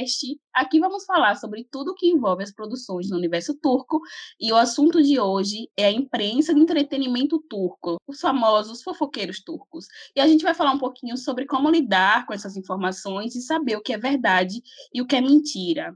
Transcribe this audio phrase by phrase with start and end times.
[0.00, 0.40] podcast.
[0.54, 4.00] Aqui vamos falar sobre tudo que envolve as produções no universo turco
[4.40, 9.86] e o assunto de hoje é a imprensa de entretenimento turco, os famosos fofoqueiros turcos.
[10.16, 13.76] E a gente vai falar um pouquinho sobre como lidar com essas informações e saber
[13.76, 14.62] o que é verdade
[14.92, 15.94] e o que é mentira.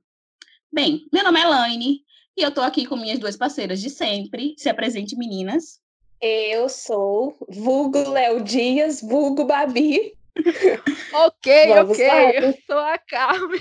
[0.73, 2.01] Bem, meu nome é Elaine
[2.37, 4.55] e eu tô aqui com minhas duas parceiras de sempre.
[4.59, 5.81] Se apresente, meninas.
[6.21, 10.15] Eu sou vulgo Léo Dias, vulgo Babi.
[11.13, 12.31] ok, Vamos ok, lá.
[12.33, 13.61] eu sou a Carmen.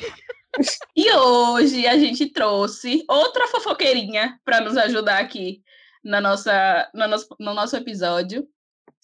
[0.95, 5.63] E hoje a gente trouxe outra fofoqueirinha para nos ajudar aqui
[6.03, 8.47] na nossa, no, nosso, no nosso episódio.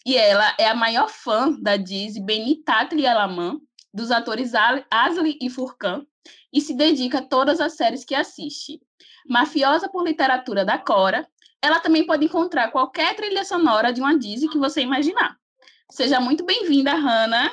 [0.06, 3.60] E ela é a maior fã da Disney, Benita Trialaman,
[3.94, 4.54] dos atores
[4.90, 6.06] Asli e Furkan,
[6.54, 8.80] e se dedica a todas as séries que assiste.
[9.28, 11.28] Mafiosa por literatura da Cora,
[11.62, 15.36] ela também pode encontrar qualquer trilha sonora de uma Disney que você imaginar.
[15.92, 17.52] Seja muito bem-vinda, Hanna.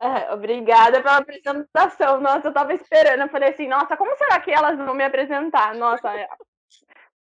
[0.00, 2.20] É, obrigada pela apresentação.
[2.20, 3.22] Nossa, eu tava esperando.
[3.22, 5.74] Eu falei assim, nossa, como será que elas vão me apresentar?
[5.74, 6.12] Nossa,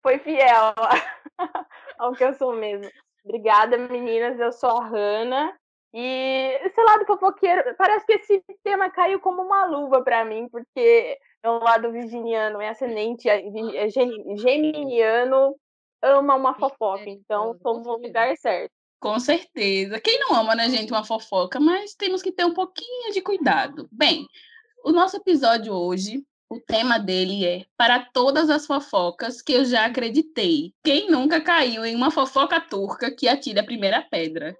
[0.02, 0.74] foi fiel
[1.98, 2.90] ao que eu sou mesmo.
[3.24, 4.38] Obrigada, meninas.
[4.38, 5.56] Eu sou a Hanna.
[5.94, 11.18] E esse lado fofoqueiro, parece que esse tema caiu como uma luva para mim, porque
[11.42, 13.42] é um lado virginiano, é ascendente, é,
[13.76, 15.54] é geminiano,
[16.00, 18.72] ama uma fofoca, então estou no lugar certo.
[19.02, 20.00] Com certeza.
[20.00, 23.88] Quem não ama, né, gente, uma fofoca, mas temos que ter um pouquinho de cuidado.
[23.90, 24.28] Bem,
[24.84, 29.86] o nosso episódio hoje, o tema dele é Para todas as fofocas que eu já
[29.86, 30.72] acreditei.
[30.84, 34.56] Quem nunca caiu em uma fofoca turca que atira a primeira pedra?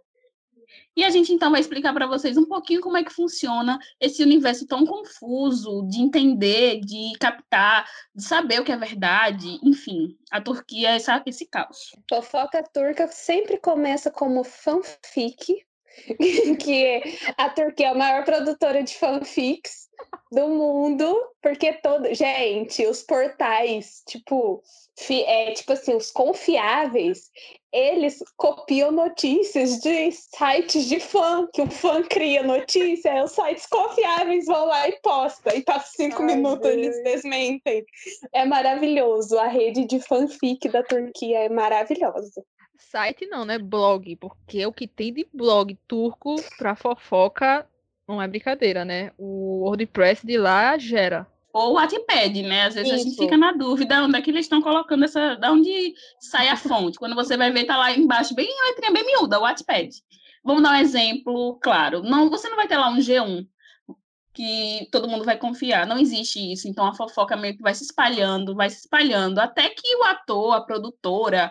[0.97, 4.23] E a gente então vai explicar para vocês um pouquinho como é que funciona esse
[4.23, 10.41] universo tão confuso de entender, de captar, de saber o que é verdade, enfim, a
[10.41, 11.93] Turquia é essa, esse caos.
[12.09, 15.65] Fofoca turca sempre começa como fanfic,
[16.61, 17.03] que
[17.37, 19.92] a Turquia é a maior produtora de fanfics
[20.31, 24.63] do mundo, porque todo, gente, os portais, tipo,
[25.11, 27.31] é, tipo assim, os confiáveis,
[27.73, 33.67] eles copiam notícias de sites de fã, que o fã cria notícia, aí os sites
[33.67, 36.75] confiáveis vão lá e posta, e passa cinco Ai, minutos Deus.
[36.75, 37.85] eles desmentem.
[38.33, 42.45] É maravilhoso, a rede de fanfic da Turquia é maravilhosa.
[42.79, 43.59] Site não, né?
[43.59, 47.67] Blog, porque o que tem de blog turco pra fofoca
[48.13, 49.13] não é brincadeira, né?
[49.17, 51.27] O WordPress de lá gera.
[51.53, 52.67] Ou o Wattpad, né?
[52.67, 53.01] Às vezes Isso.
[53.01, 55.37] a gente fica na dúvida onde é que eles estão colocando essa.
[55.37, 56.99] Da onde sai a fonte.
[56.99, 59.91] Quando você vai ver, tá lá embaixo, bem letrinha bem miúda, o Wattpad.
[60.45, 62.03] Vamos dar um exemplo, claro.
[62.03, 63.47] Não, você não vai ter lá um G1
[64.33, 65.87] que todo mundo vai confiar.
[65.87, 66.67] Não existe isso.
[66.69, 70.55] Então a fofoca meio que vai se espalhando, vai se espalhando, até que o ator,
[70.55, 71.51] a produtora,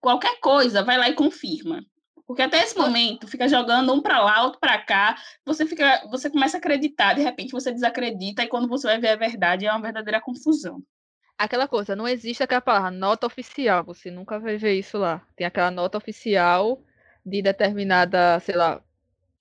[0.00, 1.84] qualquer coisa, vai lá e confirma.
[2.32, 6.30] Porque até esse momento fica jogando um para lá, outro para cá, você fica, você
[6.30, 9.70] começa a acreditar, de repente você desacredita e quando você vai ver a verdade é
[9.70, 10.82] uma verdadeira confusão.
[11.36, 15.22] Aquela coisa, não existe aquela palavra nota oficial, você nunca vai ver isso lá.
[15.36, 16.82] Tem aquela nota oficial
[17.22, 18.82] de determinada, sei lá,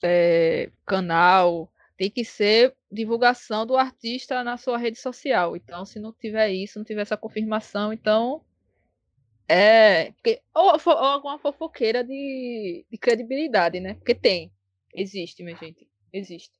[0.03, 5.56] é, canal, tem que ser divulgação do artista na sua rede social.
[5.56, 8.44] Então, se não tiver isso, não tiver essa confirmação, então
[9.51, 13.95] é, porque, ou, ou alguma fofoqueira de, de credibilidade, né?
[13.95, 14.50] Porque tem.
[14.95, 15.85] Existe, minha gente.
[16.13, 16.51] Existe.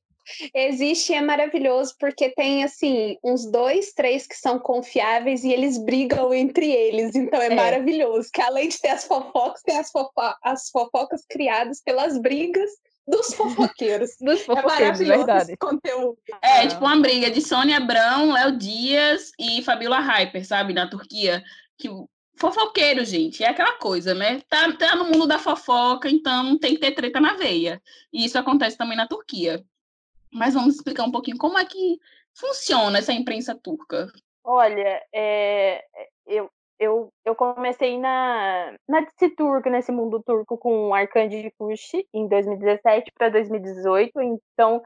[0.54, 5.78] Existe e é maravilhoso porque tem assim uns dois, três que são confiáveis e eles
[5.78, 7.54] brigam entre eles, então é, é.
[7.54, 8.28] maravilhoso.
[8.32, 12.70] Que além de ter as fofocas, tem as, fofo as fofocas criadas pelas brigas
[13.08, 14.10] dos fofoqueiros.
[14.20, 15.56] dos é fofoqueiros, é verdade.
[15.56, 16.18] conteúdo.
[16.42, 21.42] É, tipo uma briga de Sônia Abrão, Léo Dias e Fabiola Hyper, sabe, na Turquia,
[21.78, 21.88] que
[22.42, 24.40] fofoqueiro, gente, é aquela coisa, né?
[24.48, 27.80] Tá, tá no mundo da fofoca, então tem que ter treta na veia.
[28.12, 29.64] E isso acontece também na Turquia.
[30.32, 32.00] Mas vamos explicar um pouquinho como é que
[32.34, 34.08] funciona essa imprensa turca.
[34.42, 35.84] Olha, é,
[36.26, 36.50] eu,
[36.80, 39.36] eu, eu comecei na, na DC
[39.70, 44.20] nesse mundo turco, com o Arcande Kush, em 2017 para 2018.
[44.20, 44.82] Então,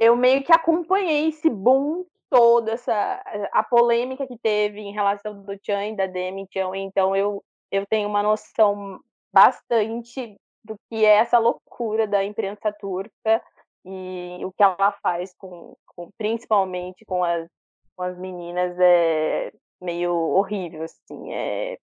[0.00, 5.58] eu meio que acompanhei esse boom toda essa a polêmica que teve em relação do
[5.64, 9.00] Chan e da Demi Chan, então eu, eu tenho uma noção
[9.32, 13.42] bastante do que é essa loucura da imprensa turca
[13.84, 17.48] e o que ela faz com, com principalmente com as,
[17.94, 21.78] com as meninas é meio horrível assim é,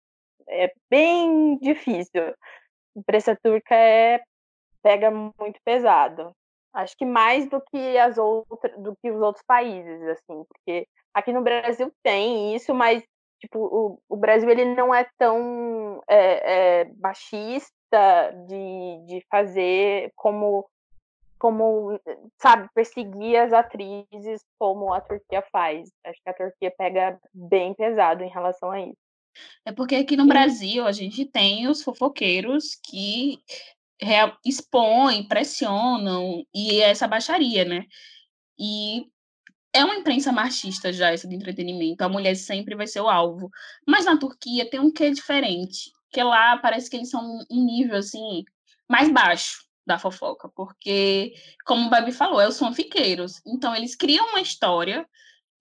[0.48, 2.28] é bem difícil.
[2.28, 4.22] A imprensa turca é
[4.82, 6.34] pega muito pesado
[6.72, 11.32] Acho que mais do que as outras, do que os outros países, assim, porque aqui
[11.32, 13.02] no Brasil tem isso, mas
[13.40, 20.69] tipo o, o Brasil ele não é tão é, é, baixista de, de fazer como
[21.40, 21.99] como,
[22.38, 25.90] sabe, perseguir as atrizes como a Turquia faz.
[26.05, 28.99] Acho que a Turquia pega bem pesado em relação a isso.
[29.64, 33.38] É porque aqui no Brasil a gente tem os fofoqueiros que
[34.44, 37.85] expõem, pressionam, e é essa baixaria, né?
[38.58, 39.06] E
[39.73, 42.02] é uma imprensa machista já, essa de entretenimento.
[42.02, 43.50] A mulher sempre vai ser o alvo.
[43.87, 45.93] Mas na Turquia tem um quê diferente.
[46.12, 48.44] Que lá parece que eles são um nível, assim,
[48.88, 50.49] mais baixo da fofoca.
[50.49, 53.41] Porque, como o Babi falou, é os fanfiqueiros.
[53.46, 55.06] Então, eles criam uma história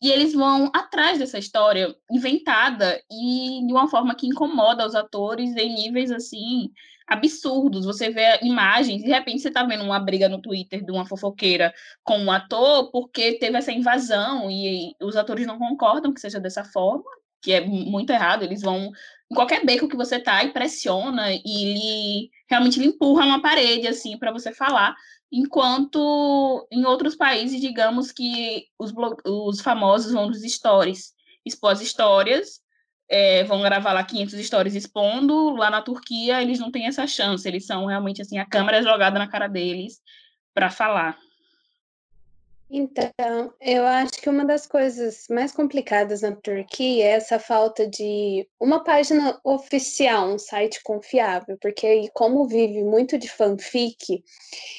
[0.01, 5.55] e eles vão atrás dessa história inventada e de uma forma que incomoda os atores
[5.55, 6.71] em níveis, assim,
[7.09, 7.85] absurdos.
[7.85, 11.73] Você vê imagens, de repente você está vendo uma briga no Twitter de uma fofoqueira
[12.03, 16.63] com um ator porque teve essa invasão e os atores não concordam que seja dessa
[16.63, 17.03] forma,
[17.41, 18.43] que é muito errado.
[18.43, 18.91] Eles vão
[19.31, 23.87] em qualquer beco que você tá e pressiona e ele realmente lhe empurra uma parede
[23.87, 24.95] assim para você falar.
[25.31, 28.93] Enquanto em outros países, digamos que os,
[29.25, 31.13] os famosos vão nos stories
[31.45, 32.61] expor as histórias
[33.09, 37.47] é, vão gravar lá 500 histórias expondo, lá na Turquia eles não têm essa chance,
[37.47, 39.99] eles são realmente assim, a câmera é jogada na cara deles
[40.53, 41.17] para falar.
[42.71, 48.47] Então, eu acho que uma das coisas mais complicadas na Turquia é essa falta de
[48.59, 54.23] uma página oficial, um site confiável, porque aí, como vive muito de fanfic,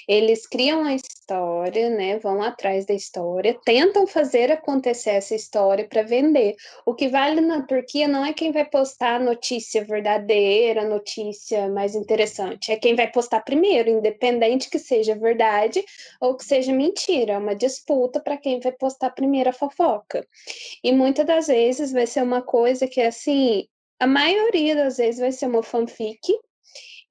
[0.09, 2.19] eles criam a história, né?
[2.21, 6.55] Vão atrás da história, tentam fazer acontecer essa história para vender.
[6.87, 11.69] O que vale na Turquia não é quem vai postar a notícia verdadeira, a notícia
[11.69, 15.85] mais interessante, é quem vai postar primeiro, independente que seja verdade
[16.21, 17.33] ou que seja mentira.
[17.35, 17.80] É uma disputa
[18.21, 20.27] para quem vai postar primeiro a fofoca.
[20.82, 23.67] E muitas das vezes vai ser uma coisa que, assim,
[23.99, 26.19] a maioria das vezes vai ser uma fanfic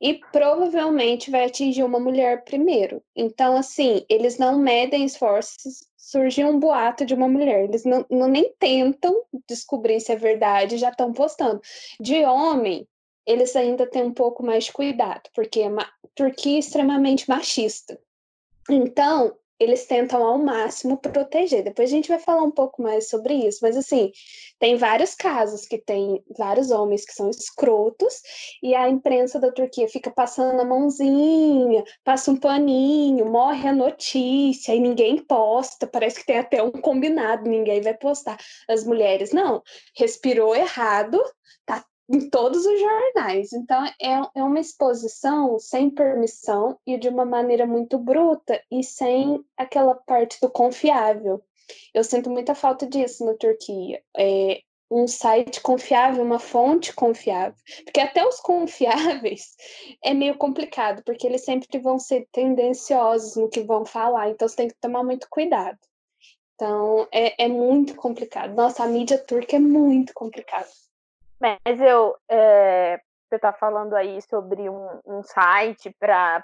[0.01, 3.03] e provavelmente vai atingir uma mulher primeiro.
[3.15, 5.87] Então, assim, eles não medem esforços.
[5.97, 9.13] Surgiu um boato de uma mulher, eles não, não nem tentam
[9.47, 11.61] descobrir se é verdade, já estão postando.
[11.99, 12.87] De homem,
[13.27, 17.99] eles ainda têm um pouco mais de cuidado, porque a Turquia é extremamente machista.
[18.67, 21.63] Então, eles tentam ao máximo proteger.
[21.63, 24.11] Depois a gente vai falar um pouco mais sobre isso, mas assim,
[24.57, 28.21] tem vários casos que tem vários homens que são escrotos
[28.63, 34.73] e a imprensa da Turquia fica passando a mãozinha, passa um paninho, morre a notícia
[34.73, 38.37] e ninguém posta, parece que tem até um combinado, ninguém vai postar.
[38.69, 39.61] As mulheres não,
[39.95, 41.21] respirou errado,
[41.65, 43.53] tá em todos os jornais.
[43.53, 49.43] Então, é, é uma exposição sem permissão e de uma maneira muito bruta e sem
[49.55, 51.41] aquela parte do confiável.
[51.93, 54.01] Eu sinto muita falta disso na Turquia.
[54.17, 54.61] É,
[54.91, 57.55] um site confiável, uma fonte confiável.
[57.85, 59.55] Porque até os confiáveis
[60.03, 64.55] é meio complicado, porque eles sempre vão ser tendenciosos no que vão falar, então você
[64.55, 65.77] tem que tomar muito cuidado.
[66.55, 68.53] Então, é, é muito complicado.
[68.53, 70.67] Nossa, a mídia turca é muito complicada.
[71.39, 72.97] Mas eu, é,
[73.29, 76.43] você está falando aí sobre um, um site para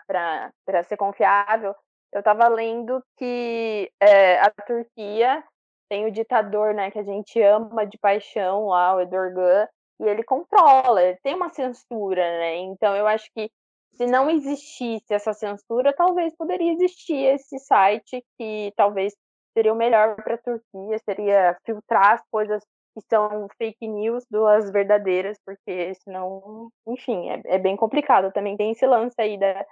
[0.87, 1.75] ser confiável.
[2.13, 5.43] Eu estava lendo que é, a Turquia
[5.89, 9.67] tem o ditador, né, que a gente ama de paixão lá, o Erdogan,
[9.99, 12.57] e ele controla, ele tem uma censura, né?
[12.57, 13.49] Então eu acho que
[13.93, 19.13] se não existisse essa censura, talvez poderia existir esse site que talvez
[19.53, 22.61] seria o melhor para a Turquia, seria filtrar as coisas
[22.95, 28.31] que são fake news duas verdadeiras, porque senão, enfim, é, é, bem complicado.
[28.31, 29.65] Também tem esse lance aí da,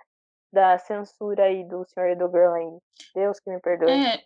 [0.51, 2.17] da censura aí do senhor
[2.53, 2.77] aí.
[3.15, 3.89] Deus que me perdoe.
[3.89, 4.21] É.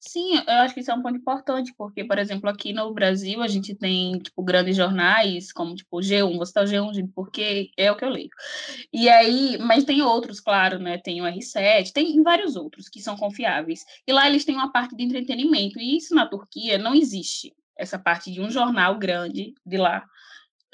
[0.00, 3.42] Sim, eu acho que isso é um ponto importante, porque, por exemplo, aqui no Brasil
[3.42, 7.90] a gente tem, tipo, grandes jornais, como, tipo, G1, vou citar o G1, porque é
[7.90, 8.28] o que eu leio.
[8.92, 13.16] E aí, mas tem outros, claro, né, tem o R7, tem vários outros que são
[13.16, 13.84] confiáveis.
[14.06, 17.98] E lá eles têm uma parte de entretenimento, e isso na Turquia não existe essa
[17.98, 20.04] parte de um jornal grande de lá,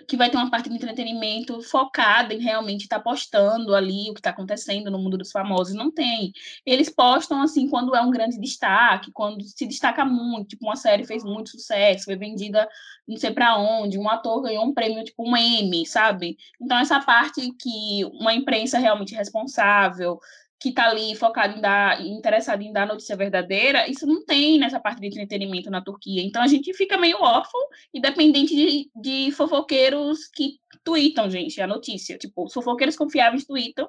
[0.08, 4.14] que vai ter uma parte de entretenimento focada em realmente estar tá postando ali o
[4.14, 5.74] que está acontecendo no mundo dos famosos.
[5.74, 6.32] Não tem.
[6.66, 11.04] Eles postam assim quando é um grande destaque, quando se destaca muito, tipo uma série
[11.04, 12.68] fez muito sucesso, foi vendida
[13.06, 16.36] não sei para onde, um ator ganhou um prêmio tipo um Emmy, sabe?
[16.60, 20.18] Então essa parte que uma imprensa realmente responsável
[20.64, 24.80] que está ali focado em dar, interessado em dar notícia verdadeira, isso não tem nessa
[24.80, 26.22] parte de entretenimento na Turquia.
[26.22, 27.60] Então a gente fica meio órfão
[27.92, 32.16] e dependente de, de fofoqueiros que tweetam, gente, a notícia.
[32.16, 33.86] Tipo, os fofoqueiros confiáveis tweetam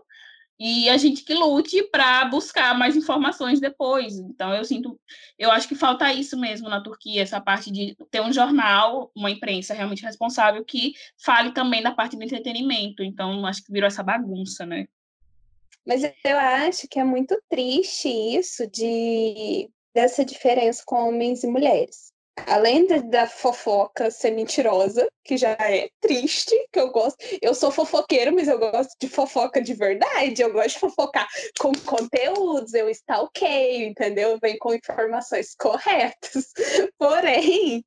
[0.59, 4.17] e a gente que lute para buscar mais informações depois.
[4.17, 4.99] Então eu sinto,
[5.39, 9.31] eu acho que falta isso mesmo na Turquia, essa parte de ter um jornal, uma
[9.31, 10.91] imprensa realmente responsável que
[11.23, 13.01] fale também da parte do entretenimento.
[13.01, 14.87] Então acho que virou essa bagunça, né?
[15.85, 22.13] Mas eu acho que é muito triste isso de dessa diferença com homens e mulheres.
[22.47, 27.15] Além da fofoca ser mentirosa, que já é triste, que eu gosto.
[27.41, 30.41] Eu sou fofoqueira, mas eu gosto de fofoca de verdade.
[30.41, 31.25] Eu gosto de fofocar
[31.57, 34.37] com conteúdos, eu stalkeio, entendeu?
[34.41, 36.51] Vem com informações corretas.
[36.99, 37.81] Porém,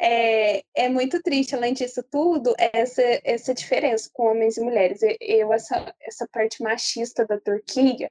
[0.00, 5.00] é, é muito triste, além disso tudo, essa, essa diferença com homens e mulheres.
[5.20, 8.10] Eu, essa, essa parte machista da Turquia,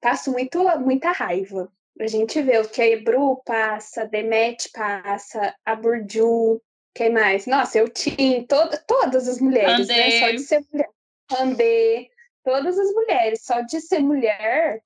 [0.00, 1.70] passo muito, muita raiva.
[2.00, 6.62] A gente vê o que a Ebru passa, Demet passa, a Burju,
[6.94, 7.46] quem mais?
[7.46, 9.96] Nossa, eu tinha todo, todas as mulheres, Andê.
[9.96, 10.20] né?
[10.20, 10.88] Só de ser mulher.
[11.40, 12.10] Andê,
[12.44, 14.80] todas as mulheres, só de ser mulher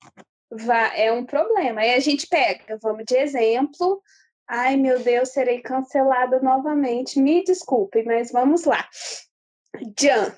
[0.95, 1.81] é um problema.
[1.81, 4.01] Aí a gente pega, vamos de exemplo,
[4.47, 7.19] Ai, meu Deus, serei cancelada novamente.
[7.19, 8.87] Me desculpe, mas vamos lá.
[9.99, 10.37] Jan.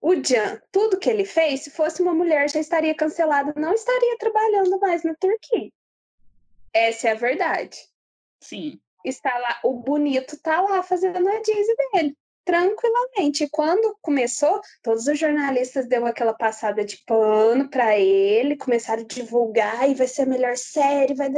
[0.00, 4.16] O Jan, tudo que ele fez, se fosse uma mulher, já estaria cancelado, não estaria
[4.18, 5.70] trabalhando mais na Turquia.
[6.72, 7.78] Essa é a verdade.
[8.40, 8.78] Sim.
[9.04, 13.44] Está lá, o bonito está lá fazendo a Disney dele, tranquilamente.
[13.44, 19.06] E quando começou, todos os jornalistas deu aquela passada de pano para ele, começaram a
[19.06, 21.28] divulgar e vai ser a melhor série, vai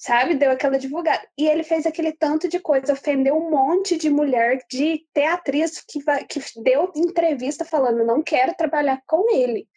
[0.00, 0.34] sabe?
[0.34, 1.22] Deu aquela divulgada.
[1.36, 6.00] E ele fez aquele tanto de coisa, ofendeu um monte de mulher, de teatriz que,
[6.26, 9.68] que deu entrevista falando não quero trabalhar com ele.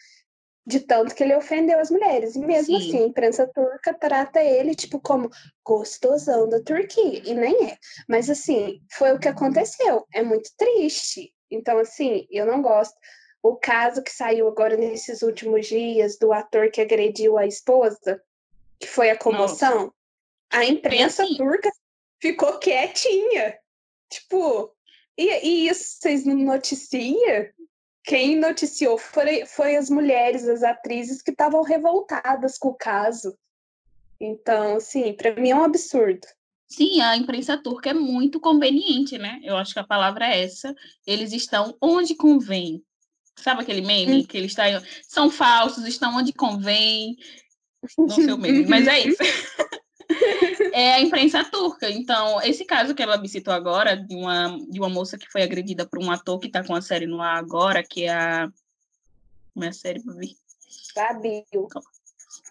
[0.65, 2.37] De tanto que ele ofendeu as mulheres.
[2.37, 2.87] E mesmo Sim.
[2.87, 5.29] assim, a imprensa turca trata ele, tipo, como
[5.61, 7.21] gostosão da Turquia.
[7.25, 7.77] E nem é.
[8.07, 10.07] Mas, assim, foi o que aconteceu.
[10.13, 11.33] É muito triste.
[11.51, 12.95] Então, assim, eu não gosto.
[13.43, 18.21] O caso que saiu agora nesses últimos dias do ator que agrediu a esposa,
[18.79, 19.87] que foi a comoção.
[19.87, 20.02] Nossa.
[20.53, 21.35] A imprensa assim.
[21.35, 21.71] turca
[22.21, 23.57] ficou quietinha.
[24.09, 24.71] Tipo,
[25.17, 27.47] e, e isso vocês não noticiam?
[28.03, 33.35] Quem noticiou foi, foi as mulheres, as atrizes que estavam revoltadas com o caso.
[34.19, 36.27] Então, assim, para mim é um absurdo.
[36.67, 39.39] Sim, a imprensa turca é muito conveniente, né?
[39.43, 40.75] Eu acho que a palavra é essa.
[41.05, 42.83] Eles estão onde convém.
[43.35, 44.25] Sabe aquele meme hum.
[44.25, 44.65] que eles estão
[45.07, 47.17] são falsos, estão onde convém.
[47.97, 49.17] Não sei o meme, mas é isso.
[50.73, 51.89] é a imprensa turca.
[51.89, 55.43] Então, esse caso que ela me citou agora, de uma, de uma moça que foi
[55.43, 58.49] agredida por um ator que está com a série no ar agora, que é a.
[59.53, 60.35] Como é a série, Babi?
[60.95, 61.45] Babil.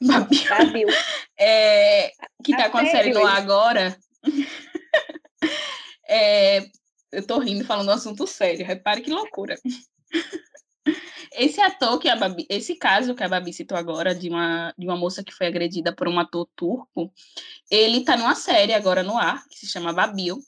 [0.00, 0.48] Babil.
[0.48, 0.88] Babil.
[1.44, 2.12] É,
[2.44, 3.98] que está com a série no ar agora.
[6.08, 6.60] é,
[7.10, 9.58] eu tô rindo falando um assunto sério, repare que loucura.
[11.34, 14.86] Esse ator que a Babi, esse caso que a Babi citou agora, de uma, de
[14.86, 17.12] uma moça que foi agredida por um ator turco,
[17.70, 20.38] ele tá numa série agora no ar, que se chama Babil.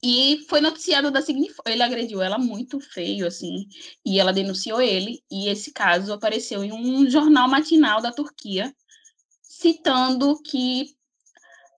[0.00, 3.66] E foi noticiado da seguinte ele agrediu ela muito feio, assim,
[4.06, 8.72] e ela denunciou ele, e esse caso apareceu em um jornal matinal da Turquia,
[9.42, 10.96] citando que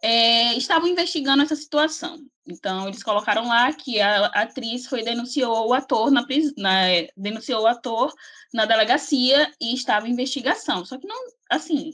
[0.03, 2.19] é, estavam investigando essa situação.
[2.47, 6.25] Então, eles colocaram lá que a atriz foi denunciou o ator na,
[6.57, 6.81] na
[7.17, 8.13] denunciou o ator
[8.53, 10.85] na delegacia e estava em investigação.
[10.85, 11.17] Só que não,
[11.51, 11.93] assim,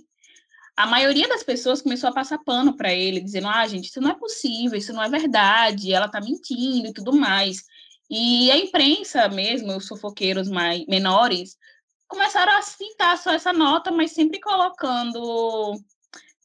[0.77, 4.11] a maioria das pessoas começou a passar pano para ele, dizendo: "Ah, gente, isso não
[4.11, 7.65] é possível, isso não é verdade, ela está mentindo e tudo mais".
[8.11, 11.57] E a imprensa mesmo, os fofoqueiros mais menores,
[12.09, 15.81] começaram a citar só essa nota, mas sempre colocando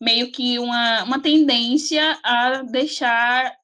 [0.01, 3.55] meio que uma, uma tendência a deixar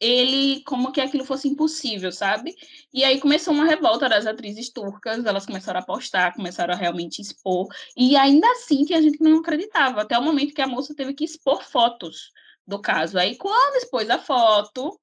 [0.00, 2.54] ele como que aquilo fosse impossível, sabe?
[2.92, 7.22] E aí começou uma revolta das atrizes turcas, elas começaram a postar, começaram a realmente
[7.22, 10.94] expor, e ainda assim que a gente não acreditava, até o momento que a moça
[10.94, 12.32] teve que expor fotos
[12.66, 13.16] do caso.
[13.16, 14.98] Aí quando expôs a foto,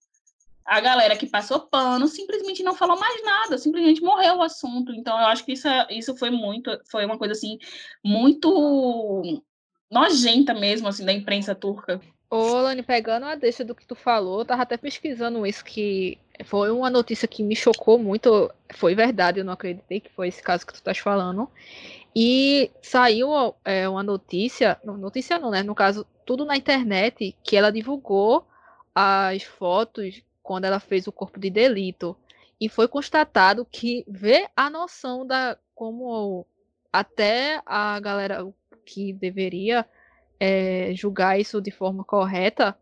[0.66, 4.94] a galera que passou pano simplesmente não falou mais nada, simplesmente morreu o assunto.
[4.94, 7.58] Então eu acho que isso, isso foi muito, foi uma coisa assim
[8.04, 9.42] muito
[9.92, 12.00] nojenta mesmo, assim, da imprensa turca.
[12.30, 16.18] Ô, Lani, pegando a deixa do que tu falou, eu tava até pesquisando isso, que
[16.46, 18.50] foi uma notícia que me chocou muito.
[18.74, 21.50] Foi verdade, eu não acreditei que foi esse caso que tu estás falando.
[22.16, 23.30] E saiu
[23.66, 25.62] é, uma notícia, notícia não, né?
[25.62, 28.46] No caso, tudo na internet, que ela divulgou
[28.96, 32.16] as fotos quando ela fez o corpo de delito.
[32.60, 36.46] E foi constatado que vê a noção da como
[36.94, 38.46] até a galera,
[38.86, 39.86] que deveria
[40.40, 42.78] é, julgar isso de forma correta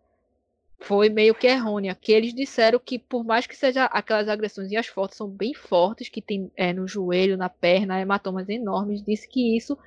[0.80, 1.94] foi meio que errônea.
[1.94, 5.54] Que eles disseram que, por mais que seja aquelas agressões, e as fotos são bem
[5.54, 9.78] fortes, que tem é, no joelho, na perna, hematomas enormes, disse que isso,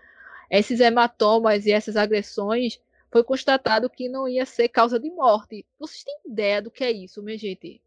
[0.51, 2.79] esses hematomas e essas agressões,
[3.11, 5.67] foi constatado que não ia ser causa de morte.
[5.79, 7.81] Vocês têm ideia do que é isso, minha gente?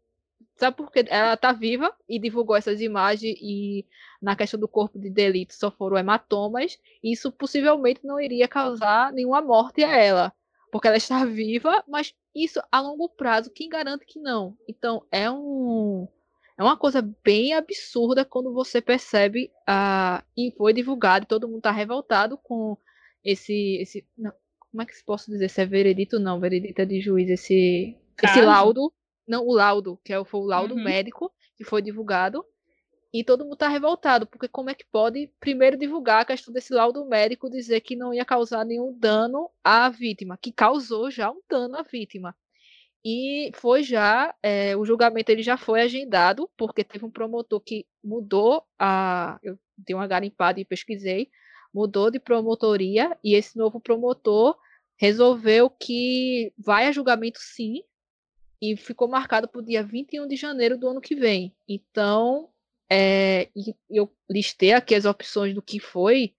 [0.56, 1.04] Sabe por quê?
[1.08, 3.84] Ela tá viva e divulgou essas imagens e
[4.22, 6.78] na questão do corpo de delito só foram hematomas.
[7.04, 10.32] Isso possivelmente não iria causar nenhuma morte a ela.
[10.72, 14.56] Porque ela está viva, mas isso a longo prazo, quem garante que não?
[14.66, 16.08] Então é um
[16.58, 21.58] é uma coisa bem absurda quando você percebe a e foi divulgado e todo mundo
[21.58, 22.78] está revoltado com
[23.22, 24.32] esse esse não,
[24.70, 27.94] como é que se posso dizer se é veredito não veredito é de juiz esse
[28.16, 28.38] Caso?
[28.38, 28.90] esse laudo
[29.26, 30.82] não, o laudo, que é, foi o laudo uhum.
[30.82, 32.44] médico que foi divulgado.
[33.12, 36.72] E todo mundo está revoltado, porque como é que pode primeiro divulgar a questão desse
[36.74, 41.40] laudo médico dizer que não ia causar nenhum dano à vítima, que causou já um
[41.48, 42.36] dano à vítima.
[43.04, 47.86] E foi já, é, o julgamento ele já foi agendado, porque teve um promotor que
[48.02, 49.38] mudou a.
[49.42, 51.30] Eu dei uma garimpada e pesquisei,
[51.72, 54.58] mudou de promotoria, e esse novo promotor
[54.98, 57.82] resolveu que vai a julgamento sim,
[58.60, 61.54] e ficou marcado para o dia 21 de janeiro do ano que vem.
[61.68, 62.48] Então,
[62.90, 63.48] é,
[63.90, 66.34] eu listei aqui as opções do que foi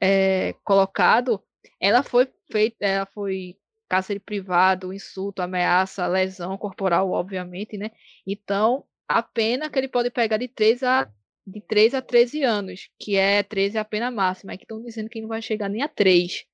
[0.00, 1.42] é, colocado.
[1.80, 3.56] Ela foi feita, ela foi
[3.88, 7.90] cárcere privado, insulto, ameaça, lesão corporal, obviamente, né?
[8.26, 11.10] Então, a pena que ele pode pegar de 3 a
[11.46, 15.08] de 3 a 13 anos, que é 13 a pena máxima, é que estão dizendo
[15.08, 16.44] que não vai chegar nem a 3.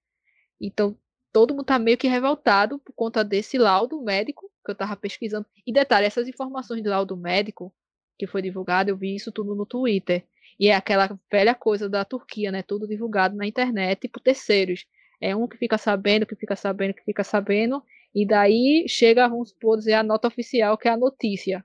[0.61, 0.97] Então,
[1.33, 5.47] todo mundo está meio que revoltado por conta desse laudo médico que eu tava pesquisando.
[5.67, 7.73] E detalhe, essas informações do laudo médico
[8.19, 10.25] que foi divulgado, eu vi isso tudo no Twitter.
[10.59, 12.63] E é aquela velha coisa da Turquia, né?
[12.63, 14.87] Tudo divulgado na internet por terceiros.
[15.21, 17.83] É um que fica sabendo, que fica sabendo, que fica sabendo,
[18.15, 21.65] e daí chega, vamos supor, dizer a nota oficial, que é a notícia.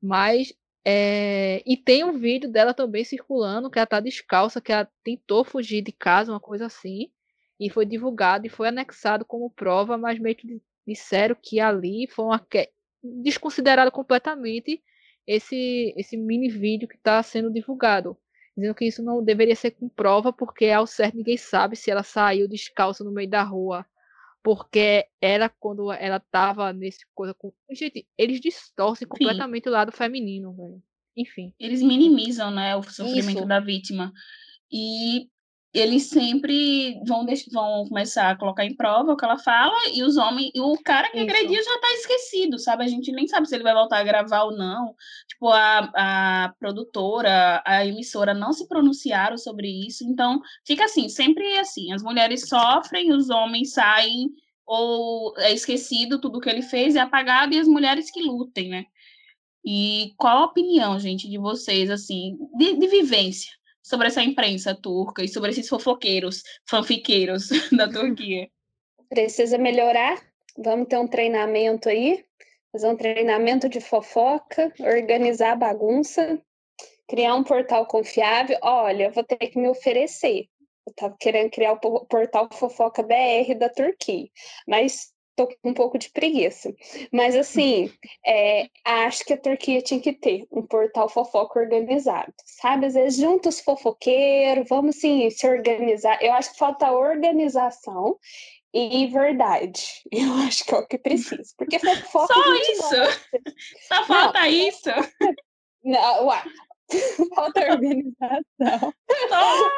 [0.00, 0.54] Mas.
[0.86, 1.62] É...
[1.66, 5.82] E tem um vídeo dela também circulando, que ela tá descalça, que ela tentou fugir
[5.82, 7.10] de casa, uma coisa assim.
[7.58, 12.24] E foi divulgado e foi anexado como prova, mas meio que disseram que ali foi
[12.26, 12.70] uma que...
[13.02, 14.82] desconsiderado completamente
[15.26, 18.16] esse esse mini vídeo que está sendo divulgado,
[18.56, 22.02] dizendo que isso não deveria ser com prova porque ao certo ninguém sabe se ela
[22.02, 23.86] saiu descalça no meio da rua,
[24.42, 29.70] porque era quando ela estava nesse coisa com gente, eles distorcem completamente Sim.
[29.70, 30.82] o lado feminino, velho.
[31.16, 31.54] Enfim.
[31.58, 33.46] Eles minimizam, né, o sofrimento isso.
[33.46, 34.12] da vítima.
[34.70, 35.30] E
[35.74, 40.16] eles sempre vão, vão começar a colocar em prova o que ela fala, e os
[40.16, 42.84] homens, e o cara que agrediu já tá esquecido, sabe?
[42.84, 44.94] A gente nem sabe se ele vai voltar a gravar ou não.
[45.28, 51.58] Tipo, a, a produtora, a emissora não se pronunciaram sobre isso, então fica assim, sempre
[51.58, 54.30] assim, as mulheres sofrem, os homens saem,
[54.64, 58.84] ou é esquecido tudo que ele fez, é apagado, e as mulheres que lutem, né?
[59.66, 63.50] E qual a opinião, gente, de vocês, assim, de, de vivência?
[63.84, 68.48] Sobre essa imprensa turca e sobre esses fofoqueiros, fanfiqueiros da Turquia?
[69.08, 70.20] Precisa melhorar.
[70.56, 72.24] Vamos ter um treinamento aí,
[72.72, 76.40] fazer um treinamento de fofoca, organizar a bagunça,
[77.08, 78.56] criar um portal confiável.
[78.62, 80.48] Olha, vou ter que me oferecer.
[80.86, 84.28] Eu estava querendo criar o portal Fofoca BR da Turquia,
[84.68, 86.74] mas tô com um pouco de preguiça.
[87.12, 87.92] Mas, assim,
[88.26, 92.86] é, acho que a Turquia tinha que ter um portal fofoca organizado, sabe?
[92.86, 96.22] Às vezes, junta os fofoqueiros, vamos, sim, se organizar.
[96.22, 98.18] Eu acho que falta organização
[98.74, 100.02] e verdade.
[100.10, 101.54] Eu acho que é o que precisa.
[101.56, 102.34] Porque fofoca.
[102.34, 103.22] Só isso?
[103.88, 104.90] Só falta não, isso?
[105.84, 106.42] Não, ué.
[107.34, 108.94] falta organização.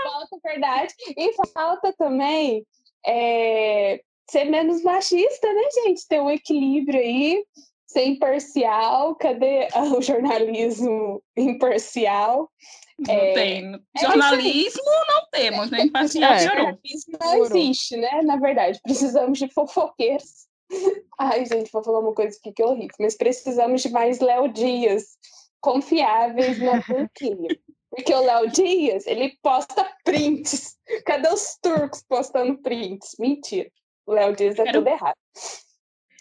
[0.03, 0.95] falta verdade.
[1.17, 2.67] E falta também.
[3.07, 6.07] É, ser menos machista, né, gente?
[6.09, 7.45] Ter um equilíbrio aí,
[7.87, 9.15] ser imparcial.
[9.17, 12.51] Cadê o jornalismo imparcial?
[12.99, 13.75] Não é, tem.
[13.97, 15.83] É Jornalismo é não temos, né?
[15.83, 16.79] Imparcial é.
[17.21, 18.23] Não existe, né?
[18.23, 20.47] Na verdade, precisamos de fofoqueiros.
[21.19, 24.49] Ai, gente, vou falar uma coisa aqui que é horrível, mas precisamos de mais Léo
[24.49, 25.05] Dias
[25.61, 27.59] confiáveis na Turquia.
[27.91, 30.77] Porque o Léo Dias, ele posta prints.
[31.05, 33.15] Cadê os turcos postando prints?
[33.19, 33.71] Mentira.
[34.07, 34.79] O Léo diz é Quero...
[34.79, 35.17] tudo errado.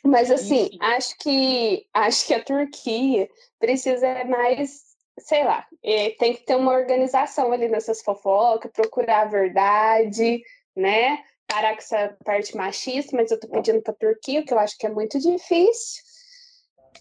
[0.03, 3.27] Mas assim, acho que acho que a Turquia
[3.59, 4.83] precisa mais,
[5.19, 10.43] sei lá, é, tem que ter uma organização ali nessas fofocas, procurar a verdade,
[10.75, 11.23] né?
[11.47, 14.85] Parar com essa parte machista, mas eu tô pedindo pra Turquia, que eu acho que
[14.85, 16.03] é muito difícil.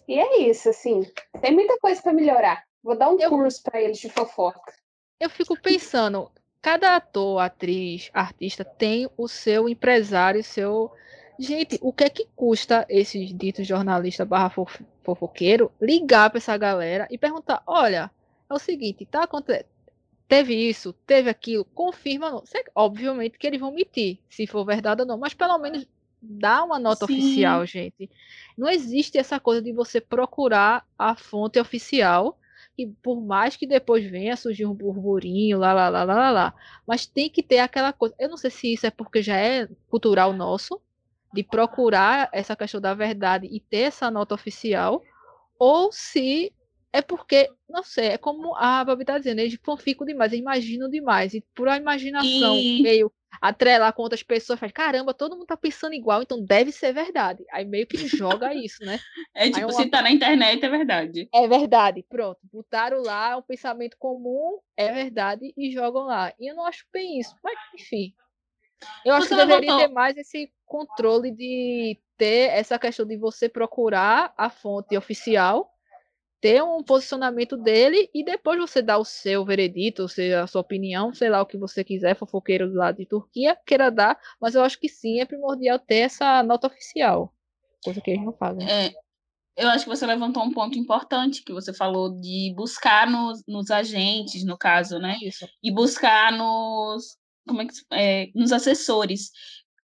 [0.09, 1.03] E é isso, assim,
[1.41, 2.65] tem muita coisa para melhorar.
[2.83, 3.31] Vou dar um eu...
[3.31, 4.73] curso para eles de fofoca.
[5.21, 6.31] Eu fico pensando,
[6.65, 10.91] cada ator, atriz, artista tem o seu empresário, seu.
[11.39, 14.49] Gente, o que é que custa esses ditos jornalista barra
[15.03, 18.11] fofoqueiro ligar para essa galera e perguntar: olha,
[18.49, 19.67] é o seguinte, tá acontecendo.
[20.27, 22.43] Teve isso, teve aquilo, confirma não.
[22.75, 25.87] Obviamente que eles vão mentir, se for verdade ou não, mas pelo menos
[26.23, 27.13] dá uma nota Sim.
[27.13, 28.09] oficial, gente.
[28.57, 32.39] Não existe essa coisa de você procurar a fonte oficial
[32.77, 36.55] e por mais que depois venha surgir um burburinho, lá, lá, lá, lá, lá, lá,
[36.87, 38.15] mas tem que ter aquela coisa.
[38.19, 40.81] Eu não sei se isso é porque já é cultural nosso,
[41.33, 45.03] de procurar essa questão da verdade e ter essa nota oficial,
[45.59, 46.53] ou se
[46.93, 51.35] é porque, não sei, é como a Babi tá dizendo, eles ficam demais, imaginam demais,
[51.35, 52.81] e por a imaginação e...
[52.83, 56.93] meio atrelar com outras pessoas, faz, caramba, todo mundo tá pensando igual, então deve ser
[56.93, 57.45] verdade.
[57.53, 58.99] Aí meio que joga isso, né?
[59.35, 59.73] É tipo, uma...
[59.73, 61.29] se tá na internet, é verdade.
[61.35, 62.39] É verdade, pronto.
[62.53, 66.33] Botaram lá um pensamento comum, é verdade, e jogam lá.
[66.39, 68.15] E eu não acho bem isso, mas enfim.
[69.05, 73.49] Eu acho você que deveria ter mais esse controle de ter essa questão de você
[73.49, 75.74] procurar a fonte oficial
[76.45, 80.61] ter um posicionamento dele e depois você dá o seu veredito, ou seja, a sua
[80.61, 84.55] opinião, sei lá o que você quiser, fofoqueiro do lado de Turquia, queira dar, mas
[84.55, 87.33] eu acho que sim, é primordial ter essa nota oficial,
[87.83, 88.71] coisa que eles não fazem.
[88.71, 88.93] É,
[89.57, 93.71] eu acho que você levantou um ponto importante, que você falou de buscar nos, nos
[93.71, 95.17] agentes, no caso, né?
[95.23, 95.49] Isso.
[95.63, 97.17] E buscar nos,
[97.49, 99.31] como é que, é, nos assessores.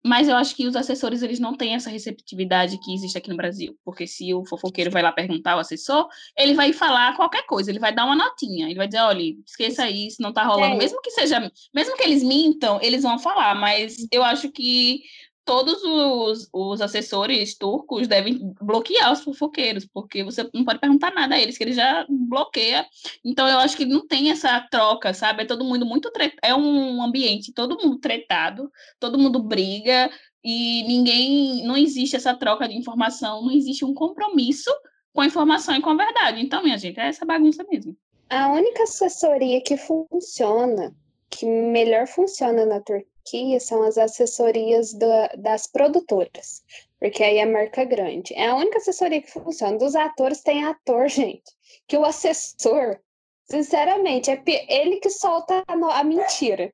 [0.05, 3.37] Mas eu acho que os assessores eles não têm essa receptividade que existe aqui no
[3.37, 7.71] Brasil, porque se o fofoqueiro vai lá perguntar ao assessor, ele vai falar qualquer coisa,
[7.71, 10.79] ele vai dar uma notinha, ele vai dizer, olha, esqueça isso, não tá rolando, é.
[10.79, 15.03] mesmo que seja, mesmo que eles mintam, eles vão falar, mas eu acho que
[15.45, 21.35] todos os, os assessores turcos devem bloquear os fofoqueiros, porque você não pode perguntar nada
[21.35, 22.87] a eles, que ele já bloqueia.
[23.25, 25.43] Então eu acho que não tem essa troca, sabe?
[25.43, 26.33] É todo mundo muito tre...
[26.43, 30.11] é um ambiente todo mundo tretado, todo mundo briga
[30.45, 34.71] e ninguém não existe essa troca de informação, não existe um compromisso
[35.13, 36.41] com a informação e com a verdade.
[36.41, 37.97] Então, minha gente, é essa bagunça mesmo.
[38.31, 40.95] A única assessoria que funciona,
[41.29, 46.63] que melhor funciona na Turquia que são as assessorias da, das produtoras,
[46.99, 48.35] porque aí é marca grande.
[48.35, 49.79] É a única assessoria que funciona.
[49.79, 51.51] Dos atores tem ator, gente,
[51.87, 52.99] que o assessor,
[53.45, 56.73] sinceramente, é ele que solta a, a mentira.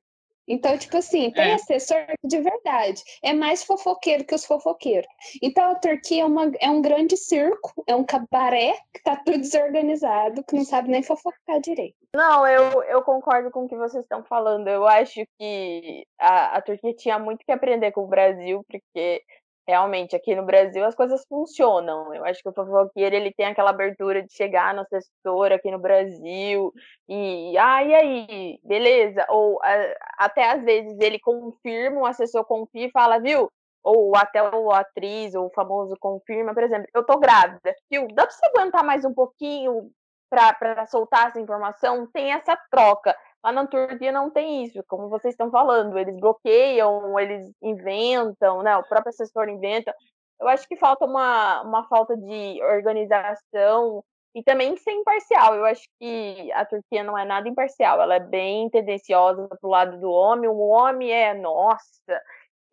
[0.49, 1.53] Então, tipo assim, tem é.
[1.53, 3.03] assessor de verdade.
[3.23, 5.07] É mais fofoqueiro que os fofoqueiros.
[5.41, 9.37] Então, a Turquia é, uma, é um grande circo, é um cabaré que tá tudo
[9.37, 11.95] desorganizado, que não sabe nem fofocar direito.
[12.15, 14.67] Não, eu, eu concordo com o que vocês estão falando.
[14.67, 19.21] Eu acho que a, a Turquia tinha muito que aprender com o Brasil, porque
[19.69, 22.13] realmente aqui no Brasil as coisas funcionam.
[22.13, 25.79] Eu acho que o fofoqueiro ele tem aquela abertura de chegar no assessor aqui no
[25.79, 26.73] Brasil
[27.07, 29.25] e ah, e aí, beleza?
[29.29, 33.49] Ou a, até às vezes ele confirma, o assessor confia e fala, viu?
[33.83, 38.07] Ou até o atriz, ou o famoso confirma, por exemplo, eu tô grávida, viu?
[38.13, 39.89] Dá pra você aguentar mais um pouquinho
[40.29, 42.07] para soltar essa informação?
[42.11, 43.15] Tem essa troca.
[43.43, 48.75] Lá na Turquia não tem isso, como vocês estão falando, eles bloqueiam, eles inventam, né?
[48.77, 49.95] O próprio assessor inventa.
[50.39, 54.03] Eu acho que falta uma, uma falta de organização
[54.35, 55.55] e também ser imparcial.
[55.55, 59.99] Eu acho que a Turquia não é nada imparcial, ela é bem tendenciosa pro lado
[59.99, 60.49] do homem.
[60.49, 62.21] O homem é, nossa,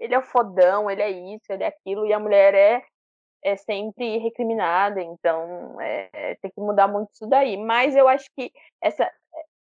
[0.01, 2.83] ele é o fodão, ele é isso, ele é aquilo, e a mulher é
[3.47, 7.57] é sempre recriminada, então é, tem que mudar muito isso daí.
[7.57, 8.51] Mas eu acho que
[8.83, 9.09] essa,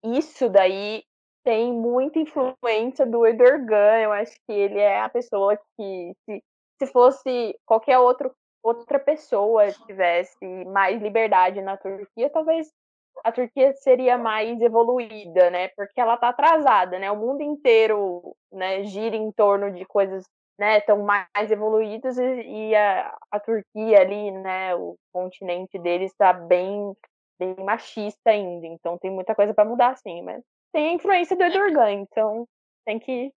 [0.03, 1.05] isso daí
[1.45, 3.99] tem muita influência do Erdogan.
[4.01, 6.43] Eu acho que ele é a pessoa que, se,
[6.79, 12.71] se fosse qualquer outro, outra pessoa tivesse mais liberdade na Turquia, talvez
[13.25, 15.69] a Turquia seria mais evoluída, né?
[15.69, 17.11] Porque ela está atrasada, né?
[17.11, 20.25] O mundo inteiro, né, gira em torno de coisas,
[20.59, 26.33] né, tão mais evoluídas e, e a, a Turquia ali, né, o continente deles está
[26.33, 26.95] bem
[27.39, 30.43] bem machista ainda, então tem muita coisa para mudar, sim, mas
[30.73, 32.47] tem a influência do Erdogan, então
[32.85, 33.33] tem que,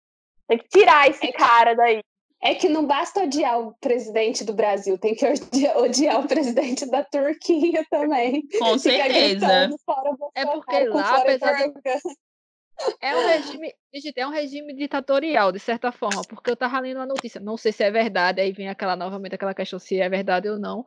[0.47, 2.01] tem que tirar esse é cara daí.
[2.41, 6.85] É que não basta odiar o presidente do Brasil, tem que odiar, odiar o presidente
[6.85, 8.47] da Turquia também.
[8.59, 9.69] Com certeza.
[10.35, 11.73] É porque lá, apesar de...
[13.01, 13.73] É um regime,
[14.17, 17.71] é um regime ditatorial, de certa forma, porque eu tava lendo a notícia, não sei
[17.71, 20.85] se é verdade, aí vem aquela novamente aquela questão se é verdade ou não,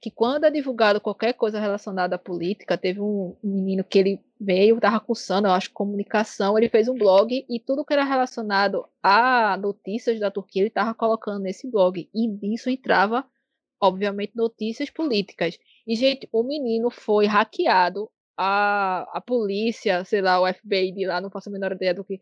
[0.00, 4.76] que quando é divulgado qualquer coisa relacionada à política, teve um, menino que ele veio,
[4.76, 9.58] estava cursando, eu acho, comunicação, ele fez um blog e tudo que era relacionado a
[9.58, 12.08] notícias da Turquia ele estava colocando nesse blog.
[12.14, 13.26] E nisso entrava,
[13.78, 15.58] obviamente, notícias políticas.
[15.86, 18.10] E, gente, o menino foi hackeado,
[18.42, 22.02] a, a polícia, sei lá, o FBI de lá, não faço a menor ideia do
[22.02, 22.18] que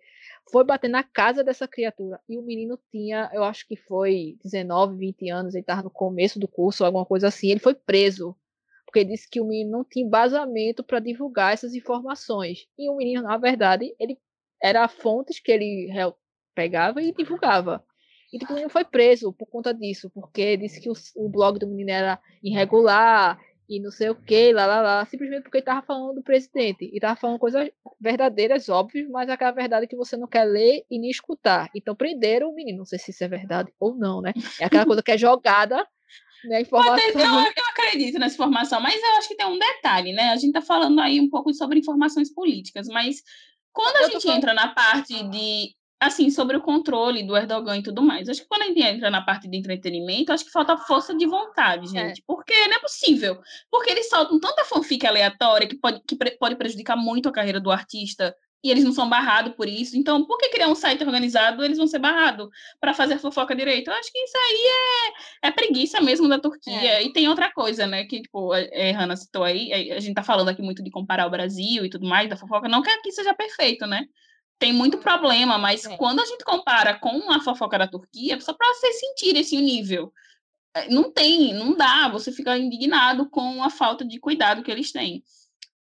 [0.50, 2.20] foi bater na casa dessa criatura.
[2.28, 6.38] E o menino tinha, eu acho que foi 19, 20 anos, ele estava no começo
[6.38, 7.50] do curso, alguma coisa assim.
[7.50, 8.36] Ele foi preso.
[8.86, 12.66] Porque disse que o menino não tinha embasamento para divulgar essas informações.
[12.78, 14.18] E o menino, na verdade, ele
[14.62, 15.90] era fontes que ele
[16.54, 17.84] pegava e divulgava.
[18.32, 21.58] E tipo, o menino foi preso por conta disso, porque disse que o, o blog
[21.58, 25.64] do menino era irregular e não sei o que, lá, lá, lá, simplesmente porque ele
[25.64, 26.90] tava falando do presidente.
[26.92, 27.68] E tava falando coisas
[28.00, 31.68] verdadeiras, óbvias, mas aquela verdade que você não quer ler e nem escutar.
[31.74, 32.78] Então prenderam o menino.
[32.78, 34.32] Não sei se isso é verdade ou não, né?
[34.58, 35.86] É aquela coisa que é jogada
[36.44, 37.20] né, informação.
[37.20, 40.30] Eu, eu, acredito nessa informação, mas eu acho que tem um detalhe, né?
[40.30, 43.22] A gente tá falando aí um pouco sobre informações políticas, mas
[43.72, 47.82] quando a eu gente entra na parte de assim, sobre o controle do Erdogan e
[47.82, 48.28] tudo mais.
[48.28, 51.26] Acho que quando a gente entra na parte de entretenimento, acho que falta força de
[51.26, 51.88] vontade, é.
[51.88, 52.20] gente.
[52.20, 52.22] É.
[52.26, 53.38] Porque não é possível.
[53.70, 57.70] Porque eles soltam tanta fanfic aleatória que pode, que pode prejudicar muito a carreira do
[57.70, 58.34] artista.
[58.62, 59.96] E eles não são barrados por isso.
[59.96, 62.48] Então, por que criar um site organizado eles vão ser barrados
[62.80, 63.88] para fazer fofoca direito?
[63.88, 64.64] Eu acho que isso aí
[65.44, 66.94] é, é preguiça mesmo da Turquia.
[66.94, 67.02] É.
[67.04, 68.04] E tem outra coisa, né?
[68.04, 69.72] Que, tipo, a, a Hannah citou aí.
[69.92, 72.68] A gente tá falando aqui muito de comparar o Brasil e tudo mais, da fofoca.
[72.68, 74.06] Não que aqui seja perfeito, né?
[74.58, 75.96] Tem muito problema, mas é.
[75.96, 80.12] quando a gente compara com a fofoca da Turquia, só para vocês sentirem esse nível,
[80.74, 84.92] é, não tem, não dá, você fica indignado com a falta de cuidado que eles
[84.92, 85.22] têm.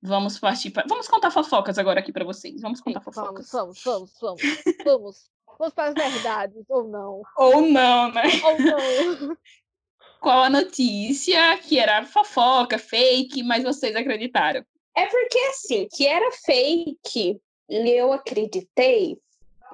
[0.02, 0.86] Vamos partir para...
[0.88, 2.62] Vamos contar fofocas agora aqui para vocês.
[2.62, 3.50] Vamos contar Sim, fofocas.
[3.52, 4.78] Vamos, vamos, vamos, vamos.
[4.86, 5.38] vamos.
[5.58, 7.24] Vamos para as verdades, ou não.
[7.36, 8.24] Ou não, né?
[8.44, 9.38] Ou não.
[10.22, 14.64] Qual a notícia que era fofoca, fake, mas vocês acreditaram?
[14.96, 19.18] É porque, assim, que era fake, eu acreditei,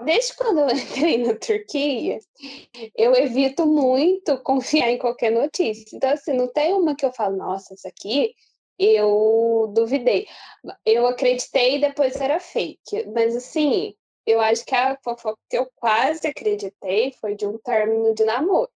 [0.03, 2.19] desde quando eu entrei na Turquia,
[2.95, 5.95] eu evito muito confiar em qualquer notícia.
[5.95, 8.33] Então, assim, não tem uma que eu falo, nossa, isso aqui
[8.79, 10.27] eu duvidei.
[10.85, 13.07] Eu acreditei e depois era fake.
[13.13, 18.13] Mas, assim, eu acho que a fofoca que eu quase acreditei foi de um término
[18.15, 18.69] de namoro.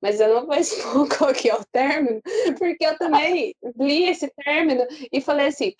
[0.00, 2.20] Mas eu não vou expor qual que é o término,
[2.58, 5.74] porque eu também li esse término e falei assim: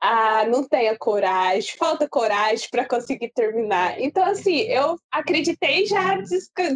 [0.00, 4.00] ah, não tenha coragem, falta coragem para conseguir terminar.
[4.00, 6.16] Então, assim, eu acreditei já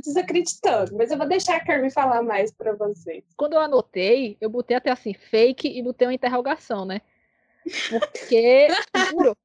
[0.02, 3.24] desacreditando, mas eu vou deixar a Carmen falar mais para vocês.
[3.36, 7.00] Quando eu anotei, eu botei até assim, fake e botei uma interrogação, né?
[7.90, 8.66] Porque,
[9.10, 9.36] juro,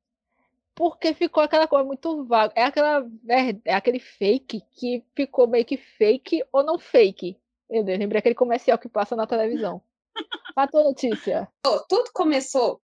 [0.73, 2.53] porque ficou aquela coisa muito vaga.
[2.55, 3.05] É aquela
[3.65, 7.37] é aquele fake que ficou meio que fake ou não fake.
[7.69, 7.97] Entendeu?
[7.97, 9.81] Lembrei aquele comercial que passa na televisão.
[10.55, 11.47] Fato notícia.
[11.65, 12.81] Oh, tudo começou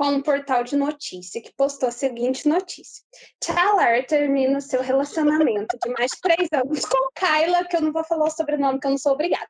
[0.00, 3.04] com um portal de notícia que postou a seguinte notícia.
[3.38, 8.24] Tyler termina seu relacionamento de mais três anos com Kyla, que eu não vou falar
[8.24, 9.46] o sobrenome, que eu não sou obrigada.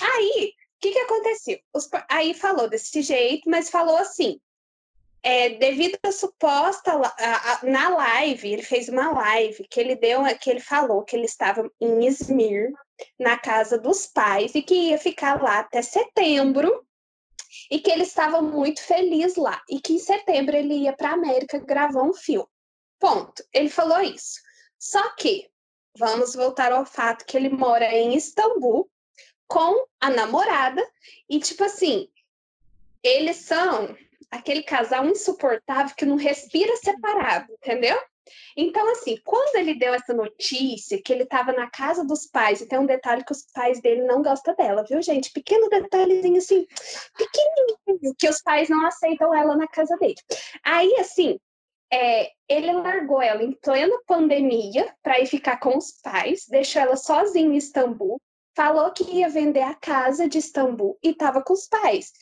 [0.00, 1.58] Aí, o que, que aconteceu?
[1.74, 4.40] Os, aí falou desse jeito, mas falou assim,
[5.22, 10.22] é, devido à suposta a, a, na live, ele fez uma live que ele deu,
[10.40, 12.72] que ele falou que ele estava em Izmir,
[13.18, 16.86] na casa dos pais, e que ia ficar lá até setembro
[17.70, 21.14] e que ele estava muito feliz lá e que em setembro ele ia para a
[21.14, 22.48] América gravar um filme.
[22.98, 23.42] Ponto.
[23.52, 24.40] Ele falou isso.
[24.78, 25.48] Só que
[25.98, 28.90] vamos voltar ao fato que ele mora em Istambul
[29.48, 30.86] com a namorada
[31.28, 32.08] e tipo assim,
[33.02, 33.96] eles são
[34.30, 38.00] aquele casal insuportável que não respira separado, entendeu?
[38.56, 42.66] Então, assim, quando ele deu essa notícia que ele estava na casa dos pais, e
[42.66, 45.32] tem um detalhe que os pais dele não gostam dela, viu, gente?
[45.32, 46.66] Pequeno detalhezinho assim,
[47.16, 50.16] pequenininho, que os pais não aceitam ela na casa dele.
[50.64, 51.38] Aí, assim,
[51.92, 56.96] é, ele largou ela em plena pandemia para ir ficar com os pais, deixou ela
[56.96, 58.20] sozinha em Istambul,
[58.54, 62.12] falou que ia vender a casa de Istambul e estava com os pais.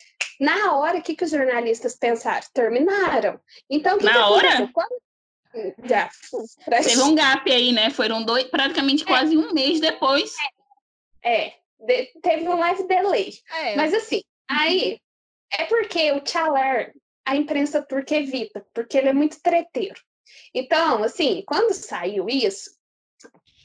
[0.41, 2.47] Na hora, o que, que os jornalistas pensaram?
[2.55, 3.41] Terminaram.
[3.69, 4.71] Então, que Na que hora?
[4.73, 5.01] Quando
[5.85, 6.11] já.
[6.83, 7.91] Teve um gap aí, né?
[7.91, 9.07] Foram dois, praticamente é.
[9.07, 10.35] quase um mês depois.
[11.23, 13.35] É, de, teve um live delay.
[13.51, 13.77] É.
[13.77, 15.01] Mas assim, aí
[15.59, 20.01] é porque o Chaler, a imprensa turca evita, porque ele é muito treteiro.
[20.55, 22.71] Então, assim, quando saiu isso,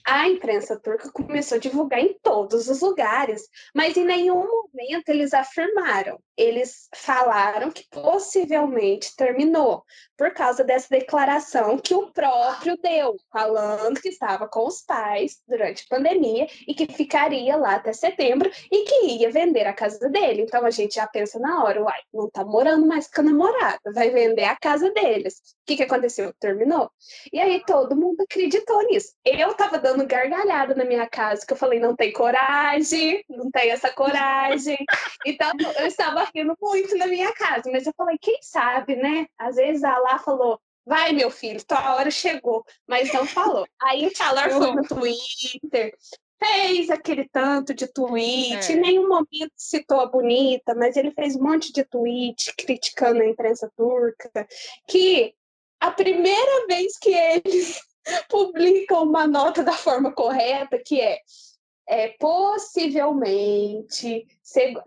[0.06, 5.34] a imprensa turca começou a divulgar em todos os lugares, mas em nenhum momento eles
[5.34, 6.20] afirmaram.
[6.36, 9.84] Eles falaram que possivelmente terminou
[10.18, 15.84] por causa dessa declaração que o próprio deu, falando que estava com os pais durante
[15.84, 20.42] a pandemia e que ficaria lá até setembro e que ia vender a casa dele.
[20.42, 23.92] Então a gente já pensa na hora, uai, não tá morando mais com a namorada,
[23.94, 25.36] vai vender a casa deles.
[25.36, 26.34] O que, que aconteceu?
[26.40, 26.90] Terminou.
[27.32, 29.14] E aí todo mundo acreditou nisso.
[29.24, 33.50] Eu tava dando dando gargalhada na minha casa, que eu falei, não tem coragem, não
[33.52, 34.78] tem essa coragem.
[35.26, 39.28] Então, eu estava rindo muito na minha casa, mas eu falei, quem sabe, né?
[39.38, 43.66] Às vezes a Lá falou, vai, meu filho, tua hora chegou, mas não falou.
[43.82, 45.96] Aí o Chalor foi no Twitter,
[46.40, 48.76] fez aquele tanto de tweet, é.
[48.76, 53.28] em nenhum momento citou a bonita, mas ele fez um monte de tweet criticando a
[53.28, 54.48] imprensa turca,
[54.88, 55.34] que
[55.80, 57.82] a primeira vez que eles
[58.30, 61.20] publicam uma nota da forma correta, que é
[61.88, 64.26] é, possivelmente,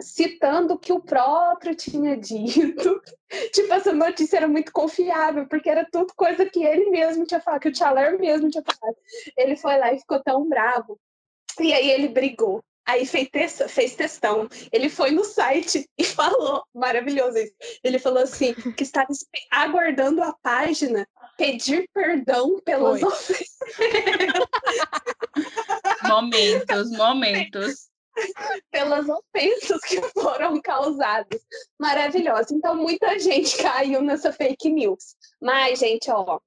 [0.00, 3.00] citando o que o próprio tinha dito.
[3.52, 7.60] tipo, essa notícia era muito confiável, porque era tudo coisa que ele mesmo tinha falado,
[7.60, 8.96] que o Chaler mesmo tinha falado.
[9.36, 10.98] Ele foi lá e ficou tão bravo.
[11.60, 12.62] E aí ele brigou.
[12.86, 14.48] Aí fez, testa, fez testão.
[14.72, 17.52] Ele foi no site e falou, maravilhoso isso.
[17.82, 19.08] Ele falou assim, que estava
[19.50, 23.58] aguardando a página pedir perdão pelas ofensas.
[26.08, 27.88] Momentos, momentos.
[28.70, 31.42] Pelas ofensas que foram causadas.
[31.78, 32.54] Maravilhoso.
[32.54, 35.14] Então, muita gente caiu nessa fake news.
[35.40, 36.40] Mas, gente, ó,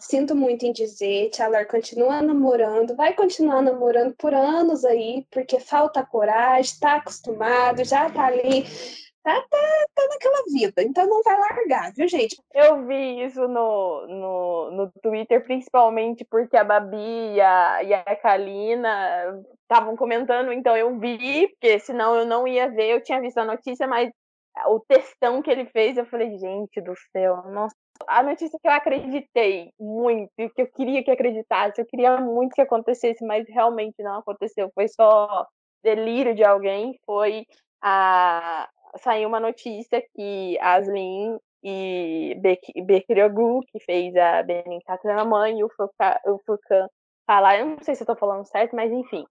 [0.00, 6.04] Sinto muito em dizer, Taylor continua namorando, vai continuar namorando por anos aí, porque falta
[6.04, 8.64] coragem, tá acostumado, já tá ali,
[9.22, 12.40] tá, tá, tá naquela vida, então não vai largar, viu, gente?
[12.54, 18.16] Eu vi isso no, no, no Twitter, principalmente porque a Babi e a, e a
[18.16, 23.38] Kalina estavam comentando, então eu vi, porque senão eu não ia ver, eu tinha visto
[23.38, 24.10] a notícia, mas
[24.66, 27.74] o textão que ele fez, eu falei, gente do céu, nossa.
[28.06, 32.62] A notícia que eu acreditei muito, que eu queria que acreditasse, eu queria muito que
[32.62, 34.70] acontecesse, mas realmente não aconteceu.
[34.74, 35.46] Foi só
[35.82, 36.98] delírio de alguém.
[37.04, 37.44] Foi
[37.82, 42.34] a saiu uma notícia que Aslin e
[42.86, 45.68] Bekiriogu, que fez a Benin na mãe, e o
[46.46, 46.88] Furkan
[47.26, 49.24] falar, eu não sei se eu tô falando certo, mas enfim,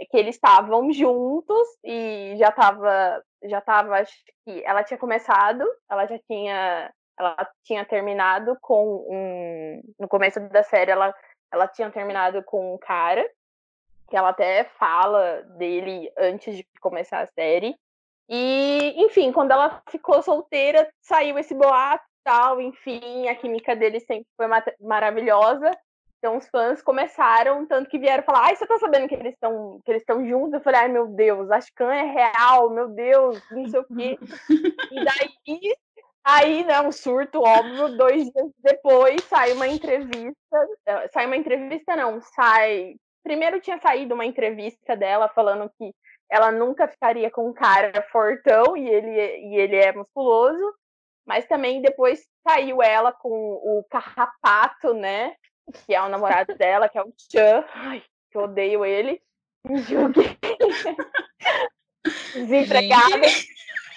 [0.00, 5.64] é que eles estavam juntos e já estava já tava, acho que ela tinha começado,
[5.90, 11.14] ela já tinha ela tinha terminado com um no começo da série ela
[11.52, 13.24] ela tinha terminado com um cara
[14.08, 17.74] que ela até fala dele antes de começar a série.
[18.28, 24.26] E, enfim, quando ela ficou solteira, saiu esse boato tal, enfim, a química dele sempre
[24.36, 24.46] foi
[24.80, 25.70] maravilhosa.
[26.18, 29.78] Então os fãs começaram, tanto que vieram falar, ai, você tá sabendo que eles estão
[29.84, 30.54] que eles estão juntos?
[30.54, 34.18] Eu falei, ai meu Deus, a Scan é real, meu Deus, não sei o quê.
[34.90, 35.76] e daí,
[36.24, 41.94] aí, né, um surto, óbvio, dois dias depois sai uma entrevista, eh, sai uma entrevista
[41.96, 42.96] não, sai.
[43.22, 45.94] Primeiro tinha saído uma entrevista dela falando que
[46.30, 50.74] ela nunca ficaria com um cara fortão e ele, e ele é musculoso,
[51.26, 55.34] mas também depois saiu ela com o carrapato, né?
[55.72, 57.64] que é o namorado dela, que é o Chan.
[57.72, 59.20] Ai, que eu odeio ele.
[59.66, 60.38] Me julgue.
[62.34, 63.22] Desempregado.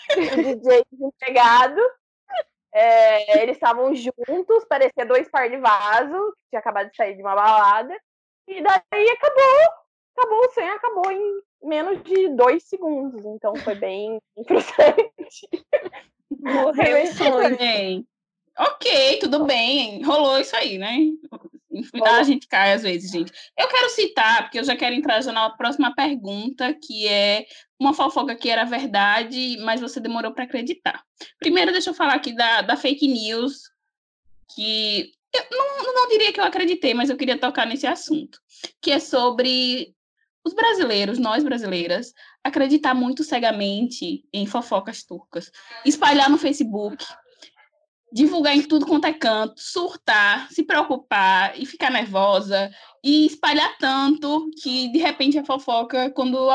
[0.15, 1.81] DJ desempregado.
[2.79, 7.23] É, eles estavam juntos, parecia dois par de vaso, que tinha acabado de sair de
[7.23, 7.97] uma balada.
[8.47, 9.87] E daí acabou.
[10.15, 13.25] Acabou o sonho, acabou em menos de dois segundos.
[13.25, 15.49] Então foi bem frustrante.
[16.39, 18.05] Morreu o sonho.
[18.59, 20.03] Ok, tudo bem.
[20.03, 20.97] Rolou isso aí, né?
[22.19, 23.31] A gente cai às vezes, gente.
[23.57, 27.45] Eu quero citar, porque eu já quero entrar já na próxima pergunta, que é
[27.79, 31.03] uma fofoca que era verdade, mas você demorou para acreditar.
[31.39, 33.69] Primeiro, deixa eu falar aqui da, da fake news,
[34.55, 38.39] que eu não, não diria que eu acreditei, mas eu queria tocar nesse assunto,
[38.81, 39.93] que é sobre
[40.43, 42.13] os brasileiros, nós brasileiras,
[42.43, 45.51] acreditar muito cegamente em fofocas turcas,
[45.85, 47.05] espalhar no Facebook,
[48.11, 52.69] divulgar em tudo quanto é canto, surtar, se preocupar e ficar nervosa
[53.03, 56.49] e espalhar tanto que de repente a fofoca, quando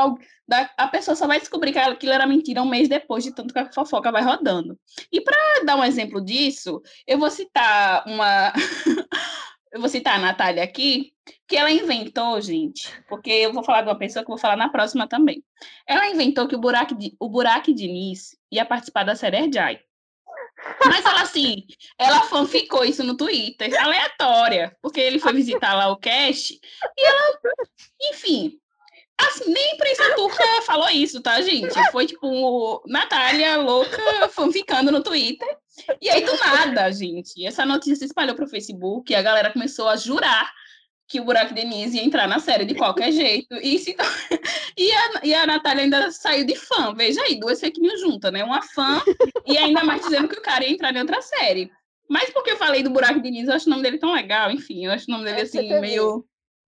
[0.77, 3.61] a pessoa só vai descobrir que aquilo era mentira um mês depois de tanto que
[3.61, 4.79] a fofoca vai rodando.
[5.11, 8.53] E para dar um exemplo disso, eu vou citar uma
[9.73, 11.13] eu vou citar a Natália aqui,
[11.49, 14.57] que ela inventou, gente, porque eu vou falar de uma pessoa que eu vou falar
[14.57, 15.43] na próxima também.
[15.87, 19.81] Ela inventou que o Burak, o Burak Diniz ia participar da série Erjai.
[20.85, 21.65] Mas ela, assim,
[21.99, 26.61] ela fanficou isso no Twitter, aleatória, porque ele foi visitar lá o cast
[26.97, 27.39] e ela,
[28.11, 28.59] enfim,
[29.19, 31.75] assim, nem imprensa turca falou isso, tá, gente?
[31.91, 35.49] Foi, tipo, Natália louca fanficando no Twitter.
[36.01, 39.89] E aí, do nada, gente, essa notícia se espalhou pro Facebook e a galera começou
[39.89, 40.53] a jurar
[41.13, 43.55] que o Buraco Denise ia entrar na série de qualquer jeito.
[43.57, 43.95] E, se...
[44.79, 46.95] e, a, e a Natália ainda saiu de fã.
[46.95, 48.43] Veja aí, duas fake news juntas, né?
[48.43, 49.03] Uma fã
[49.47, 51.71] e ainda mais dizendo que o cara ia entrar em outra série.
[52.09, 54.51] Mas porque eu falei do Buraco Denise, eu acho o nome dele tão legal.
[54.51, 56.25] Enfim, eu acho o nome dele, assim, meio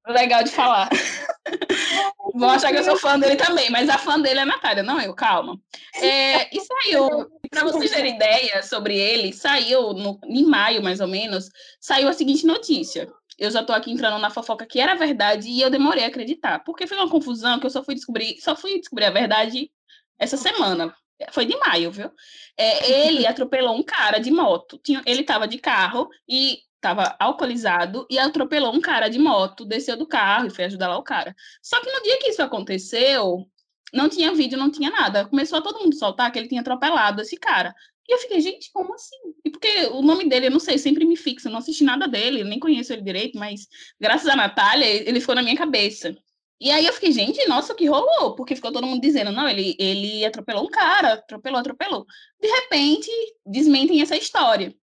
[0.06, 0.90] legal de falar.
[2.34, 4.82] Vou achar que eu sou fã dele também, mas a fã dele é a Natália,
[4.82, 5.58] não eu, calma.
[5.96, 11.06] É, e saiu, para vocês terem ideia sobre ele, saiu no, em maio, mais ou
[11.06, 11.48] menos,
[11.80, 13.08] saiu a seguinte notícia
[13.38, 16.60] eu já tô aqui entrando na fofoca que era verdade e eu demorei a acreditar.
[16.60, 19.70] Porque foi uma confusão que eu só fui descobrir, só fui descobrir a verdade
[20.18, 20.94] essa semana.
[21.30, 22.10] Foi de maio, viu?
[22.56, 24.78] É, ele atropelou um cara de moto.
[24.78, 29.96] Tinha, ele tava de carro e estava alcoolizado e atropelou um cara de moto, desceu
[29.96, 31.34] do carro e foi ajudar lá o cara.
[31.62, 33.46] Só que no dia que isso aconteceu,
[33.92, 35.24] não tinha vídeo, não tinha nada.
[35.26, 37.74] Começou a todo mundo soltar que ele tinha atropelado esse cara.
[38.08, 39.16] E eu fiquei, gente, como assim?
[39.44, 42.44] E porque o nome dele, eu não sei, sempre me fixa, não assisti nada dele,
[42.44, 43.66] nem conheço ele direito, mas
[43.98, 46.14] graças a Natália, ele ficou na minha cabeça.
[46.60, 48.34] E aí eu fiquei, gente, nossa, o que rolou?
[48.34, 52.06] Porque ficou todo mundo dizendo, não, ele, ele atropelou um cara, atropelou, atropelou.
[52.40, 53.10] De repente,
[53.44, 54.74] desmentem essa história.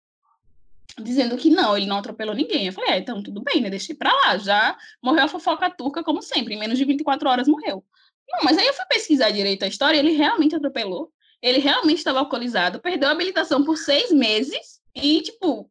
[0.99, 2.67] Dizendo que não, ele não atropelou ninguém.
[2.67, 3.69] Eu falei, é, então tudo bem, né?
[3.69, 4.37] Deixei pra lá.
[4.37, 6.53] Já morreu a fofoca turca, como sempre.
[6.53, 7.83] Em menos de 24 horas morreu.
[8.29, 11.11] Não, mas aí eu fui pesquisar direito a história, ele realmente atropelou.
[11.41, 15.69] Ele realmente estava alcoolizado, perdeu a habilitação por seis meses e, tipo,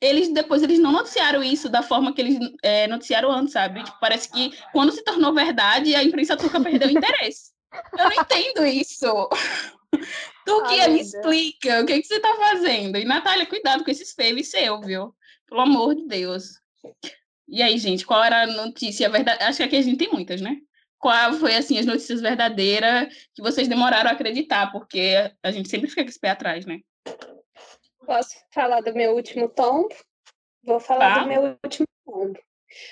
[0.00, 3.84] eles depois eles não noticiaram isso da forma que eles é, noticiaram antes, sabe?
[3.84, 7.50] Tipo, parece que quando se tornou verdade, a imprensa turca perdeu o interesse.
[7.98, 9.06] Eu não entendo isso.
[10.46, 12.96] Turquia, me explica, o que, que você está fazendo?
[12.96, 15.14] E, Natália, cuidado com esses faves seu, viu?
[15.46, 16.54] Pelo amor de Deus.
[17.48, 19.42] E aí, gente, qual era a notícia verdade?
[19.42, 20.56] Acho que aqui a gente tem muitas, né?
[21.00, 25.88] Qual foi assim as notícias verdadeiras que vocês demoraram a acreditar, porque a gente sempre
[25.88, 26.78] fica com esse pé atrás, né?
[28.06, 29.88] Posso falar do meu último tombo?
[30.62, 31.20] Vou falar tá.
[31.22, 32.38] do meu último tombo.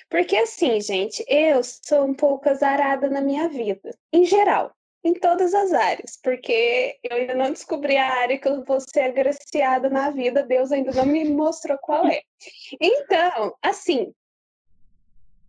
[0.09, 4.73] Porque assim, gente, eu sou um pouco azarada na minha vida, em geral,
[5.05, 9.01] em todas as áreas, porque eu ainda não descobri a área que eu vou ser
[9.01, 12.23] agraciada na vida, Deus ainda não me mostrou qual é.
[12.81, 14.13] Então, assim,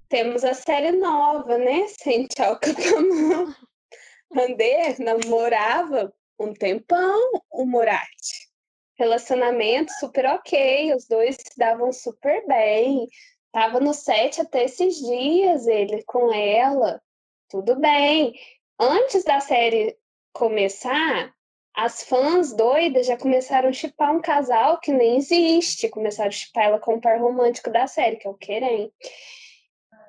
[0.10, 1.88] temos a série nova, né?
[1.88, 3.55] Sem tchau Capamão.
[4.36, 7.20] Andê namorava um tempão
[7.51, 8.49] o Murat.
[8.97, 13.07] Relacionamento super ok, os dois se davam super bem.
[13.51, 17.01] Tava no set até esses dias ele com ela.
[17.49, 18.34] Tudo bem.
[18.80, 19.97] Antes da série
[20.34, 21.34] começar,
[21.76, 25.89] as fãs doidas já começaram a chipar um casal que nem existe.
[25.89, 28.91] Começaram a chipar ela com o par romântico da série, que é o Querem.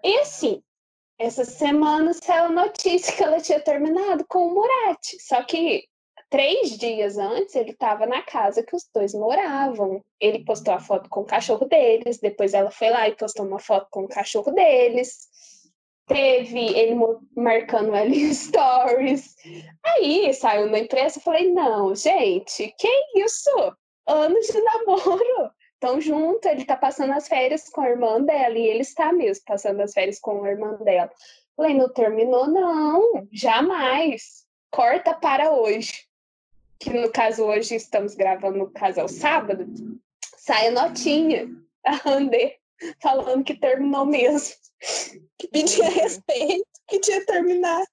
[0.02, 0.62] E assim,
[1.18, 5.00] essa semana saiu a notícia que ela tinha terminado com o Murat.
[5.20, 5.84] Só que
[6.30, 10.02] três dias antes ele estava na casa que os dois moravam.
[10.18, 13.58] Ele postou a foto com o cachorro deles, depois ela foi lá e postou uma
[13.58, 15.28] foto com o cachorro deles.
[16.06, 16.96] Teve ele
[17.36, 19.34] marcando ali stories.
[19.84, 23.50] Aí saiu na imprensa, eu falei: não, gente, que isso?
[24.06, 28.66] Anos de namoro estão juntos, ele está passando as férias com a irmã dela, e
[28.66, 31.10] ele está mesmo passando as férias com a irmã dela.
[31.56, 34.44] Falei, não terminou, não, jamais.
[34.70, 36.06] Corta para hoje.
[36.78, 39.66] Que no caso, hoje estamos gravando, no caso, é o sábado.
[40.36, 41.48] Sai a notinha
[41.84, 42.58] da Andê
[43.02, 44.54] falando que terminou mesmo.
[45.38, 47.86] Que pedia respeito, que tinha terminado.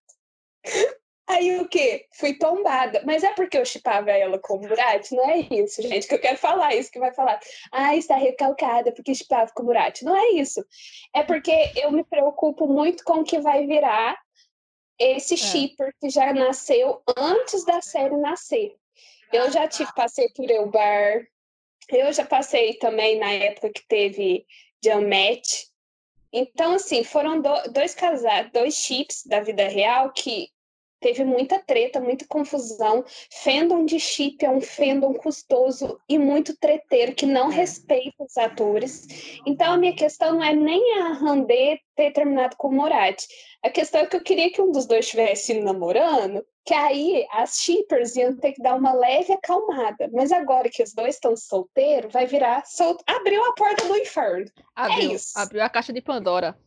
[1.28, 2.06] Aí o quê?
[2.14, 3.02] Fui tombada.
[3.06, 5.12] Mas é porque eu chipava ela com o Murat?
[5.12, 6.74] Não é isso, gente, que eu quero falar.
[6.74, 7.40] Isso que vai falar.
[7.72, 10.02] Ah, está recalcada porque chipava com o Murat.
[10.04, 10.66] Não é isso.
[11.14, 14.18] É porque eu me preocupo muito com o que vai virar
[14.98, 15.38] esse é.
[15.38, 18.76] shipper que já nasceu antes da série nascer.
[19.32, 21.28] Eu já tive, passei por Eubar.
[21.90, 24.46] Eu já passei também na época que teve
[24.86, 25.66] Match.
[26.32, 30.50] Então, assim, foram do, dois casais, dois chips da vida real que
[31.00, 33.04] teve muita treta, muita confusão.
[33.44, 37.56] Fandom de chip é um fandom custoso e muito treteiro que não é.
[37.56, 39.08] respeita os atores.
[39.46, 43.26] Então a minha questão não é nem a Randê ter terminado com o Morat.
[43.64, 47.58] A questão é que eu queria que um dos dois estivesse namorando, que aí as
[47.58, 50.10] shippers iam ter que dar uma leve acalmada.
[50.14, 53.04] Mas agora que os dois estão solteiros, vai virar solto.
[53.08, 54.46] Abriu a porta do inferno.
[54.46, 56.58] É abriu, é abriu a caixa de Pandora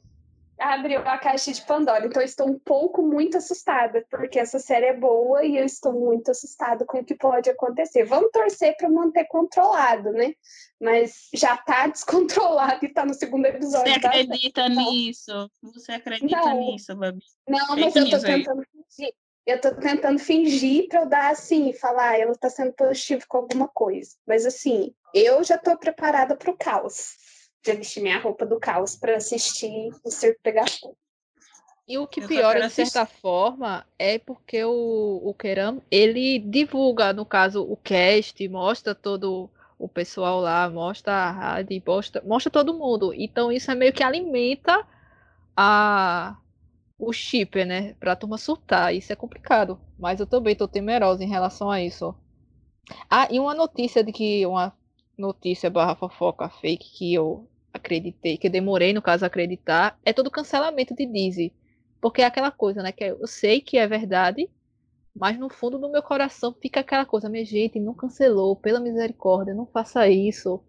[0.60, 2.06] abriu a caixa de Pandora.
[2.06, 5.92] Então, eu estou um pouco muito assustada, porque essa série é boa e eu estou
[5.92, 8.04] muito assustada com o que pode acontecer.
[8.04, 10.34] Vamos torcer para manter controlado, né?
[10.80, 13.92] Mas já está descontrolado e está no segundo episódio.
[13.92, 15.50] Você acredita nisso?
[15.62, 17.24] Você acredita não, nisso, Babi?
[17.48, 19.14] Não, mas eu estou tentando fingir.
[19.46, 23.38] Eu estou tentando fingir para eu dar assim, falar, ah, ela está sendo positiva com
[23.38, 24.10] alguma coisa.
[24.26, 27.16] Mas assim, eu já estou preparada para o caos
[27.64, 30.96] já vestir minha roupa do caos para assistir o Circo Pegar Fogo.
[31.86, 37.26] E o que piora, de certa forma, é porque o, o Keram, ele divulga, no
[37.26, 43.12] caso, o cast, mostra todo o pessoal lá, mostra a rádio, mostra, mostra todo mundo.
[43.12, 44.86] Então isso é meio que alimenta
[45.56, 46.36] a
[46.96, 47.94] o chip, né?
[47.94, 48.94] Pra turma surtar.
[48.94, 49.80] Isso é complicado.
[49.98, 52.14] Mas eu também tô temerosa em relação a isso.
[53.08, 54.46] Ah, e uma notícia de que.
[54.46, 54.72] Uma
[55.20, 60.12] notícia barra fofoca fake que eu acreditei, que eu demorei, no caso, a acreditar, é
[60.12, 61.54] todo cancelamento de Dizzy.
[62.00, 62.92] Porque é aquela coisa, né?
[62.92, 64.50] Que eu sei que é verdade,
[65.14, 69.54] mas no fundo do meu coração fica aquela coisa, minha gente, não cancelou, pela misericórdia,
[69.54, 70.62] não faça isso.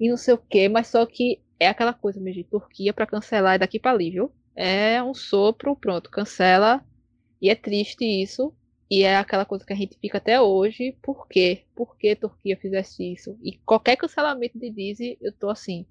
[0.00, 3.06] e não sei o quê, mas só que é aquela coisa mesmo de Turquia para
[3.06, 4.32] cancelar é daqui para ali, viu?
[4.56, 6.84] É um sopro, pronto, cancela.
[7.40, 8.54] E é triste isso.
[8.92, 10.98] E é aquela coisa que a gente fica até hoje.
[11.00, 11.64] Por quê?
[11.74, 13.38] Por que Turquia fizesse isso?
[13.42, 15.86] E qualquer cancelamento de Disney, eu tô assim.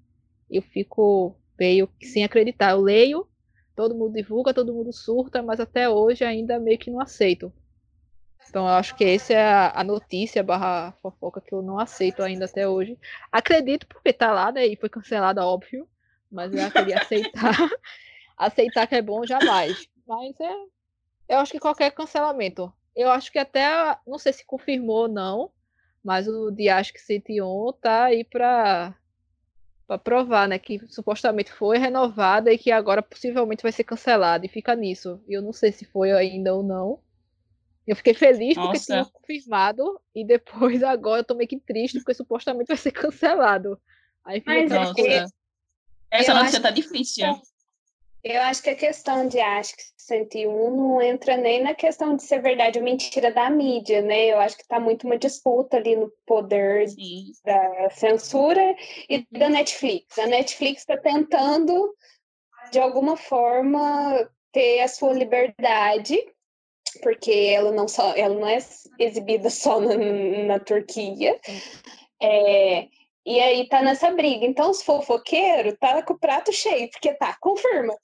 [0.48, 2.70] Eu fico meio sem acreditar.
[2.70, 3.26] Eu leio,
[3.74, 7.52] todo mundo divulga, todo mundo surta, mas até hoje ainda meio que não aceito.
[8.48, 12.22] Então eu acho que essa é a, a notícia barra fofoca que eu não aceito
[12.22, 12.96] ainda até hoje.
[13.32, 14.64] Acredito porque tá lá, né?
[14.64, 15.88] E foi cancelada, óbvio.
[16.30, 17.56] Mas eu queria aceitar.
[18.38, 19.88] aceitar que é bom jamais.
[20.06, 20.54] Mas é.
[21.30, 22.72] Eu acho que qualquer cancelamento.
[22.94, 23.96] Eu acho que até.
[24.06, 25.50] Não sei se confirmou ou não.
[26.02, 28.94] Mas o Diask 101 tá aí pra,
[29.86, 30.58] pra provar, né?
[30.58, 34.44] Que supostamente foi renovada e que agora possivelmente vai ser cancelada.
[34.44, 35.22] E fica nisso.
[35.28, 36.98] E eu não sei se foi ainda ou não.
[37.86, 38.84] Eu fiquei feliz porque Nossa.
[38.84, 40.00] tinha confirmado.
[40.14, 43.80] E depois agora eu tô meio que triste porque supostamente vai ser cancelado.
[44.24, 45.26] Aí fica Mas, é,
[46.10, 47.26] essa notícia tá difícil.
[48.24, 52.40] Eu acho que a questão de Ask 101 não entra nem na questão de ser
[52.40, 54.26] verdade ou mentira da mídia, né?
[54.26, 57.32] Eu acho que está muito uma disputa ali no poder Sim.
[57.44, 58.76] da censura
[59.08, 60.16] e da Netflix.
[60.18, 61.96] A Netflix está tentando,
[62.70, 66.16] de alguma forma, ter a sua liberdade,
[67.02, 68.58] porque ela não, só, ela não é
[69.00, 71.40] exibida só na, na Turquia.
[72.22, 72.86] É,
[73.24, 74.44] e aí tá nessa briga.
[74.44, 77.96] Então, os fofoqueiros tá com o prato cheio, porque tá, confirma,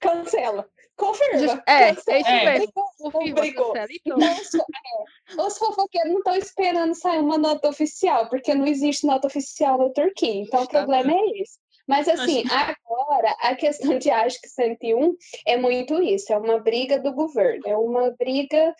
[0.00, 0.68] cancela.
[0.96, 1.62] Confirma.
[1.66, 2.16] É, cancela.
[2.16, 2.66] é isso é.
[2.98, 3.52] Confirma.
[3.52, 4.18] Cancela, então.
[4.18, 9.26] então é, os fofoqueiros não estão esperando sair uma nota oficial, porque não existe nota
[9.26, 10.42] oficial na Turquia.
[10.42, 11.38] Então, Está o problema bem.
[11.38, 11.58] é esse.
[11.86, 16.32] Mas, assim, agora, a questão de acho que 101 é muito isso.
[16.32, 17.62] É uma briga do governo.
[17.66, 18.74] É uma briga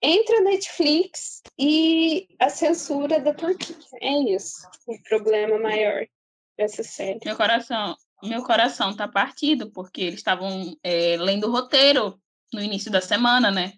[0.00, 3.76] entre a Netflix e a censura da Turquia.
[4.00, 4.66] É isso.
[4.86, 6.06] O problema maior
[6.56, 7.20] dessa série.
[7.24, 7.94] Meu coração,
[8.26, 12.20] meu coração tá partido, porque eles estavam é, lendo o roteiro
[12.52, 13.72] no início da semana, né?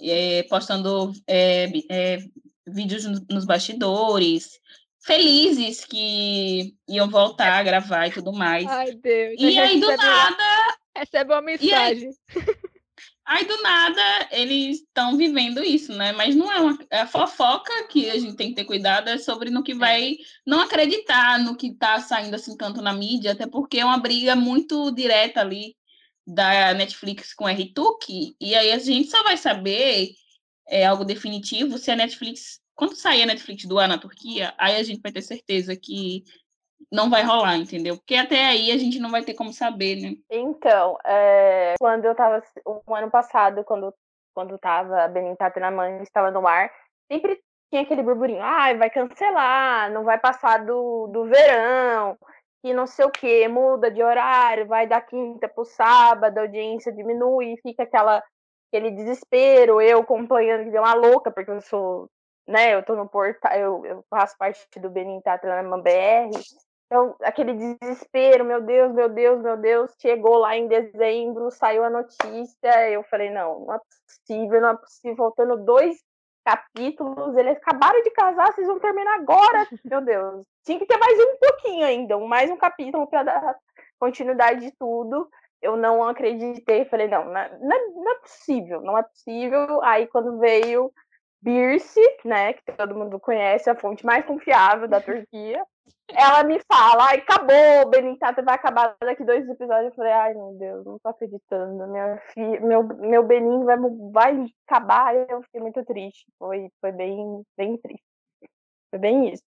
[0.00, 2.18] É, postando é, é
[2.66, 4.60] vídeos nos bastidores,
[5.00, 8.66] felizes que iam voltar a gravar e tudo mais.
[8.66, 9.36] Ai, Deus.
[9.38, 10.76] E aí, do nada.
[10.96, 12.10] Recebe uma mensagem.
[12.34, 12.44] Aí,
[13.44, 16.12] do nada, eles estão vivendo isso, né?
[16.12, 19.18] Mas não é uma é a fofoca que a gente tem que ter cuidado, é
[19.18, 19.74] sobre no que é.
[19.74, 20.16] vai
[20.46, 24.36] não acreditar no que está saindo assim tanto na mídia, até porque é uma briga
[24.36, 25.76] muito direta ali
[26.26, 30.10] da Netflix com a RTUC, e aí a gente só vai saber
[30.68, 34.76] é, algo definitivo se a Netflix, quando sair a Netflix do ar na Turquia, aí
[34.76, 36.24] a gente vai ter certeza que
[36.90, 37.96] não vai rolar, entendeu?
[37.96, 40.14] Porque até aí a gente não vai ter como saber, né?
[40.30, 43.92] Então, é, quando eu tava, o ano passado, quando,
[44.34, 46.70] quando tava a Benita mãe estava no ar,
[47.10, 52.16] sempre tinha aquele burburinho, ah, vai cancelar, não vai passar do, do verão,
[52.62, 56.92] e não sei o que, muda de horário, vai da quinta pro sábado, a audiência
[56.92, 58.22] diminui, fica aquela,
[58.68, 62.08] aquele desespero, eu acompanhando que deu uma louca, porque eu sou
[62.46, 66.30] né, eu tô no portal, eu, eu faço parte do Benin Tatrama BR,
[66.86, 71.90] então, aquele desespero, meu Deus, meu Deus, meu Deus, chegou lá em dezembro, saiu a
[71.90, 75.96] notícia, eu falei, não, não é possível, não é possível, faltando dois
[76.44, 80.46] capítulos, eles acabaram de casar, vocês vão terminar agora, meu Deus.
[80.64, 83.56] Tinha que ter mais um pouquinho ainda, mais um capítulo para dar
[83.98, 85.28] continuidade de tudo.
[85.60, 89.82] Eu não acreditei, falei, não, não é, não é possível, não é possível.
[89.82, 90.92] Aí quando veio
[91.42, 95.66] Birce, né, que todo mundo conhece, a fonte mais confiável da Turquia,
[96.08, 99.90] ela me fala, ai, acabou, Benintata vai acabar daqui dois episódios.
[99.90, 101.84] Eu falei, ai, meu Deus, não tô acreditando.
[102.32, 103.76] Filha, meu, meu Benin vai,
[104.12, 105.14] vai acabar.
[105.14, 106.26] Eu fiquei muito triste.
[106.38, 108.04] Foi, foi bem, bem triste.
[108.90, 109.42] Foi bem isso.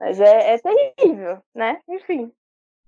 [0.00, 1.80] Mas é, é terrível, né?
[1.88, 2.32] Enfim.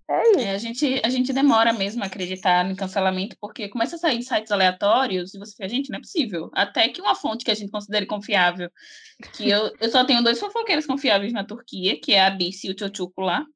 [0.08, 0.40] É isso.
[0.40, 4.22] É, a, gente, a gente demora mesmo a acreditar no cancelamento, porque começa a sair
[4.22, 6.50] sites aleatórios e você fica, gente, não é possível.
[6.52, 8.70] Até que uma fonte que a gente considere confiável,
[9.32, 12.70] que eu, eu só tenho dois fofoqueiros confiáveis na Turquia, que é a Bici e
[12.70, 13.46] o Tchotchuco lá.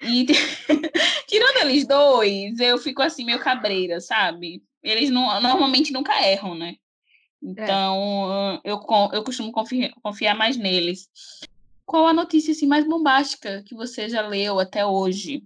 [0.00, 0.26] E
[1.26, 4.62] tirando eles dois, eu fico assim, meio cabreira, sabe?
[4.82, 6.76] Eles não, normalmente nunca erram, né?
[7.42, 8.70] Então, é.
[8.70, 8.80] eu,
[9.12, 11.08] eu costumo confiar, confiar mais neles.
[11.84, 15.42] Qual a notícia assim, mais bombástica que você já leu até hoje?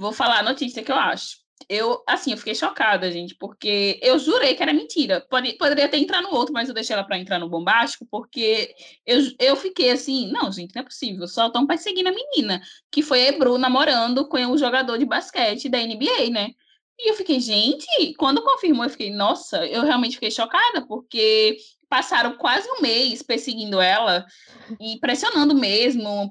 [0.00, 1.36] Vou falar a notícia que eu acho.
[1.68, 5.20] Eu, assim, eu fiquei chocada, gente, porque eu jurei que era mentira.
[5.28, 8.74] Pode, poderia até entrar no outro, mas eu deixei ela para entrar no bombástico, porque
[9.04, 13.02] eu, eu fiquei assim, não, gente, não é possível, só estão perseguindo a menina, que
[13.02, 16.48] foi a Ebru namorando com o jogador de basquete da NBA, né?
[16.98, 21.58] E eu fiquei, gente, quando confirmou, eu fiquei, nossa, eu realmente fiquei chocada, porque
[21.90, 24.24] passaram quase um mês perseguindo ela
[24.80, 26.30] e pressionando mesmo,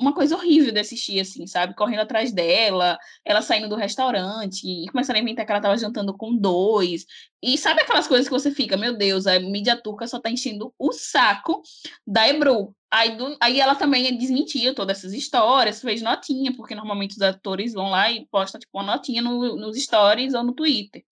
[0.00, 1.76] uma coisa horrível de assistir, assim, sabe?
[1.76, 6.12] Correndo atrás dela, ela saindo do restaurante e começando a inventar que ela estava jantando
[6.12, 7.06] com dois.
[7.40, 10.74] E sabe aquelas coisas que você fica, meu Deus, a mídia turca só tá enchendo
[10.76, 11.62] o saco
[12.04, 12.74] da Ebru.
[12.90, 17.72] Aí, do, aí ela também desmentia todas essas histórias, fez notinha, porque normalmente os atores
[17.72, 21.04] vão lá e postam tipo, uma notinha no, nos stories ou no Twitter.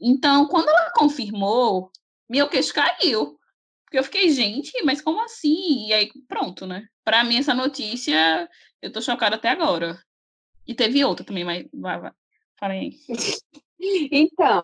[0.00, 1.92] Então, quando ela confirmou,
[2.30, 3.38] meu queixo caiu.
[3.84, 5.88] Porque eu fiquei, gente, mas como assim?
[5.88, 6.86] E aí, pronto, né?
[7.04, 8.48] Para mim, essa notícia,
[8.80, 10.00] eu tô chocada até agora.
[10.66, 12.12] E teve outra também, mas vai, vai.
[12.58, 12.92] Fala aí.
[13.82, 14.62] Então,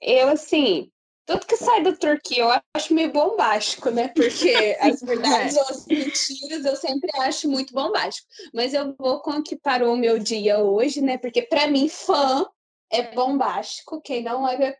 [0.00, 0.90] eu assim,
[1.24, 4.08] tudo que sai da Turquia eu acho meio bombástico, né?
[4.08, 8.28] Porque as verdades ou as mentiras eu sempre acho muito bombástico.
[8.54, 11.18] Mas eu vou com o que parou o meu dia hoje, né?
[11.18, 12.44] Porque para mim, fã
[12.90, 14.00] é bombástico.
[14.00, 14.76] Quem não é,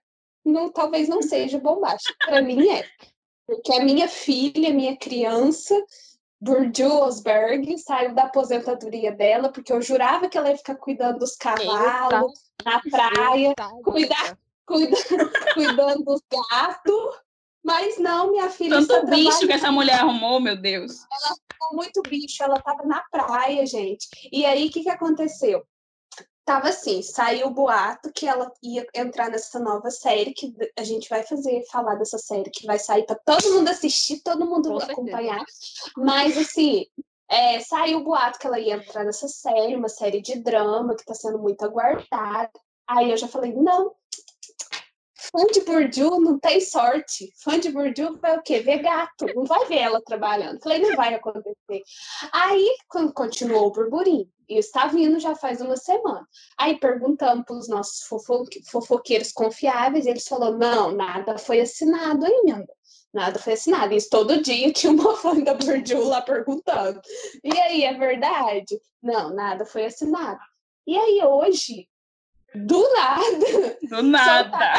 [0.46, 2.16] não, talvez não seja bombástico.
[2.24, 2.88] Para mim é.
[3.46, 5.74] Porque a minha filha, minha criança,
[6.40, 11.36] Burju Osberg, saiu da aposentadoria dela, porque eu jurava que ela ia ficar cuidando dos
[11.36, 12.32] cavalos
[12.64, 14.96] na praia, cuidar, cuida,
[15.54, 17.20] cuidando dos gatos.
[17.64, 18.86] Mas não, minha filha.
[18.86, 21.04] Tanto bicho que essa mulher arrumou, meu Deus.
[21.10, 24.06] Ela ficou muito bicho, ela estava na praia, gente.
[24.30, 25.66] E aí, o que, que aconteceu?
[26.46, 31.08] Tava assim, saiu o boato que ela ia entrar nessa nova série que a gente
[31.08, 34.78] vai fazer, falar dessa série que vai sair para todo mundo assistir, todo mundo Com
[34.78, 35.44] acompanhar.
[35.44, 35.92] Certeza.
[35.96, 36.86] Mas assim,
[37.28, 41.02] é, saiu o boato que ela ia entrar nessa série, uma série de drama que
[41.02, 42.52] está sendo muito aguardada.
[42.86, 43.92] Aí eu já falei, não,
[45.30, 47.32] fã de Burju não tem sorte.
[47.42, 48.60] Fã de Burju vai o quê?
[48.60, 49.26] Ver gato.
[49.34, 50.60] Não vai ver ela trabalhando.
[50.60, 51.82] Falei, não vai acontecer.
[52.32, 56.26] Aí, quando continuou o burburinho, e está vindo já faz uma semana.
[56.58, 62.72] Aí perguntamos para os nossos fofo fofoqueiros confiáveis, eles falaram: não, nada foi assinado ainda.
[63.12, 63.94] Nada foi assinado.
[63.94, 67.00] Isso todo dia tinha uma fã da Burju lá perguntando.
[67.42, 68.78] E aí, é verdade?
[69.02, 70.40] Não, nada foi assinado.
[70.86, 71.88] E aí, hoje,
[72.54, 73.78] do nada.
[73.82, 74.74] Do nada.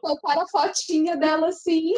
[0.00, 1.94] Soltaram a fotinha dela assim,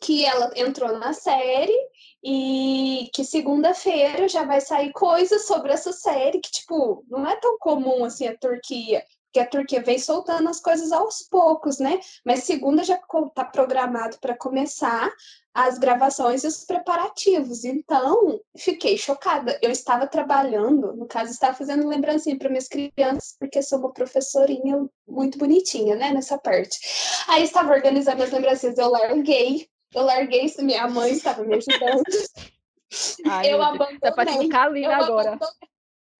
[0.00, 1.76] que ela entrou na série
[2.24, 7.58] e que segunda-feira já vai sair coisas sobre essa série que, tipo, não é tão
[7.58, 12.00] comum assim a Turquia, porque a Turquia vem soltando as coisas aos poucos, né?
[12.24, 15.12] Mas segunda já está programado para começar
[15.56, 17.64] as gravações e os preparativos.
[17.64, 19.58] Então, fiquei chocada.
[19.62, 24.86] Eu estava trabalhando, no caso, estava fazendo lembrancinha para minhas crianças, porque sou uma professorinha
[25.08, 26.78] muito bonitinha, né, nessa parte.
[27.26, 32.02] Aí estava organizando as lembrancinhas, eu larguei, eu larguei minha mãe estava me ajudando.
[33.26, 33.98] Ai, eu abandonei.
[33.98, 35.30] Tá parecendo Kalina agora.
[35.30, 35.68] Abandonei,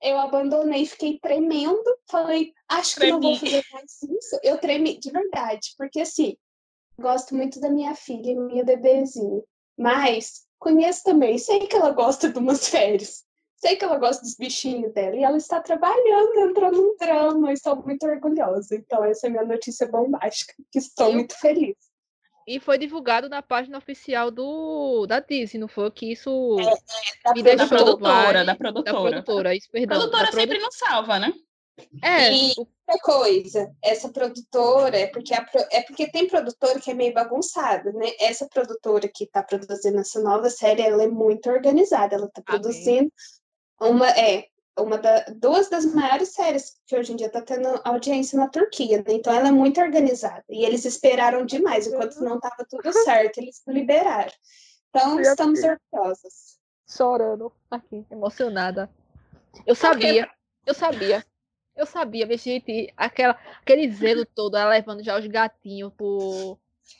[0.03, 4.41] eu abandonei, fiquei tremendo, falei, acho que não vou fazer mais isso.
[4.43, 6.37] Eu tremi de verdade, porque assim,
[6.99, 9.43] gosto muito da minha filha, minha bebezinha.
[9.79, 13.25] Mas conheço também, sei que ela gosta de umas férias.
[13.59, 15.17] Sei que ela gosta dos bichinhos dela.
[15.17, 17.53] E ela está trabalhando, entrou num drama.
[17.53, 18.77] Estou muito orgulhosa.
[18.77, 20.53] Então, essa é a minha notícia bombástica.
[20.71, 21.75] Que estou muito feliz.
[22.47, 27.35] E foi divulgado na página oficial do da Disney, não foi que isso é, é,
[27.35, 28.93] me deixou da produtora, da produtora.
[28.93, 29.97] Da produtora, isso, perdão.
[29.97, 31.33] A produtora sempre não salva, né?
[32.05, 32.33] É.
[32.33, 32.55] E
[32.87, 37.93] outra coisa, essa produtora, é porque, a, é porque tem produtora que é meio bagunçada,
[37.93, 38.07] né?
[38.21, 43.13] Essa produtora que está produzindo essa nova série, ela é muito organizada, ela está produzindo
[43.81, 44.47] uma, é,
[44.79, 48.99] uma da, duas das maiores séries que hoje em dia está tendo audiência na Turquia,
[48.99, 49.15] né?
[49.15, 50.45] Então ela é muito organizada.
[50.49, 54.33] E eles esperaram demais, enquanto não estava tudo certo, eles liberaram.
[54.91, 56.57] Então, estamos orgulhosos.
[56.89, 58.89] Chorando aqui, emocionada.
[59.67, 60.31] Eu sabia,
[60.65, 61.25] eu sabia
[61.77, 65.93] eu sabia, gente, aquela, aquele zelo todo, ela levando já os gatinhos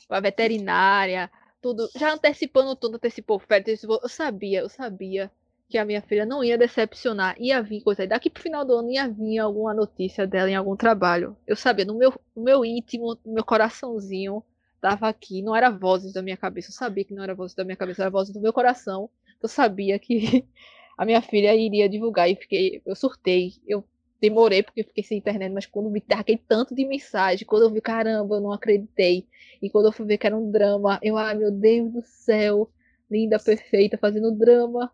[0.07, 5.31] para a veterinária, tudo, já antecipando tudo, antecipou férias, antecipou, eu sabia, eu sabia
[5.69, 8.73] que a minha filha não ia decepcionar, ia vir coisa aí, daqui pro final do
[8.73, 11.35] ano ia vir alguma notícia dela em algum trabalho.
[11.45, 14.43] Eu sabia, no meu, no meu íntimo, no meu coraçãozinho,
[14.79, 17.65] tava aqui, não era vozes da minha cabeça, eu sabia que não era vozes da
[17.65, 19.09] minha cabeça, era vozes do meu coração.
[19.41, 20.45] Eu sabia que
[20.97, 23.83] a minha filha iria divulgar e fiquei, eu surtei, eu
[24.19, 27.81] demorei porque fiquei sem internet, mas quando vi aquele tanto de mensagem, quando eu vi,
[27.81, 29.27] caramba, eu não acreditei.
[29.61, 32.69] E quando eu fui ver que era um drama, eu, ai meu Deus do céu,
[33.09, 34.91] linda, perfeita, fazendo drama,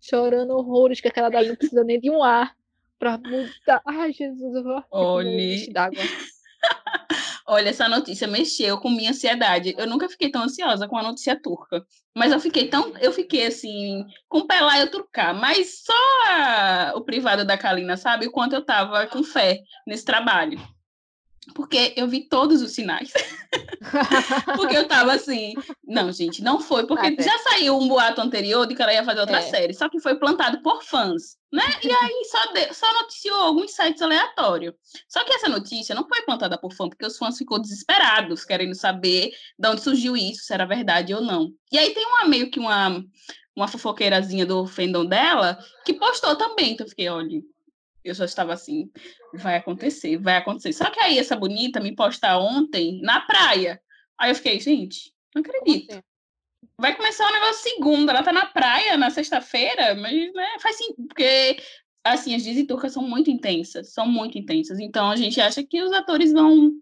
[0.00, 2.56] chorando horrores, que aquela dali não precisa nem de um ar
[2.98, 3.82] pra mudar.
[3.86, 4.82] Ai, Jesus, eu vou.
[4.90, 5.72] Olhe.
[5.72, 6.02] d'água.
[7.46, 9.74] Olha, essa notícia mexeu com minha ansiedade.
[9.76, 11.84] Eu nunca fiquei tão ansiosa com a notícia turca.
[12.16, 12.96] Mas eu fiquei tão.
[12.98, 15.34] Eu fiquei assim, com pé lá eu turcar.
[15.34, 15.92] Mas só
[16.26, 20.58] a, o privado da Kalina sabe o quanto eu tava com fé nesse trabalho.
[21.54, 23.12] Porque eu vi todos os sinais.
[24.56, 28.66] porque eu tava assim, não, gente, não foi, porque ah, já saiu um boato anterior
[28.66, 29.42] de que ela ia fazer outra é.
[29.42, 31.64] série, só que foi plantado por fãs, né?
[31.82, 34.74] E aí só, de, só noticiou alguns sites aleatórios.
[35.08, 38.74] Só que essa notícia não foi plantada por fã, porque os fãs ficou desesperados, querendo
[38.74, 41.50] saber de onde surgiu isso, se era verdade ou não.
[41.70, 43.02] E aí tem uma meio que uma
[43.56, 47.40] uma fofoqueirazinha do fandom dela que postou também, então eu fiquei, olha,
[48.04, 48.90] eu já estava assim,
[49.32, 50.72] vai acontecer, vai acontecer.
[50.72, 53.80] Só que aí essa bonita me posta ontem na praia.
[54.18, 55.92] Aí eu fiquei, gente, não acredito.
[55.92, 56.02] Assim?
[56.78, 60.94] Vai começar o negócio segunda, ela tá na praia na sexta-feira, mas né, faz sim,
[61.08, 61.56] porque
[62.04, 64.78] assim, as Disney turcas são muito intensas, são muito intensas.
[64.78, 66.72] Então a gente acha que os atores vão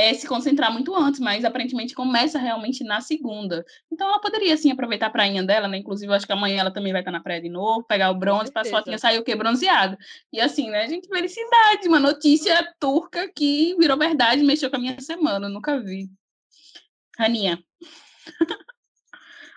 [0.00, 3.64] é, se concentrar muito antes, mas aparentemente começa realmente na segunda.
[3.92, 5.76] Então ela poderia, sim, aproveitar a prainha dela, né?
[5.76, 8.14] Inclusive, eu acho que amanhã ela também vai estar na praia de novo, pegar o
[8.14, 9.36] bronze, para a fotinha sair o quê?
[9.36, 9.98] Bronzeado.
[10.32, 14.98] E assim, né, gente, felicidade, uma notícia turca que virou verdade, mexeu com a minha
[15.00, 16.08] semana, eu nunca vi.
[17.18, 17.62] Aninha.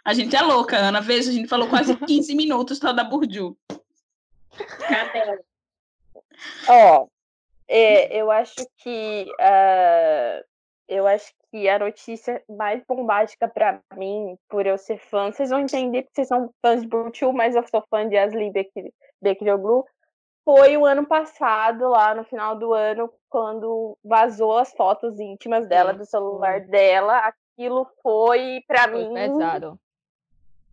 [0.03, 0.99] a gente é louca, Ana.
[0.99, 3.55] Veja, a gente falou quase 15 minutos só da Burju.
[4.89, 5.39] Cadê?
[6.67, 7.07] Ó,
[7.67, 10.43] é, eu acho que uh,
[10.87, 15.59] eu acho que a notícia mais bombástica para mim, por eu ser fã, vocês vão
[15.59, 18.51] entender porque vocês são fãs de Burchu, mas eu sou fã de Asli
[19.21, 19.85] Bekiroglu,
[20.45, 25.93] foi o ano passado, lá no final do ano, quando vazou as fotos íntimas dela,
[25.93, 27.17] do celular dela.
[27.19, 29.13] Aquilo foi, para mim.
[29.13, 29.79] pesado.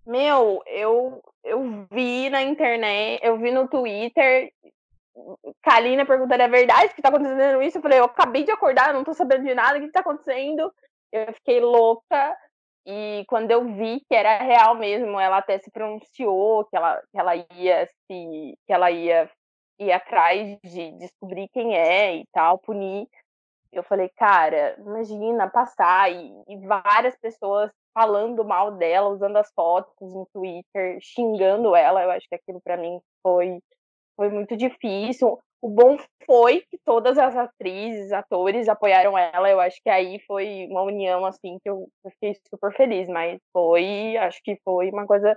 [0.04, 4.52] Meu, eu, eu vi na internet, eu vi no Twitter,
[5.62, 7.78] Kalina perguntando, é verdade que tá acontecendo isso?
[7.78, 10.72] Eu falei, eu acabei de acordar, não tô sabendo de nada, o que tá acontecendo?
[11.12, 12.36] Eu fiquei louca,
[12.86, 17.18] e quando eu vi que era real mesmo, ela até se pronunciou que ela, que
[17.18, 18.58] ela ia se.
[18.66, 19.30] que ela ia
[19.78, 23.08] ir atrás de descobrir quem é e tal, punir.
[23.72, 30.12] Eu falei, cara, imagina passar e, e várias pessoas falando mal dela, usando as fotos
[30.12, 32.02] no Twitter, xingando ela.
[32.02, 33.60] Eu acho que aquilo para mim foi
[34.20, 35.38] foi muito difícil.
[35.62, 35.96] O bom
[36.26, 39.48] foi que todas as atrizes, atores apoiaram ela.
[39.48, 44.18] Eu acho que aí foi uma união assim que eu, fiquei super feliz, mas foi,
[44.18, 45.34] acho que foi uma coisa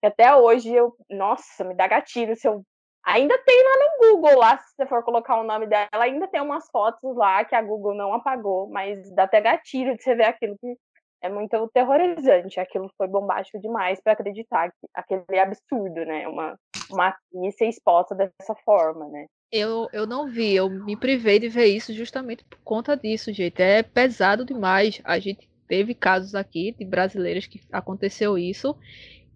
[0.00, 2.62] que até hoje eu, nossa, me dá gatilho se eu
[3.04, 6.40] Ainda tem lá no Google, lá, se você for colocar o nome dela, ainda tem
[6.40, 10.26] umas fotos lá que a Google não apagou, mas dá até gatilho de você ver
[10.26, 10.76] aquilo que
[11.22, 12.60] é muito terrorizante.
[12.60, 16.26] Aquilo foi bombástico demais para acreditar que aquele absurdo, né?
[16.28, 16.58] Uma,
[16.90, 19.26] uma atriz ser exposta dessa forma, né?
[19.50, 23.62] Eu, eu não vi, eu me privei de ver isso justamente por conta disso, gente.
[23.62, 25.00] É pesado demais.
[25.04, 28.76] A gente teve casos aqui de brasileiros que aconteceu isso.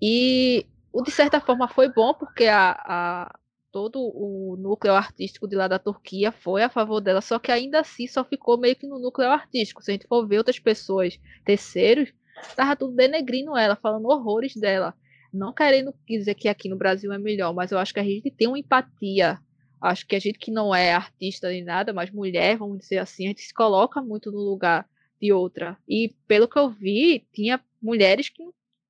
[0.01, 0.67] E
[1.05, 3.39] de certa forma foi bom porque a, a,
[3.77, 7.81] todo o núcleo artístico de lá da Turquia foi a favor dela, só que ainda
[7.81, 9.83] assim só ficou meio que no núcleo artístico.
[9.83, 12.11] Se a gente for ver outras pessoas, terceiros,
[12.57, 14.95] tava tudo denegrindo ela, falando horrores dela.
[15.31, 18.31] Não querendo dizer que aqui no Brasil é melhor, mas eu acho que a gente
[18.31, 19.39] tem uma empatia.
[19.79, 23.27] Acho que a gente que não é artista nem nada, mas mulher, vamos dizer assim,
[23.27, 24.89] a gente se coloca muito no lugar
[25.21, 25.77] de outra.
[25.87, 28.43] E pelo que eu vi, tinha mulheres que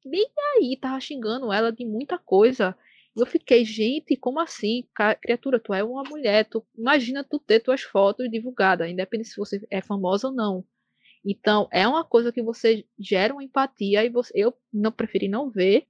[0.05, 2.76] nem aí tava xingando ela de muita coisa.
[3.17, 4.87] Eu fiquei, gente, como assim?
[5.23, 9.67] Criatura, tu é uma mulher, tu imagina tu ter tuas fotos divulgadas, independente se você
[9.71, 10.64] é famosa ou não.
[11.25, 15.51] Então, é uma coisa que você gera uma empatia e você, eu não preferi não
[15.51, 15.87] ver.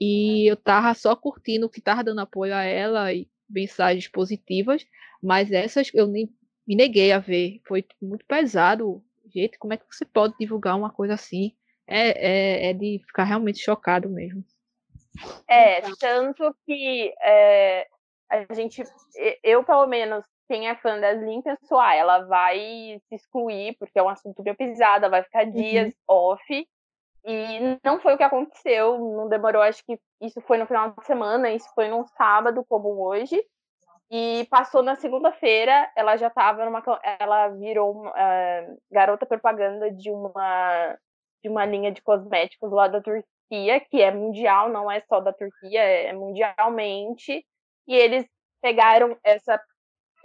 [0.00, 4.86] E eu tava só curtindo o que tava dando apoio a ela e mensagens positivas,
[5.22, 6.28] mas essas eu nem
[6.66, 7.60] me neguei a ver.
[7.66, 9.04] Foi muito pesado.
[9.32, 11.52] Gente, como é que você pode divulgar uma coisa assim?
[11.86, 14.44] É, é, é de ficar realmente chocado mesmo.
[15.48, 17.86] É, tanto que é,
[18.30, 18.82] a gente,
[19.42, 23.98] eu pelo menos, quem é fã das Slim pensou, ah, ela vai se excluir, porque
[23.98, 26.16] é um assunto meio pisada, vai ficar dias uhum.
[26.32, 26.68] off.
[27.26, 31.06] E não foi o que aconteceu, não demorou, acho que isso foi no final de
[31.06, 33.42] semana, isso foi num sábado, como hoje.
[34.10, 36.82] E passou na segunda-feira, ela já estava numa.
[37.18, 40.98] Ela virou uh, garota propaganda de uma,
[41.42, 45.20] de uma linha de cosméticos lá da Turquia Turquia, que é mundial, não é só
[45.20, 47.44] da Turquia, é mundialmente,
[47.86, 48.26] e eles
[48.60, 49.60] pegaram essa,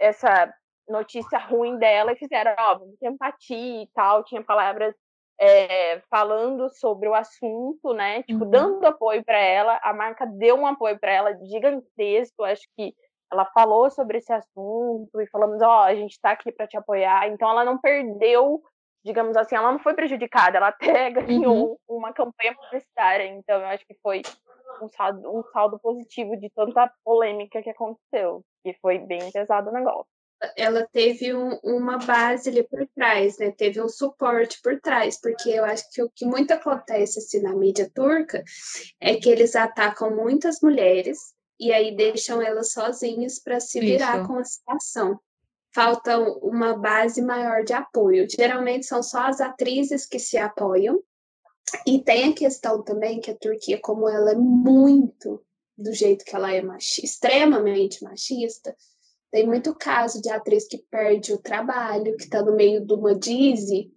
[0.00, 0.52] essa
[0.88, 4.94] notícia ruim dela e fizeram, ó, vamos ter empatia e tal, tinha palavras
[5.38, 8.50] é, falando sobre o assunto, né, tipo, uhum.
[8.50, 12.94] dando apoio para ela, a marca deu um apoio para ela gigantesco, acho que
[13.32, 16.76] ela falou sobre esse assunto e falamos, ó, oh, a gente está aqui para te
[16.76, 18.60] apoiar, então ela não perdeu
[19.04, 21.96] digamos assim, ela não foi prejudicada, ela até ganhou uhum.
[21.96, 24.22] uma campanha publicitária, então eu acho que foi
[24.82, 29.72] um saldo, um saldo positivo de tanta polêmica que aconteceu, que foi bem pesado o
[29.72, 30.06] negócio.
[30.56, 33.50] ela teve um, uma base ali por trás, né?
[33.50, 37.54] Teve um suporte por trás, porque eu acho que o que muito acontece assim, na
[37.54, 38.42] mídia turca
[39.00, 44.26] é que eles atacam muitas mulheres e aí deixam elas sozinhas para se virar Isso.
[44.26, 45.20] com a situação.
[45.74, 48.26] Falta uma base maior de apoio.
[48.28, 51.00] Geralmente são só as atrizes que se apoiam.
[51.86, 55.40] E tem a questão também que a Turquia, como ela é muito
[55.78, 58.74] do jeito que ela é machista, extremamente machista,
[59.30, 63.14] tem muito caso de atriz que perde o trabalho, que está no meio de uma
[63.14, 63.90] Dizzy,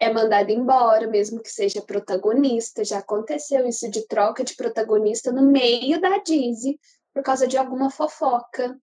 [0.00, 2.84] é mandada embora, mesmo que seja protagonista.
[2.84, 6.80] Já aconteceu isso de troca de protagonista no meio da Dizzy,
[7.14, 8.76] por causa de alguma fofoca.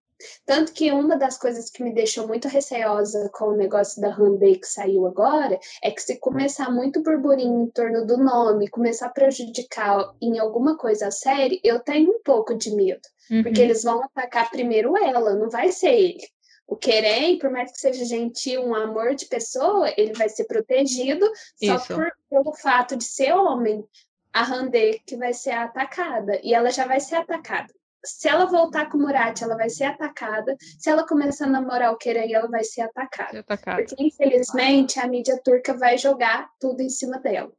[0.45, 4.55] Tanto que uma das coisas que me deixou muito receosa com o negócio da Hyundai
[4.55, 9.11] que saiu agora é que se começar muito burburinho em torno do nome, começar a
[9.11, 13.01] prejudicar em alguma coisa a série, eu tenho um pouco de medo.
[13.30, 13.43] Uhum.
[13.43, 16.28] Porque eles vão atacar primeiro ela, não vai ser ele.
[16.65, 21.26] O Querem, por mais que seja gentil, um amor de pessoa, ele vai ser protegido
[21.61, 21.80] Isso.
[21.80, 23.86] só por, pelo fato de ser homem.
[24.34, 26.39] A Hyundai que vai ser atacada.
[26.43, 27.76] E ela já vai ser atacada
[28.07, 30.55] se ela voltar com o Murat, ela vai ser atacada.
[30.79, 33.39] Se ela começar a namorar o Kerem, ela vai ser atacada.
[33.39, 33.83] atacada.
[33.83, 37.51] Porque, infelizmente, a mídia turca vai jogar tudo em cima dela.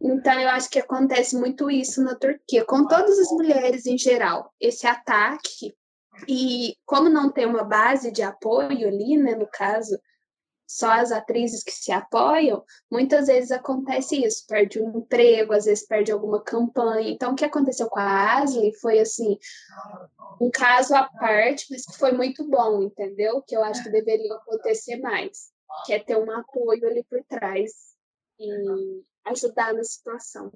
[0.00, 4.52] Então, eu acho que acontece muito isso na Turquia, com todas as mulheres em geral.
[4.60, 5.74] Esse ataque.
[6.28, 9.98] E como não tem uma base de apoio ali, né, no caso,
[10.66, 15.86] só as atrizes que se apoiam, muitas vezes acontece isso, perde um emprego, às vezes
[15.86, 17.08] perde alguma campanha.
[17.10, 19.38] Então, o que aconteceu com a Ashley foi assim,
[20.40, 23.42] um caso à parte, mas que foi muito bom, entendeu?
[23.46, 25.50] Que eu acho que deveria acontecer mais,
[25.84, 27.70] que é ter um apoio ali por trás
[28.38, 28.50] e
[29.26, 30.52] ajudar na situação.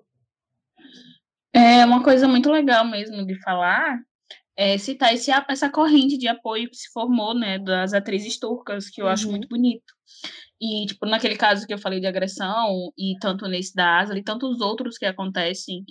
[1.53, 4.01] É uma coisa muito legal mesmo de falar,
[4.61, 9.01] é, citar esse, essa corrente de apoio que se formou, né, das atrizes turcas, que
[9.01, 9.11] eu uhum.
[9.11, 9.95] acho muito bonito.
[10.61, 14.23] E, tipo, naquele caso que eu falei de agressão, e tanto nesse da Asla, e
[14.23, 15.83] tantos outros que acontecem,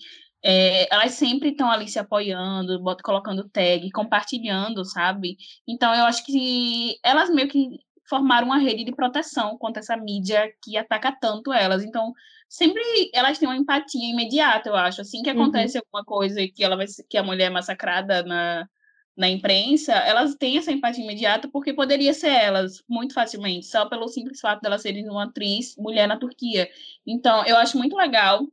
[0.45, 5.35] é, elas sempre estão ali se apoiando, bota, colocando tag, compartilhando, sabe?
[5.67, 7.69] Então, eu acho que elas meio que
[8.07, 11.83] formaram uma rede de proteção contra essa mídia que ataca tanto elas.
[11.83, 12.13] Então,
[12.49, 12.81] sempre
[13.13, 14.99] elas têm uma empatia imediata, eu acho.
[15.01, 15.43] Assim que uhum.
[15.43, 15.83] acontece uhum.
[15.85, 18.67] alguma coisa que ela vai que a mulher é massacrada na,
[19.15, 24.07] na imprensa, elas têm essa empatia imediata porque poderia ser elas muito facilmente, só pelo
[24.07, 26.67] simples fato delas serem uma atriz mulher na Turquia.
[27.05, 28.47] Então, eu acho muito legal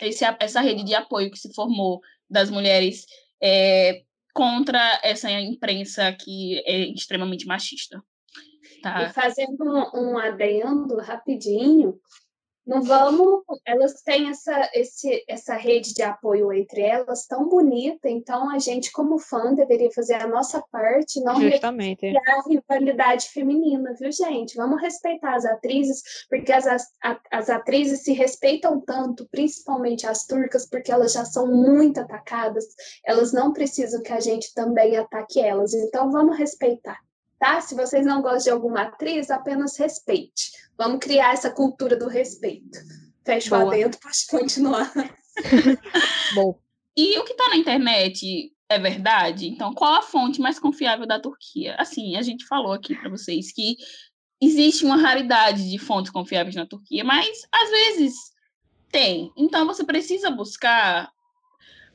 [0.00, 3.06] esse, essa rede de apoio que se formou das mulheres
[3.42, 4.02] é,
[4.32, 8.02] contra essa imprensa que é extremamente machista.
[8.82, 9.02] Tá.
[9.02, 11.98] E fazendo um, um adendo rapidinho,
[12.66, 18.50] não vamos, elas têm essa, esse, essa rede de apoio entre elas tão bonita, então
[18.50, 22.06] a gente, como fã, deveria fazer a nossa parte, não Justamente.
[22.06, 24.56] a rivalidade feminina, viu, gente?
[24.56, 26.86] Vamos respeitar as atrizes, porque as, as,
[27.30, 32.64] as atrizes se respeitam tanto, principalmente as turcas, porque elas já são muito atacadas,
[33.04, 36.98] elas não precisam que a gente também ataque elas, então vamos respeitar
[37.40, 37.60] tá?
[37.60, 40.52] Se vocês não gostam de alguma atriz, apenas respeite.
[40.78, 42.78] Vamos criar essa cultura do respeito.
[43.24, 43.62] Fecho Boa.
[43.62, 44.92] adentro, pode continuar.
[46.34, 46.60] Bom.
[46.96, 49.48] E o que está na internet é verdade?
[49.48, 51.74] Então, qual a fonte mais confiável da Turquia?
[51.78, 53.76] Assim, a gente falou aqui para vocês que
[54.40, 58.14] existe uma raridade de fontes confiáveis na Turquia, mas às vezes
[58.90, 59.32] tem.
[59.36, 61.10] Então, você precisa buscar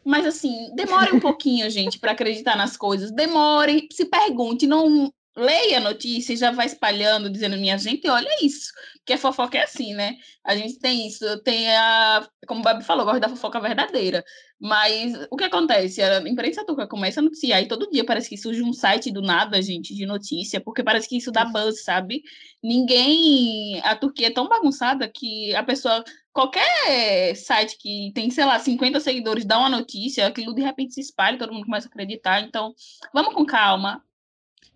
[0.08, 3.12] mas assim, demore um pouquinho, gente, para acreditar nas coisas.
[3.12, 8.30] Demore, se pergunte, não leia a notícia e já vai espalhando, dizendo, minha gente, olha
[8.42, 8.72] isso.
[9.06, 10.16] Que a fofoca é assim, né?
[10.44, 12.28] A gente tem isso, tem a.
[12.48, 14.24] Como o Babi falou, gosta da fofoca verdadeira.
[14.60, 16.02] Mas o que acontece?
[16.02, 19.22] A imprensa turca começa a noticiar e todo dia parece que surge um site do
[19.22, 22.24] nada, gente, de notícia, porque parece que isso dá buzz, sabe?
[22.64, 23.82] Ninguém.
[23.84, 26.04] A Turquia é tão bagunçada que a pessoa.
[26.32, 31.00] Qualquer site que tem, sei lá, 50 seguidores dá uma notícia, aquilo de repente se
[31.00, 32.42] espalha, todo mundo começa a acreditar.
[32.42, 32.74] Então,
[33.14, 34.04] vamos com calma,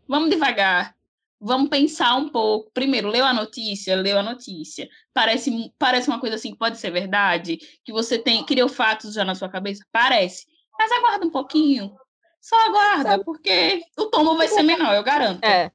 [0.09, 0.95] Vamos devagar.
[1.39, 2.71] Vamos pensar um pouco.
[2.73, 4.89] Primeiro, leu a notícia, leu a notícia.
[5.13, 9.23] Parece, parece uma coisa assim que pode ser verdade, que você tem criou fatos já
[9.23, 9.85] na sua cabeça.
[9.91, 10.47] Parece.
[10.77, 11.95] Mas aguarda um pouquinho.
[12.41, 15.43] Só aguarda, porque o tombo vai ser menor, eu garanto.
[15.43, 15.71] É.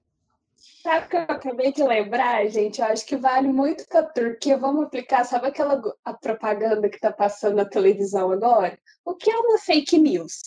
[0.85, 2.79] Sabe o que eu acabei de lembrar, gente?
[2.79, 4.59] Eu acho que vale muito para a Turquia.
[4.59, 8.79] Vamos aplicar, sabe aquela a propaganda que está passando na televisão agora?
[9.03, 10.43] O que é uma fake news?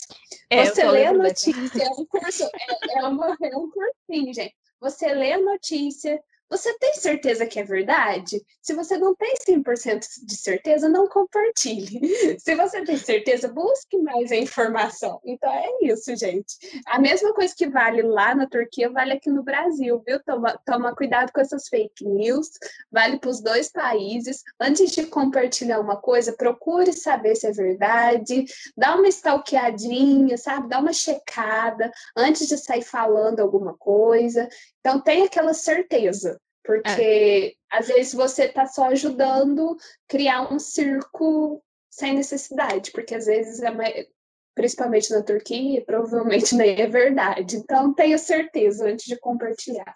[0.48, 4.56] É, Você lê a notícia, é um curso, é, é, uma, é um cursinho, gente.
[4.80, 8.42] Você lê a notícia, Você tem certeza que é verdade?
[8.62, 12.00] Se você não tem 100% de certeza, não compartilhe.
[12.40, 15.20] Se você tem certeza, busque mais a informação.
[15.26, 16.56] Então é isso, gente.
[16.86, 20.24] A mesma coisa que vale lá na Turquia, vale aqui no Brasil, viu?
[20.24, 22.50] Toma, toma cuidado com essas fake news,
[22.92, 24.42] vale para os dois países.
[24.60, 28.46] Antes de compartilhar uma coisa, procure saber se é verdade,
[28.76, 30.70] dá uma stalkeadinha, sabe?
[30.70, 34.48] Dá uma checada antes de sair falando alguma coisa.
[34.80, 36.37] Então, tem aquela certeza,
[36.68, 37.78] porque é.
[37.78, 43.62] às vezes você está só ajudando a criar um circo sem necessidade, porque às vezes,
[43.62, 44.08] é
[44.54, 47.56] principalmente na Turquia, provavelmente nem é verdade.
[47.56, 49.94] Então, tenha certeza antes de compartilhar.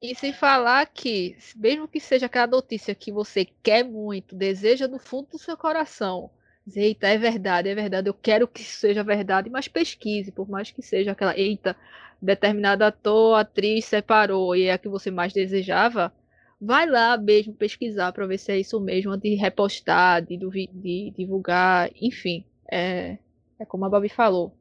[0.00, 4.98] E sem falar que, mesmo que seja aquela notícia que você quer muito, deseja no
[4.98, 6.30] fundo do seu coração,
[6.74, 10.82] eita, é verdade, é verdade, eu quero que seja verdade, mas pesquise, por mais que
[10.82, 11.76] seja aquela, eita,
[12.20, 16.12] determinado ator, atriz separou e é a que você mais desejava,
[16.60, 21.12] vai lá mesmo pesquisar para ver se é isso mesmo, antes de repostar, de, de
[21.16, 22.44] divulgar, enfim.
[22.70, 23.18] É,
[23.58, 24.54] é como a Babi falou.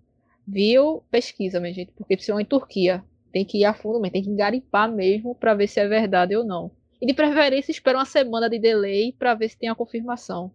[0.47, 1.03] Viu?
[1.11, 3.03] Pesquisa, minha gente, porque precisa em Turquia.
[3.31, 6.43] Tem que ir a fundo tem que garimpar mesmo para ver se é verdade ou
[6.43, 6.71] não.
[6.99, 10.51] E de preferência, espera uma semana de delay para ver se tem a confirmação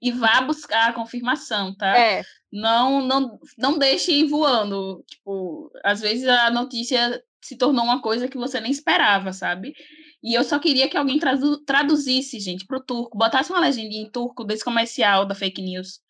[0.00, 1.96] e vá buscar a confirmação, tá?
[1.98, 2.22] É.
[2.52, 5.04] Não, não, não deixe ir voando.
[5.06, 9.74] Tipo, às vezes a notícia se tornou uma coisa que você nem esperava, sabe?
[10.22, 13.94] E eu só queria que alguém tradu traduzisse, gente, para o turco, botasse uma legenda
[13.94, 16.00] em turco desse comercial da fake news.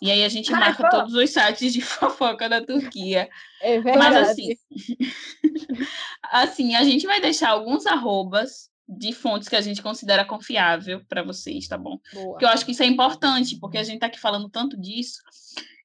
[0.00, 3.28] E aí a gente ah, marca todos os sites de fofoca da Turquia.
[3.60, 3.98] É verdade.
[3.98, 4.48] Mas assim,
[6.22, 11.22] assim, a gente vai deixar alguns arrobas de fontes que a gente considera confiável para
[11.22, 12.00] vocês, tá bom?
[12.12, 12.30] Boa.
[12.30, 15.20] Porque eu acho que isso é importante, porque a gente está aqui falando tanto disso.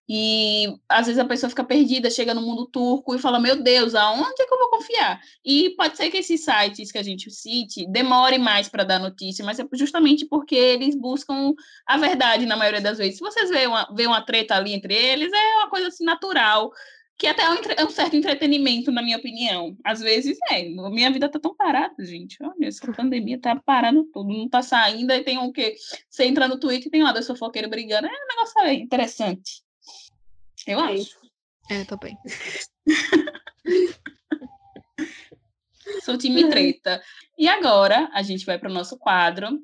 [0.08, 3.96] E às vezes a pessoa fica perdida, chega no mundo turco e fala: Meu Deus,
[3.96, 5.22] aonde é que eu vou confiar?
[5.46, 9.46] E pode ser que esses sites que a gente cite demore mais para dar notícia,
[9.46, 11.54] mas é justamente porque eles buscam
[11.88, 13.16] a verdade na maioria das vezes.
[13.16, 16.72] Se vocês veem uma, veem uma treta ali entre eles, é uma coisa assim natural
[17.18, 19.78] que até é um, é um, certo entretenimento, na minha opinião.
[19.84, 20.64] Às vezes é.
[20.64, 22.38] Minha vida tá tão parada, gente.
[22.42, 25.76] Olha, essa pandemia tá parando tudo, não tá saindo, aí tem o um quê?
[26.10, 28.08] Você entra no Twitter e tem lá da fofoqueira brigando.
[28.08, 29.64] É um negócio aí, interessante.
[30.66, 31.18] Eu é acho.
[31.70, 32.18] É, tô bem.
[36.04, 37.02] Sou time treta.
[37.38, 39.60] E agora a gente vai para o nosso quadro,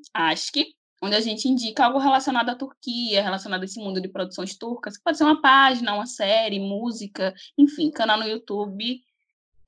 [0.52, 4.58] que onde a gente indica algo relacionado à Turquia, relacionado a esse mundo de produções
[4.58, 9.02] turcas, que pode ser uma página, uma série, música, enfim, canal no YouTube.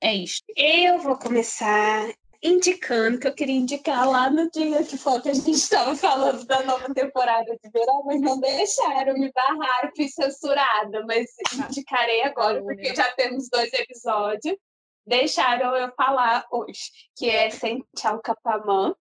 [0.00, 0.42] É isso.
[0.56, 2.12] Eu vou começar
[2.42, 6.44] indicando que eu queria indicar lá no dia que foi que a gente estava falando
[6.44, 11.30] da nova temporada de verão, mas não deixaram, me barraram, fui censurada, mas
[11.68, 14.56] indicarei agora, porque já temos dois episódios.
[15.06, 18.94] Deixaram eu falar hoje, que é Senchal Capamã,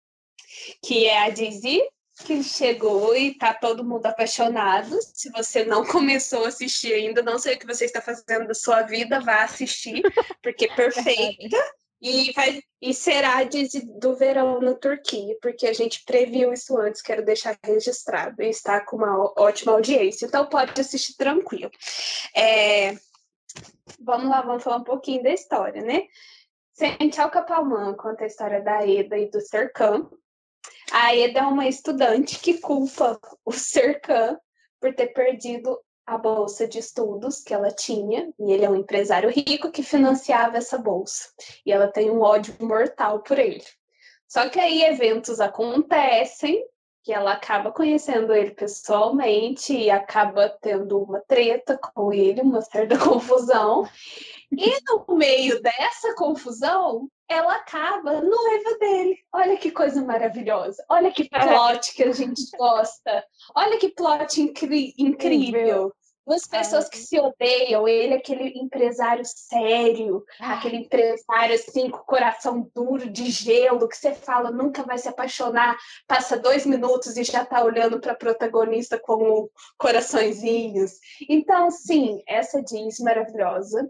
[0.84, 1.82] que é a Dizzy
[2.24, 4.97] que chegou e tá todo mundo apaixonado.
[5.13, 8.53] Se você não começou a assistir ainda, não sei o que você está fazendo da
[8.53, 10.01] sua vida, vá assistir,
[10.41, 11.57] porque é perfeita.
[12.01, 13.67] E, vai, e será de,
[13.99, 18.82] do verão na Turquia, porque a gente previu isso antes, quero deixar registrado, e está
[18.82, 21.69] com uma ótima audiência, então pode assistir tranquilo.
[22.36, 22.95] É,
[23.99, 26.07] vamos lá, vamos falar um pouquinho da história, né?
[26.74, 30.09] Sentel Capalman conta a história da Eda e do Serkan,
[30.92, 34.38] a Eda é uma estudante que culpa o Serkan
[34.80, 39.30] por ter perdido a bolsa de estudos que ela tinha, e ele é um empresário
[39.30, 41.30] rico que financiava essa bolsa.
[41.66, 43.64] E ela tem um ódio mortal por ele.
[44.28, 46.66] Só que aí eventos acontecem
[47.04, 52.98] que ela acaba conhecendo ele pessoalmente e acaba tendo uma treta com ele, uma certa
[53.00, 53.88] confusão.
[54.52, 59.17] E no meio dessa confusão, ela acaba noiva dele.
[59.34, 60.84] Olha que coisa maravilhosa.
[60.89, 63.23] Olha que plot que a gente gosta.
[63.55, 65.93] Olha que plot incri incrível.
[66.27, 72.69] Duas pessoas que se odeiam, ele aquele empresário sério, aquele empresário assim com o coração
[72.75, 75.75] duro de gelo, que você fala nunca vai se apaixonar,
[76.07, 80.93] passa dois minutos e já tá olhando para a protagonista com coraçõezinhos.
[81.27, 83.89] Então, sim, essa jeans maravilhosa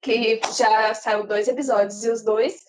[0.00, 2.62] que já saiu dois episódios e os dois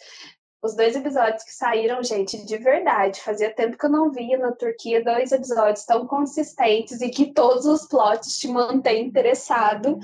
[0.64, 4.54] os dois episódios que saíram, gente, de verdade, fazia tempo que eu não via na
[4.54, 10.00] Turquia dois episódios tão consistentes e que todos os plots te mantêm interessado.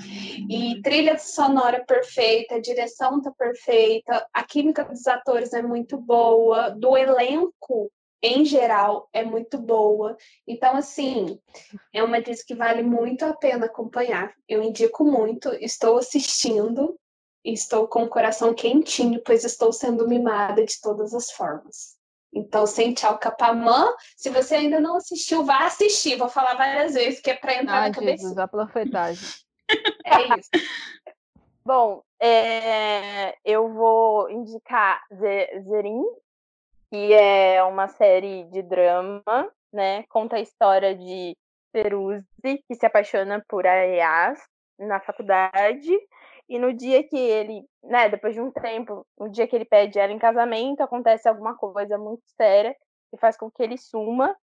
[0.50, 6.94] E trilha sonora perfeita, direção tá perfeita, a química dos atores é muito boa, do
[6.94, 7.90] elenco
[8.22, 10.14] em geral é muito boa.
[10.46, 11.40] Então, assim,
[11.90, 14.34] é uma diz que vale muito a pena acompanhar.
[14.46, 16.99] Eu indico muito, estou assistindo
[17.44, 21.98] Estou com o coração quentinho, pois estou sendo mimada de todas as formas.
[22.32, 23.92] Então, sem tchau capamã.
[24.16, 26.16] Se você ainda não assistiu, vá assistir.
[26.16, 28.22] Vou falar várias vezes que é para entrar Ai, na cabeça.
[28.22, 29.28] Jesus, a profetagem.
[30.04, 30.50] É isso.
[31.64, 36.02] Bom, é, eu vou indicar Ze- Zerin,
[36.90, 39.22] que é uma série de drama,
[39.72, 40.02] né?
[40.08, 41.36] Conta a história de
[41.72, 44.40] Peruzzi, que se apaixona por Ayaz
[44.76, 45.96] na faculdade.
[46.50, 50.00] E no dia que ele, né, depois de um tempo, no dia que ele pede
[50.00, 52.74] ela em casamento, acontece alguma coisa muito séria
[53.10, 54.36] que faz com que ele suma.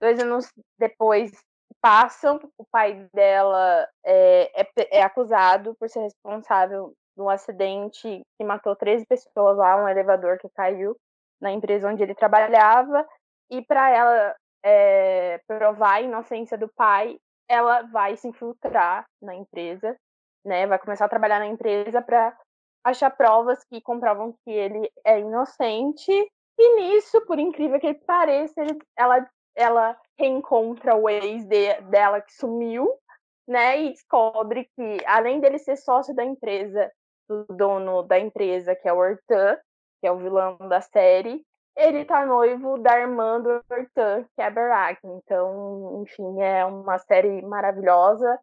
[0.00, 1.32] Dois anos depois
[1.80, 8.22] passam, o pai dela é, é, pe- é acusado por ser responsável de um acidente
[8.36, 10.94] que matou 13 pessoas lá, um elevador que caiu
[11.40, 13.06] na empresa onde ele trabalhava.
[13.50, 19.96] E para ela é, provar a inocência do pai, ela vai se infiltrar na empresa,
[20.44, 20.66] né?
[20.66, 22.36] Vai começar a trabalhar na empresa para
[22.84, 26.12] achar provas que comprovam que ele é inocente.
[26.58, 32.32] E nisso, por incrível que pareça, ele- ela, ela reencontra o ex de- dela que
[32.34, 32.88] sumiu,
[33.46, 33.80] né?
[33.82, 36.90] E descobre que, além dele ser sócio da empresa,
[37.28, 39.56] do dono da empresa, que é o Hortan,
[40.00, 41.44] que é o vilão da série,
[41.76, 45.00] ele tá noivo da irmã do Hortan, que é a Berac.
[45.04, 48.38] Então, enfim, é uma série maravilhosa.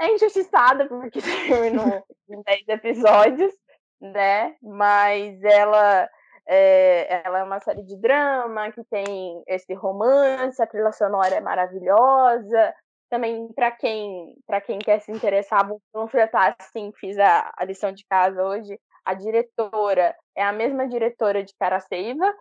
[0.00, 3.52] É injustiçada porque terminou em 10 episódios,
[4.00, 4.56] né?
[4.62, 6.08] Mas ela
[6.46, 11.40] é, ela é uma série de drama que tem esse romance, a trilha sonora é
[11.40, 12.74] maravilhosa.
[13.10, 17.92] Também para quem para quem quer se interessar, vou completar assim, fiz a, a lição
[17.92, 18.80] de casa hoje.
[19.04, 22.32] A diretora é a mesma diretora de Caraceiva,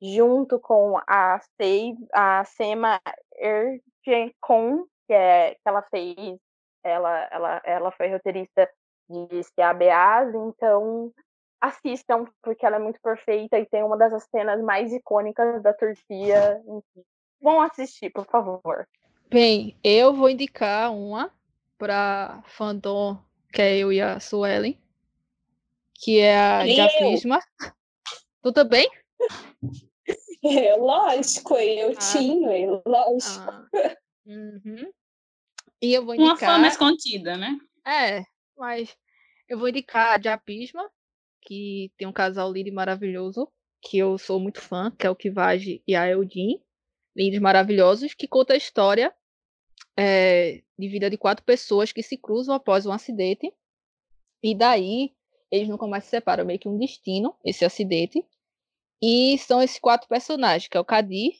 [0.00, 3.00] junto com a, Sei, a Sema
[3.36, 6.38] Ergenkon, que, é, que ela fez,
[6.82, 8.68] ela, ela, ela foi roteirista
[9.08, 11.12] de CABAs, então
[11.60, 16.62] assistam, porque ela é muito perfeita e tem uma das cenas mais icônicas da Turquia.
[16.66, 17.04] Enfim.
[17.40, 18.86] Vão assistir, por favor.
[19.28, 21.30] Bem, eu vou indicar uma
[21.78, 23.18] para fandom,
[23.52, 24.78] que é eu e a Suelen,
[25.94, 26.74] que é a Eu.
[26.74, 27.40] Diaprisma.
[28.42, 28.90] Tu também?
[30.42, 31.94] É, lógico, eu Ah.
[31.96, 33.50] tinha, é lógico.
[33.50, 33.68] Ah,
[34.24, 34.90] uhum.
[35.82, 36.54] E eu vou Uma indicar.
[36.54, 37.58] fã mais contida, né?
[37.86, 38.24] É,
[38.56, 38.96] mas
[39.48, 40.88] eu vou indicar a Diapisma,
[41.42, 43.50] que tem um casal lindo e maravilhoso,
[43.82, 46.60] que eu sou muito fã, que é o Kivaj e a Eldin.
[47.16, 49.12] Lindos maravilhosos, que conta a história
[49.96, 53.52] é, de vida de quatro pessoas que se cruzam após um acidente.
[54.42, 55.12] E daí
[55.50, 58.24] eles nunca mais se separam, meio que um destino, esse acidente.
[59.02, 61.32] E são esses quatro personagens, que é o Kadir,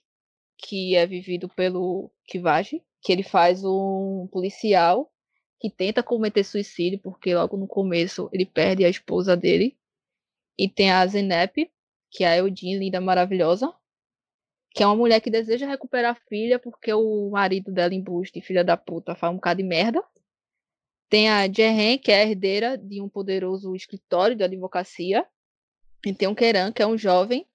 [0.58, 5.10] que é vivido pelo Kivaj, que ele faz um policial
[5.58, 9.76] que tenta cometer suicídio, porque logo no começo ele perde a esposa dele.
[10.58, 11.70] E tem a Zenep,
[12.10, 13.72] que é a Eudine, linda, maravilhosa,
[14.70, 18.64] que é uma mulher que deseja recuperar a filha porque o marido dela embuste, filha
[18.64, 20.02] da puta, faz um bocado de merda.
[21.08, 25.26] Tem a Jehen, que é a herdeira de um poderoso escritório de advocacia.
[26.06, 27.46] E tem o Keran, que é um jovem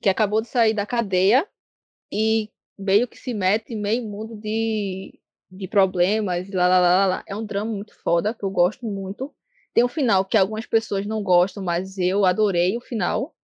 [0.00, 1.46] que acabou de sair da cadeia
[2.10, 5.18] e meio que se mete em meio mundo de,
[5.50, 7.24] de problemas, lá, lá, lá, lá.
[7.26, 9.34] É um drama muito foda, que eu gosto muito.
[9.74, 13.34] Tem um final que algumas pessoas não gostam, mas eu adorei o final.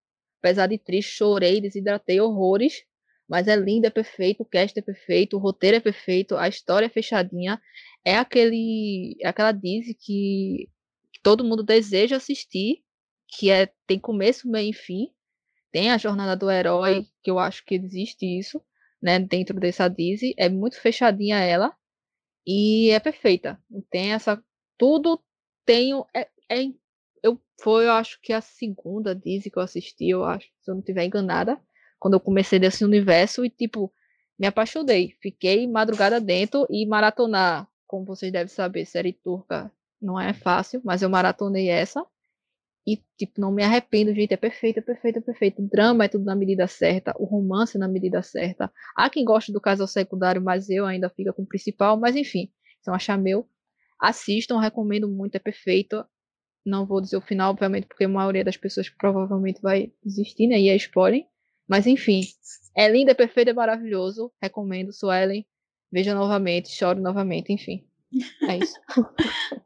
[0.41, 2.85] Apesar de triste, chorei, desidratei horrores.
[3.29, 6.87] Mas é lindo, é perfeito, o cast é perfeito, o roteiro é perfeito, a história
[6.87, 7.61] é fechadinha.
[8.05, 10.69] É aquele, é aquela Disney que,
[11.13, 12.85] que todo mundo deseja assistir,
[13.29, 15.09] que é tem começo, meio e fim.
[15.73, 18.63] Tem a jornada do herói, que eu acho que existe isso,
[19.03, 20.35] né, dentro dessa Disney.
[20.39, 21.75] É muito fechadinha ela
[22.47, 23.61] e é perfeita.
[23.91, 24.43] Tem essa
[24.79, 25.23] tudo
[25.65, 26.67] tem o- é, é
[27.23, 30.75] eu foi, eu acho que a segunda Disney que eu assisti, eu acho, se eu
[30.75, 31.59] não estiver enganada,
[31.99, 33.93] quando eu comecei desse universo e tipo
[34.39, 40.33] me apaixonei, fiquei madrugada dentro e maratonar, como vocês devem saber, série turca não é
[40.35, 42.05] fácil, mas eu maratonei essa.
[42.87, 44.33] E, tipo, não me arrependo, gente.
[44.33, 45.61] É perfeito, é perfeito, é perfeito.
[45.61, 47.13] O drama é tudo na medida certa.
[47.19, 48.73] O romance é na medida certa.
[48.95, 51.99] Há quem goste do casal secundário, mas eu ainda fico com o principal.
[51.99, 52.49] Mas, enfim,
[52.81, 53.49] são achar meu.
[54.01, 56.05] Assistam, recomendo muito, é perfeito.
[56.65, 60.61] Não vou dizer o final, obviamente, porque a maioria das pessoas provavelmente vai desistir, né?
[60.61, 61.25] E é spoiler.
[61.69, 62.21] Mas, enfim,
[62.77, 64.33] é lindo, é perfeito, é maravilhoso.
[64.41, 65.45] Recomendo, Suelen.
[65.91, 67.85] Veja novamente, chore novamente, enfim.
[68.49, 68.79] É isso.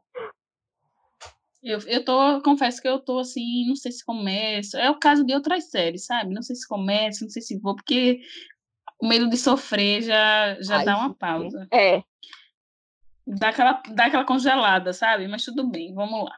[1.63, 4.75] Eu, eu tô, confesso que eu tô assim, não sei se começo.
[4.77, 6.33] É o caso de outras séries, sabe?
[6.33, 8.21] Não sei se começo, não sei se vou, porque
[8.99, 11.67] o medo de sofrer já, já Ai, dá uma pausa.
[11.71, 12.03] É.
[13.27, 15.27] Dá aquela, dá aquela congelada, sabe?
[15.27, 16.35] Mas tudo bem, vamos lá.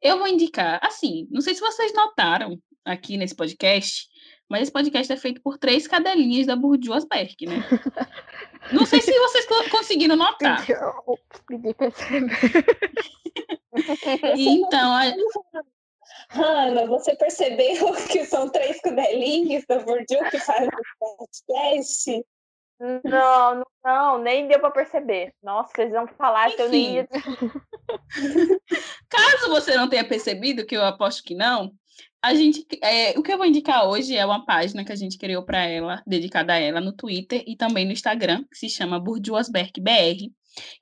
[0.00, 4.08] Eu vou indicar, assim, não sei se vocês notaram aqui nesse podcast,
[4.52, 7.56] mas esse podcast é feito por três cadelinhas da Bourdieu Berg, né?
[8.70, 10.62] Não sei se vocês conseguiram notar.
[14.36, 15.04] Então, a...
[16.34, 22.22] Ana, você percebeu que são três cadelinhas da Bourdieu que fazem o podcast?
[23.02, 25.32] Não, não, nem deu para perceber.
[25.42, 27.08] Nossa, vocês vão falar que eu nem ia.
[29.08, 31.72] Caso você não tenha percebido, que eu aposto que não,
[32.22, 35.18] a gente, é, o que eu vou indicar hoje é uma página que a gente
[35.18, 39.00] criou para ela, dedicada a ela no Twitter e também no Instagram, que se chama
[39.00, 40.30] Burjuasberg BR.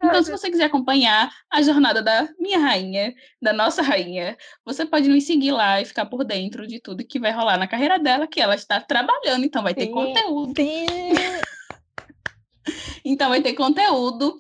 [0.03, 5.09] Então, se você quiser acompanhar a jornada da minha rainha, da nossa rainha, você pode
[5.09, 8.27] nos seguir lá e ficar por dentro de tudo que vai rolar na carreira dela,
[8.27, 10.55] que ela está trabalhando, então vai ter sim, conteúdo.
[10.57, 10.87] Sim.
[13.05, 14.37] então vai ter conteúdo.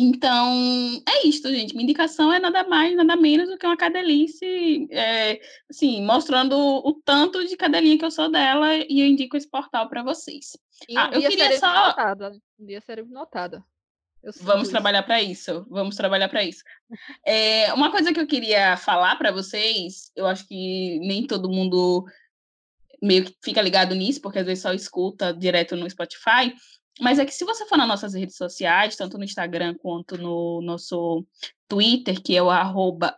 [0.00, 1.74] Então, é isso, gente.
[1.74, 6.94] Minha indicação é nada mais, nada menos do que uma cadelice, é, assim, mostrando o
[7.04, 10.56] tanto de cadelinha que eu sou dela e eu indico esse portal para vocês.
[10.88, 11.88] E um ah, eu queria só.
[11.88, 12.30] Notada.
[12.60, 13.64] Um dia cérebro notada.
[14.40, 14.70] Vamos isso.
[14.70, 15.66] trabalhar para isso.
[15.68, 16.62] Vamos trabalhar para isso.
[17.26, 22.04] É, uma coisa que eu queria falar para vocês, eu acho que nem todo mundo
[23.02, 26.54] meio que fica ligado nisso, porque às vezes só escuta direto no Spotify,
[27.00, 30.60] mas é que se você for nas nossas redes sociais, tanto no Instagram quanto no
[30.62, 31.24] nosso
[31.68, 33.16] Twitter, que é o arroba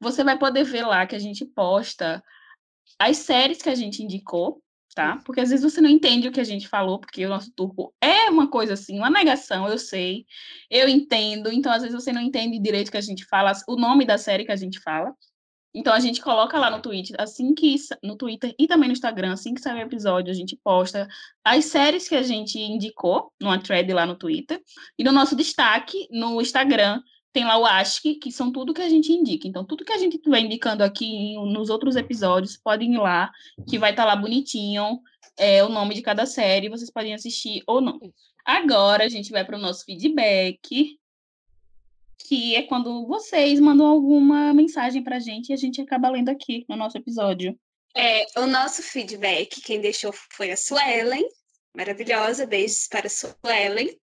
[0.00, 2.22] você vai poder ver lá que a gente posta
[2.98, 4.62] as séries que a gente indicou,
[4.94, 5.20] tá?
[5.24, 7.92] Porque às vezes você não entende o que a gente falou, porque o nosso turbo
[8.00, 10.24] é uma coisa assim, uma negação, eu sei,
[10.70, 13.76] eu entendo, então às vezes você não entende direito o que a gente fala, o
[13.76, 15.12] nome da série que a gente fala.
[15.74, 19.32] Então a gente coloca lá no Twitter, assim que no Twitter e também no Instagram,
[19.32, 21.08] assim que sair o episódio, a gente posta
[21.44, 24.62] as séries que a gente indicou numa thread lá no Twitter.
[24.98, 27.02] E no nosso destaque no Instagram
[27.32, 29.48] tem lá o Ask, que são tudo que a gente indica.
[29.48, 33.28] Então, tudo que a gente estiver indicando aqui nos outros episódios, podem ir lá,
[33.68, 35.00] que vai estar tá lá bonitinho
[35.36, 37.98] é, o nome de cada série, vocês podem assistir ou não.
[38.46, 40.96] Agora a gente vai para o nosso feedback
[42.18, 46.28] que é quando vocês mandam alguma mensagem para a gente e a gente acaba lendo
[46.28, 47.58] aqui no nosso episódio.
[47.96, 51.28] É, o nosso feedback, quem deixou foi a Suelen,
[51.76, 53.96] maravilhosa, beijos para a Suelen,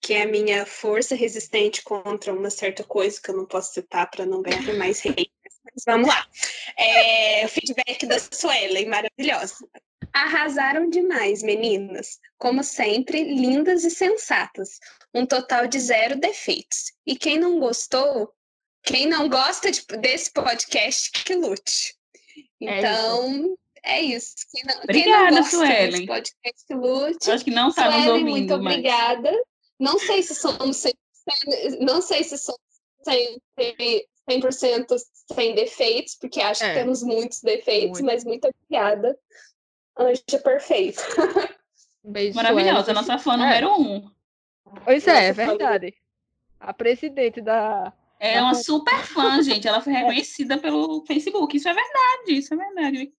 [0.00, 4.10] que é a minha força resistente contra uma certa coisa que eu não posso citar
[4.10, 5.30] para não ganhar mais hate.
[5.86, 6.26] Vamos lá.
[6.76, 9.56] É, feedback da Suelen, maravilhosa.
[10.12, 12.20] Arrasaram demais, meninas.
[12.38, 14.78] Como sempre, lindas e sensatas.
[15.12, 16.92] Um total de zero defeitos.
[17.06, 18.32] E quem não gostou,
[18.82, 21.94] quem não gosta de, desse podcast, que lute.
[22.62, 23.58] É então, é isso.
[23.84, 24.34] É isso.
[24.52, 25.90] Quem não, obrigada, quem não gosta Suelen.
[25.90, 27.30] desse podcast, que lute.
[27.30, 28.30] Acho que não está nos ouvindo.
[28.30, 28.74] Muito mas...
[28.74, 29.32] obrigada.
[29.78, 30.94] Não sei se somos 100%,
[31.80, 32.60] não sei se somos
[33.06, 34.86] 100%, 100%
[35.32, 36.68] sem defeitos, porque acho é.
[36.68, 38.04] que temos muitos defeitos, muito.
[38.04, 39.18] mas muito obrigada.
[39.98, 41.02] Anja perfeito.
[42.02, 43.36] Beijo, Maravilhosa, nossa fã é.
[43.36, 44.10] número um.
[44.84, 45.94] Pois é, é verdade.
[46.60, 47.92] A presidente da.
[48.18, 49.68] É uma super fã, gente.
[49.68, 51.56] Ela foi reconhecida pelo Facebook.
[51.56, 53.12] Isso é verdade, isso é verdade.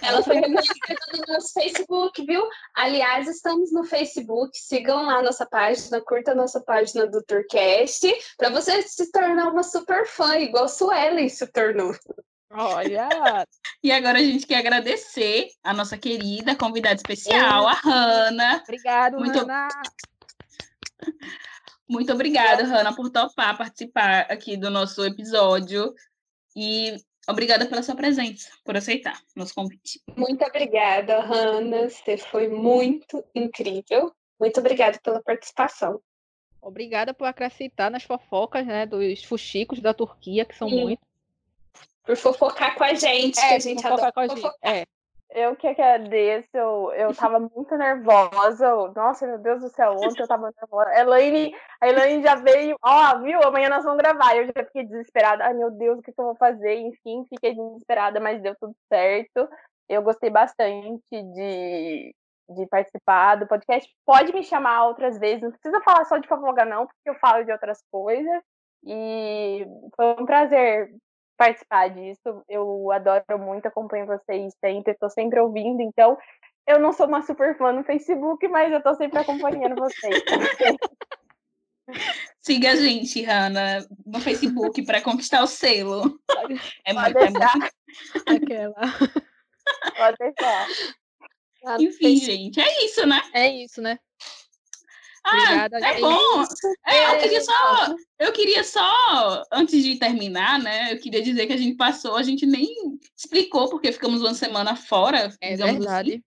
[0.00, 2.42] Ela foi reconhecida no nosso Facebook, viu?
[2.74, 4.56] Aliás, estamos no Facebook.
[4.56, 9.62] Sigam lá nossa página, curta a nossa página do Tourcast, para você se tornar uma
[9.62, 11.94] super fã, igual Suelen se tornou.
[12.50, 13.08] Olha!
[13.82, 18.62] e agora a gente quer agradecer a nossa querida convidada especial, a Hanna.
[18.62, 19.38] Obrigada, Muito...
[19.38, 19.68] Hanna.
[21.88, 25.92] Muito obrigada, Hanna, por topar participar aqui do nosso episódio.
[26.56, 26.96] E
[27.28, 30.00] obrigada pela sua presença, por aceitar nosso convite.
[30.16, 31.88] Muito obrigada, Hanna.
[31.88, 34.12] Você foi muito incrível.
[34.38, 36.00] Muito obrigada pela participação.
[36.60, 40.80] Obrigada por acrescentar nas fofocas né, dos fuxicos da Turquia, que são Sim.
[40.80, 41.12] muitos
[42.04, 44.54] por fofocar com a gente, é, que a gente adora fofocar.
[44.62, 44.84] É.
[45.34, 48.92] Eu que agradeço, eu, eu tava muito nervosa.
[48.94, 50.90] Nossa, meu Deus do céu, ontem eu tava nervosa.
[50.90, 53.42] A Elaine, a Elaine já veio, ó, oh, viu?
[53.42, 54.36] Amanhã nós vamos gravar.
[54.36, 55.44] Eu já fiquei desesperada.
[55.44, 56.74] Ai, meu Deus, o que, que eu vou fazer?
[56.74, 59.48] Enfim, fiquei desesperada, mas deu tudo certo.
[59.88, 62.14] Eu gostei bastante de,
[62.50, 63.90] de participar do podcast.
[64.04, 67.44] Pode me chamar outras vezes, não precisa falar só de fofoca, não, porque eu falo
[67.44, 68.42] de outras coisas.
[68.84, 69.64] E
[69.96, 70.90] foi um prazer
[71.36, 72.42] participar disso.
[72.48, 76.16] Eu adoro muito, acompanho vocês sempre, estou sempre ouvindo, então
[76.66, 80.22] eu não sou uma super fã no Facebook, mas eu estou sempre acompanhando vocês.
[82.40, 86.18] Siga a gente, Hanna, no Facebook para conquistar o selo.
[86.84, 87.72] É muito, é muito...
[88.26, 88.74] Aquela.
[89.96, 90.68] Pode deixar.
[91.80, 93.22] Enfim, gente, é isso, né?
[93.32, 93.98] É isso, né?
[95.24, 96.44] Ah, é bom.
[96.86, 100.92] É, eu queria só, eu queria só, antes de terminar, né?
[100.92, 102.68] Eu queria dizer que a gente passou, a gente nem
[103.16, 105.32] explicou porque ficamos uma semana fora.
[105.40, 106.12] É verdade.
[106.12, 106.22] Assim.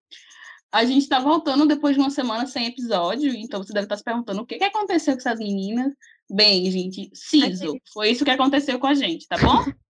[0.72, 3.98] A gente está voltando depois de uma semana sem episódio, então você deve estar tá
[3.98, 5.94] se perguntando o que, que aconteceu com essas meninas.
[6.30, 9.64] Bem, gente, Ciso, foi isso que aconteceu com a gente, tá bom?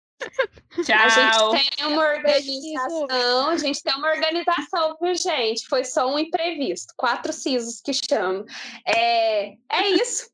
[0.84, 1.52] Tchau.
[1.53, 5.68] A gente tem uma organização, a gente tem uma organização, viu, gente?
[5.68, 6.94] Foi só um imprevisto.
[6.98, 8.45] Quatro sisos que chamam.
[8.88, 10.31] É, é isso.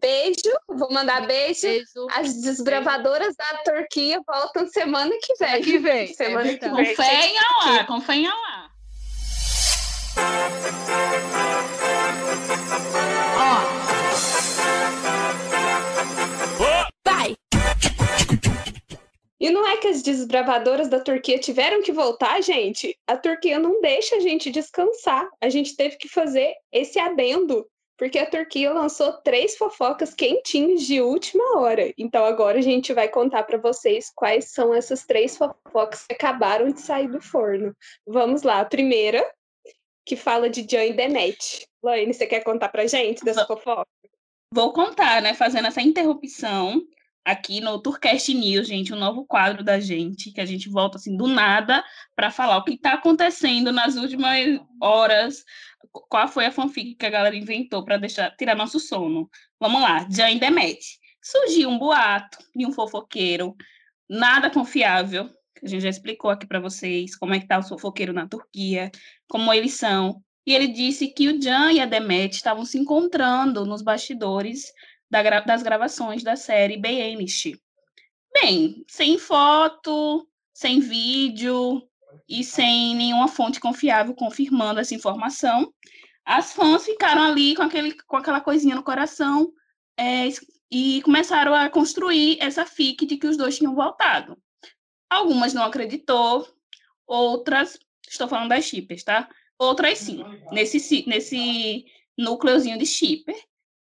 [0.00, 1.62] Beijo, vou mandar beijo.
[1.62, 2.06] beijo.
[2.10, 3.52] As desbravadoras beijo.
[3.52, 5.62] da Turquia voltam semana que vem.
[5.62, 6.14] Que vem.
[6.14, 6.94] Semana é que vem.
[6.94, 8.00] Com fé em Alá, com
[19.40, 22.94] E não é que as desbravadoras da Turquia tiveram que voltar, gente?
[23.06, 25.26] A Turquia não deixa a gente descansar.
[25.40, 31.00] A gente teve que fazer esse adendo, porque a Turquia lançou três fofocas quentinhas de
[31.00, 31.90] última hora.
[31.96, 36.70] Então agora a gente vai contar para vocês quais são essas três fofocas que acabaram
[36.70, 37.74] de sair do forno.
[38.06, 38.60] Vamos lá.
[38.60, 39.26] A primeira,
[40.04, 41.66] que fala de Jan e Demet.
[41.82, 43.86] Laine, você quer contar pra gente dessa fofoca?
[44.52, 45.32] Vou contar, né?
[45.32, 46.82] Fazendo essa interrupção
[47.24, 51.16] aqui no Tourcast News, gente, um novo quadro da gente, que a gente volta assim
[51.16, 51.84] do nada
[52.16, 55.44] para falar o que está acontecendo nas últimas horas,
[55.92, 59.28] qual foi a fanfic que a galera inventou para deixar tirar nosso sono.
[59.58, 60.98] Vamos lá, Jane Demet.
[61.22, 63.54] Surgiu um boato de um fofoqueiro,
[64.08, 65.30] nada confiável,
[65.62, 68.90] a gente já explicou aqui para vocês como é que tá o fofoqueiro na Turquia,
[69.28, 70.22] como eles são.
[70.46, 74.72] E ele disse que o Jan e a Demet estavam se encontrando nos bastidores
[75.10, 77.58] da, das gravações da série Beenish.
[78.32, 81.82] Bem, sem foto, sem vídeo
[82.28, 85.72] e sem nenhuma fonte confiável confirmando essa informação,
[86.24, 89.52] as fãs ficaram ali com, aquele, com aquela coisinha no coração
[89.98, 90.28] é,
[90.70, 94.38] e começaram a construir essa fic de que os dois tinham voltado.
[95.08, 96.46] Algumas não acreditou,
[97.04, 97.78] outras,
[98.08, 99.28] estou falando das shippers, tá?
[99.58, 101.84] Outras sim, nesse, nesse
[102.16, 103.36] núcleozinho de shipper.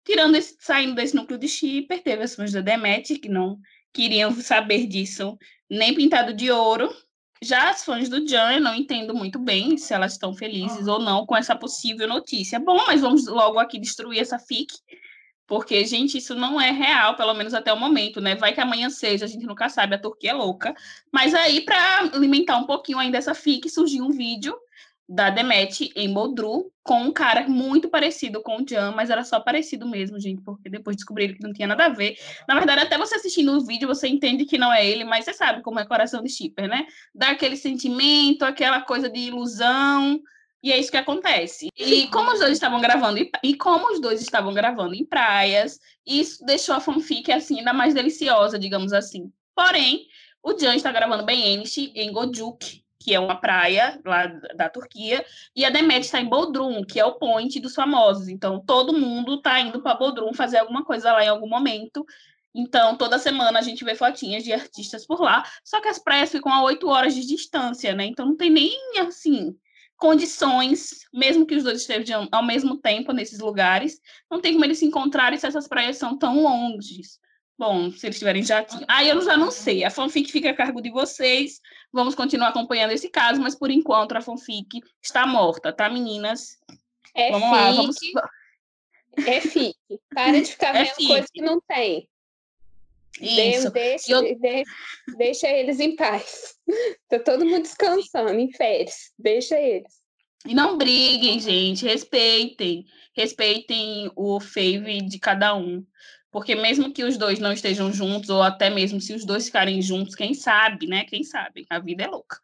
[0.09, 3.59] Tirando esse, saindo desse núcleo de shipper, teve as fãs da Demet, que não
[3.93, 5.37] queriam saber disso
[5.69, 6.91] nem pintado de ouro.
[7.43, 10.97] Já as fãs do Jan, eu não entendo muito bem se elas estão felizes ou
[10.97, 12.59] não com essa possível notícia.
[12.59, 14.73] Bom, mas vamos logo aqui destruir essa fic,
[15.45, 18.33] porque, gente, isso não é real, pelo menos até o momento, né?
[18.33, 20.73] Vai que amanhã seja, a gente nunca sabe, a Turquia é louca.
[21.13, 24.57] Mas aí, para alimentar um pouquinho ainda essa fic, surgiu um vídeo
[25.09, 29.39] da Demet em Bodru com um cara muito parecido com o Jan, mas era só
[29.39, 32.15] parecido mesmo, gente, porque depois descobriram que não tinha nada a ver.
[32.47, 35.33] Na verdade, até você assistindo o vídeo, você entende que não é ele, mas você
[35.33, 36.85] sabe como é coração de shipper, né?
[37.13, 40.21] Dá aquele sentimento, aquela coisa de ilusão,
[40.61, 41.69] e é isso que acontece.
[41.75, 46.45] E como os dois estavam gravando, e como os dois estavam gravando em praias, isso
[46.45, 49.31] deixou a fanfic assim ainda mais deliciosa, digamos assim.
[49.55, 50.05] Porém,
[50.43, 51.63] o Jan está gravando bem
[51.95, 56.83] em Gojuk, que é uma praia lá da Turquia, e a Demet está em Bodrum,
[56.83, 58.27] que é o point dos famosos.
[58.27, 62.05] Então, todo mundo está indo para Bodrum fazer alguma coisa lá em algum momento.
[62.53, 66.31] Então, toda semana a gente vê fotinhas de artistas por lá, só que as praias
[66.31, 68.05] ficam a oito horas de distância, né?
[68.05, 69.55] Então, não tem nem, assim,
[69.95, 73.99] condições, mesmo que os dois estejam ao mesmo tempo nesses lugares,
[74.29, 77.19] não tem como eles se encontrarem se essas praias são tão longes.
[77.59, 78.85] Bom, se eles tiverem jatinho.
[78.87, 79.83] Aí eu já não sei.
[79.83, 81.59] A fanfic fica a cargo de vocês.
[81.91, 86.57] Vamos continuar acompanhando esse caso, mas por enquanto a fanfic está morta, tá, meninas?
[87.13, 87.61] É vamos fic.
[87.61, 87.97] lá, vamos.
[89.27, 89.75] É fic.
[90.15, 91.07] Para de ficar é vendo fic.
[91.07, 92.07] coisa que não tem.
[93.19, 93.69] Isso.
[93.71, 94.23] deixa, eu...
[95.17, 96.55] deixa eles em paz.
[97.09, 99.11] Tá todo mundo descansando em férias.
[99.17, 99.99] Deixa eles.
[100.45, 101.83] E não briguem, gente.
[101.83, 102.85] Respeitem.
[103.13, 105.85] Respeitem o fave de cada um.
[106.31, 109.81] Porque mesmo que os dois não estejam juntos, ou até mesmo se os dois ficarem
[109.81, 111.03] juntos, quem sabe, né?
[111.05, 111.65] Quem sabe?
[111.69, 112.37] A vida é louca.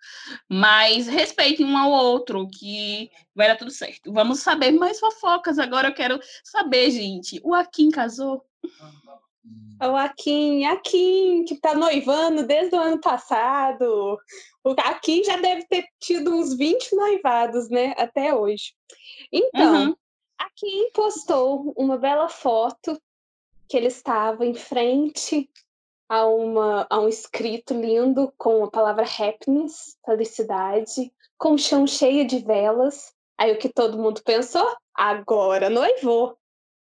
[0.50, 4.12] Mas respeitem um ao outro, que vai dar tudo certo.
[4.12, 5.60] Vamos saber mais fofocas.
[5.60, 7.40] Agora eu quero saber, gente.
[7.44, 8.44] O Akin casou?
[9.80, 14.18] O Akin, Akin, que tá noivando desde o ano passado.
[14.64, 17.94] O Akin já deve ter tido uns 20 noivados, né?
[17.98, 18.74] Até hoje.
[19.32, 19.96] Então, uhum.
[20.40, 23.00] Akin postou uma bela foto
[23.68, 25.50] que ele estava em frente
[26.10, 32.26] a, uma, a um escrito lindo com a palavra happiness, felicidade, com o chão cheio
[32.26, 33.14] de velas.
[33.38, 34.68] Aí o que todo mundo pensou?
[34.94, 36.38] Agora noivou.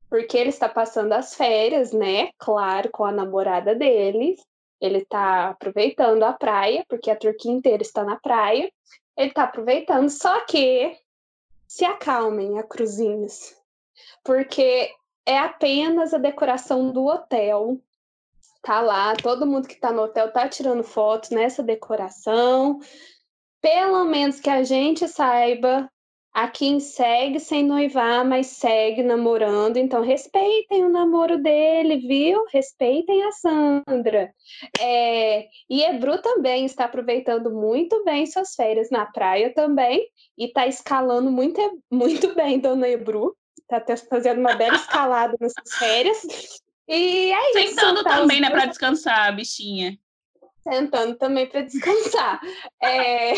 [0.10, 2.32] Porque ele está passando as férias, né?
[2.38, 4.36] Claro, com a namorada dele.
[4.82, 8.70] Ele está aproveitando a praia, porque a Turquia inteira está na praia.
[9.16, 10.98] Ele está aproveitando, só que
[11.68, 13.56] se acalmem, a cruzinhos.
[14.24, 14.91] Porque
[15.26, 17.80] é apenas a decoração do hotel.
[18.61, 22.80] Tá lá, todo mundo que tá no hotel tá tirando fotos nessa decoração.
[23.61, 25.89] Pelo menos que a gente saiba,
[26.34, 32.45] a Kim segue sem noivar, mas segue namorando, então respeitem o namoro dele, viu?
[32.52, 34.34] Respeitem a Sandra.
[34.80, 40.07] É, e Ebru também está aproveitando muito bem suas férias na praia também,
[40.38, 41.60] e está escalando muito,
[41.91, 43.35] muito bem, dona Ebru.
[43.77, 46.22] Está fazendo uma bela escalada nessas férias.
[46.88, 47.76] E é isso.
[47.76, 49.98] Sentando tá também, né, para descansar, bichinha.
[50.61, 52.41] Sentando também para descansar.
[52.81, 53.31] É...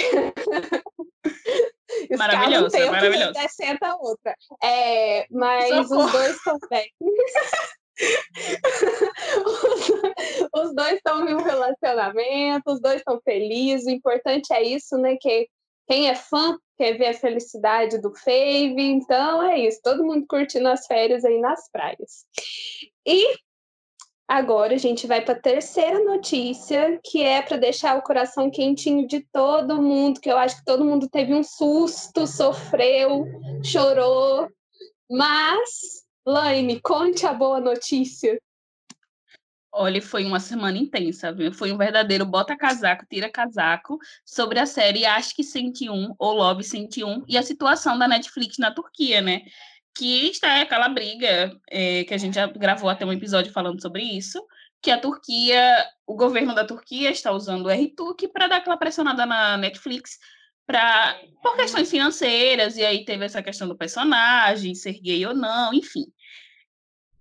[2.17, 3.33] maravilhoso, um maravilhoso.
[3.49, 4.35] Senta a outra.
[4.61, 6.05] É, mas Socorro.
[6.05, 6.91] os dois também.
[9.45, 9.89] os,
[10.53, 13.85] os dois estão em um relacionamento, os dois estão felizes.
[13.85, 15.15] O importante é isso, né?
[15.21, 15.47] Que
[15.87, 18.81] quem é fã quer ver a felicidade do Fave.
[18.81, 22.25] Então é isso, todo mundo curtindo as férias aí nas praias.
[23.05, 23.35] E
[24.27, 29.05] Agora a gente vai para a terceira notícia, que é para deixar o coração quentinho
[29.05, 33.25] de todo mundo, que eu acho que todo mundo teve um susto, sofreu,
[33.63, 34.47] chorou.
[35.11, 38.39] Mas, Laine, conte a boa notícia.
[39.75, 41.51] Olha, foi uma semana intensa, viu?
[41.51, 47.37] Foi um verdadeiro bota-casaco, tira-casaco sobre a série Acho que 101 ou Love 101 e
[47.37, 49.41] a situação da Netflix na Turquia, né?
[49.95, 54.03] que está aquela briga é, que a gente já gravou até um episódio falando sobre
[54.03, 54.43] isso,
[54.81, 59.25] que a Turquia, o governo da Turquia está usando o RTUC para dar aquela pressionada
[59.25, 60.17] na Netflix
[60.65, 65.73] para por questões financeiras, e aí teve essa questão do personagem, ser gay ou não,
[65.73, 66.05] enfim.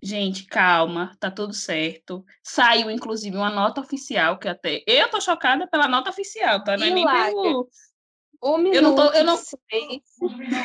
[0.03, 2.25] Gente, calma, tá tudo certo.
[2.43, 4.83] Saiu, inclusive, uma nota oficial, que até.
[4.85, 6.75] Eu tô chocada pela nota oficial, tá?
[6.75, 7.69] Não é nem pelo,
[8.43, 8.75] um minuto.
[8.75, 9.39] Eu não tô, eu não...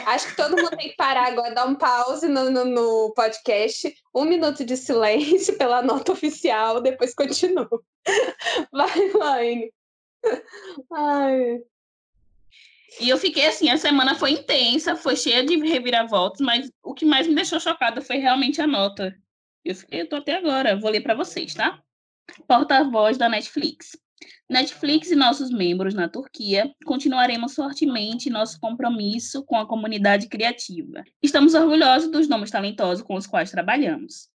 [0.06, 3.94] Acho que todo mundo tem que parar agora, dar um pause no, no, no, podcast.
[4.12, 7.68] Um minuto de silêncio pela nota oficial, depois continua.
[8.72, 9.72] Vai, Laine.
[10.92, 11.62] Ai.
[13.00, 17.04] E eu fiquei assim, a semana foi intensa, foi cheia de reviravoltas, mas o que
[17.04, 19.16] mais me deixou chocada foi realmente a nota.
[19.64, 21.82] Eu fiquei, eu tô até agora, vou ler para vocês, tá?
[22.46, 23.96] Porta-voz da Netflix.
[24.48, 31.04] Netflix e nossos membros na Turquia, continuaremos fortemente nosso compromisso com a comunidade criativa.
[31.22, 34.28] Estamos orgulhosos dos nomes talentosos com os quais trabalhamos.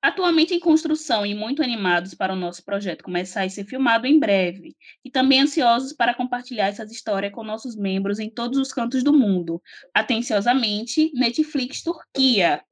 [0.00, 4.18] Atualmente em construção e muito animados para o nosso projeto começar a ser filmado em
[4.18, 9.02] breve, e também ansiosos para compartilhar essas histórias com nossos membros em todos os cantos
[9.02, 9.60] do mundo.
[9.92, 12.62] Atenciosamente, Netflix Turquia.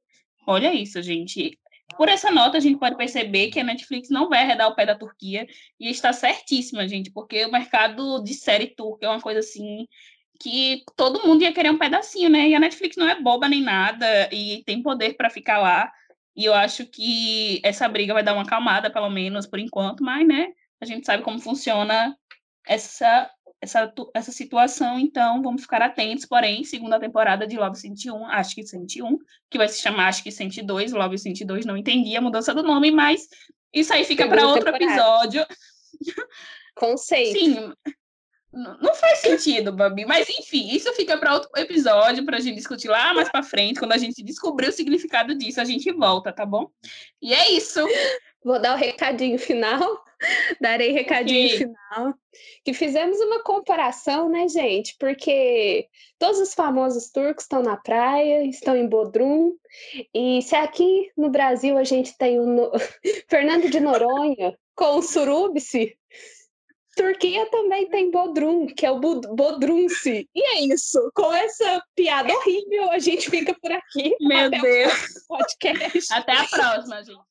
[0.47, 1.59] Olha isso, gente.
[1.97, 4.85] Por essa nota, a gente pode perceber que a Netflix não vai arredar o pé
[4.85, 5.47] da Turquia
[5.79, 9.87] e está certíssima, gente, porque o mercado de série turca é uma coisa assim
[10.39, 12.49] que todo mundo ia querer um pedacinho, né?
[12.49, 15.91] E a Netflix não é boba nem nada e tem poder para ficar lá.
[16.35, 20.27] E eu acho que essa briga vai dar uma acalmada, pelo menos por enquanto, mas,
[20.27, 20.49] né,
[20.79, 22.15] a gente sabe como funciona
[22.65, 23.29] essa
[23.61, 26.25] essa, essa situação, então vamos ficar atentos.
[26.25, 29.17] Porém, segunda temporada de Love 101, acho que 101,
[29.49, 32.91] que vai se chamar acho que 102, Love 102, não entendi a mudança do nome,
[32.91, 33.27] mas
[33.73, 35.45] isso aí fica para outro episódio.
[36.75, 37.39] Conceito.
[37.39, 37.73] Sim,
[38.51, 42.87] não faz sentido, Babi, mas enfim, isso fica para outro episódio para a gente discutir
[42.87, 46.45] lá mais para frente, quando a gente descobrir o significado disso, a gente volta, tá
[46.45, 46.69] bom?
[47.21, 47.85] E é isso.
[48.47, 50.01] Vou dar o recadinho final.
[50.61, 51.57] Darei recadinho Sim.
[51.57, 52.13] final.
[52.63, 54.95] Que fizemos uma comparação, né, gente?
[54.97, 55.85] Porque
[56.17, 59.53] todos os famosos turcos estão na praia, estão em Bodrum.
[60.13, 62.71] E se aqui no Brasil a gente tem o no...
[63.29, 65.97] Fernando de Noronha com o Surubisi,
[66.95, 70.27] Turquia também tem Bodrum, que é o Bodrumse.
[70.33, 71.11] E é isso.
[71.13, 74.15] Com essa piada horrível, a gente fica por aqui.
[74.21, 75.25] Meu Até Deus.
[75.27, 76.13] Podcast.
[76.13, 77.26] Até a próxima, gente.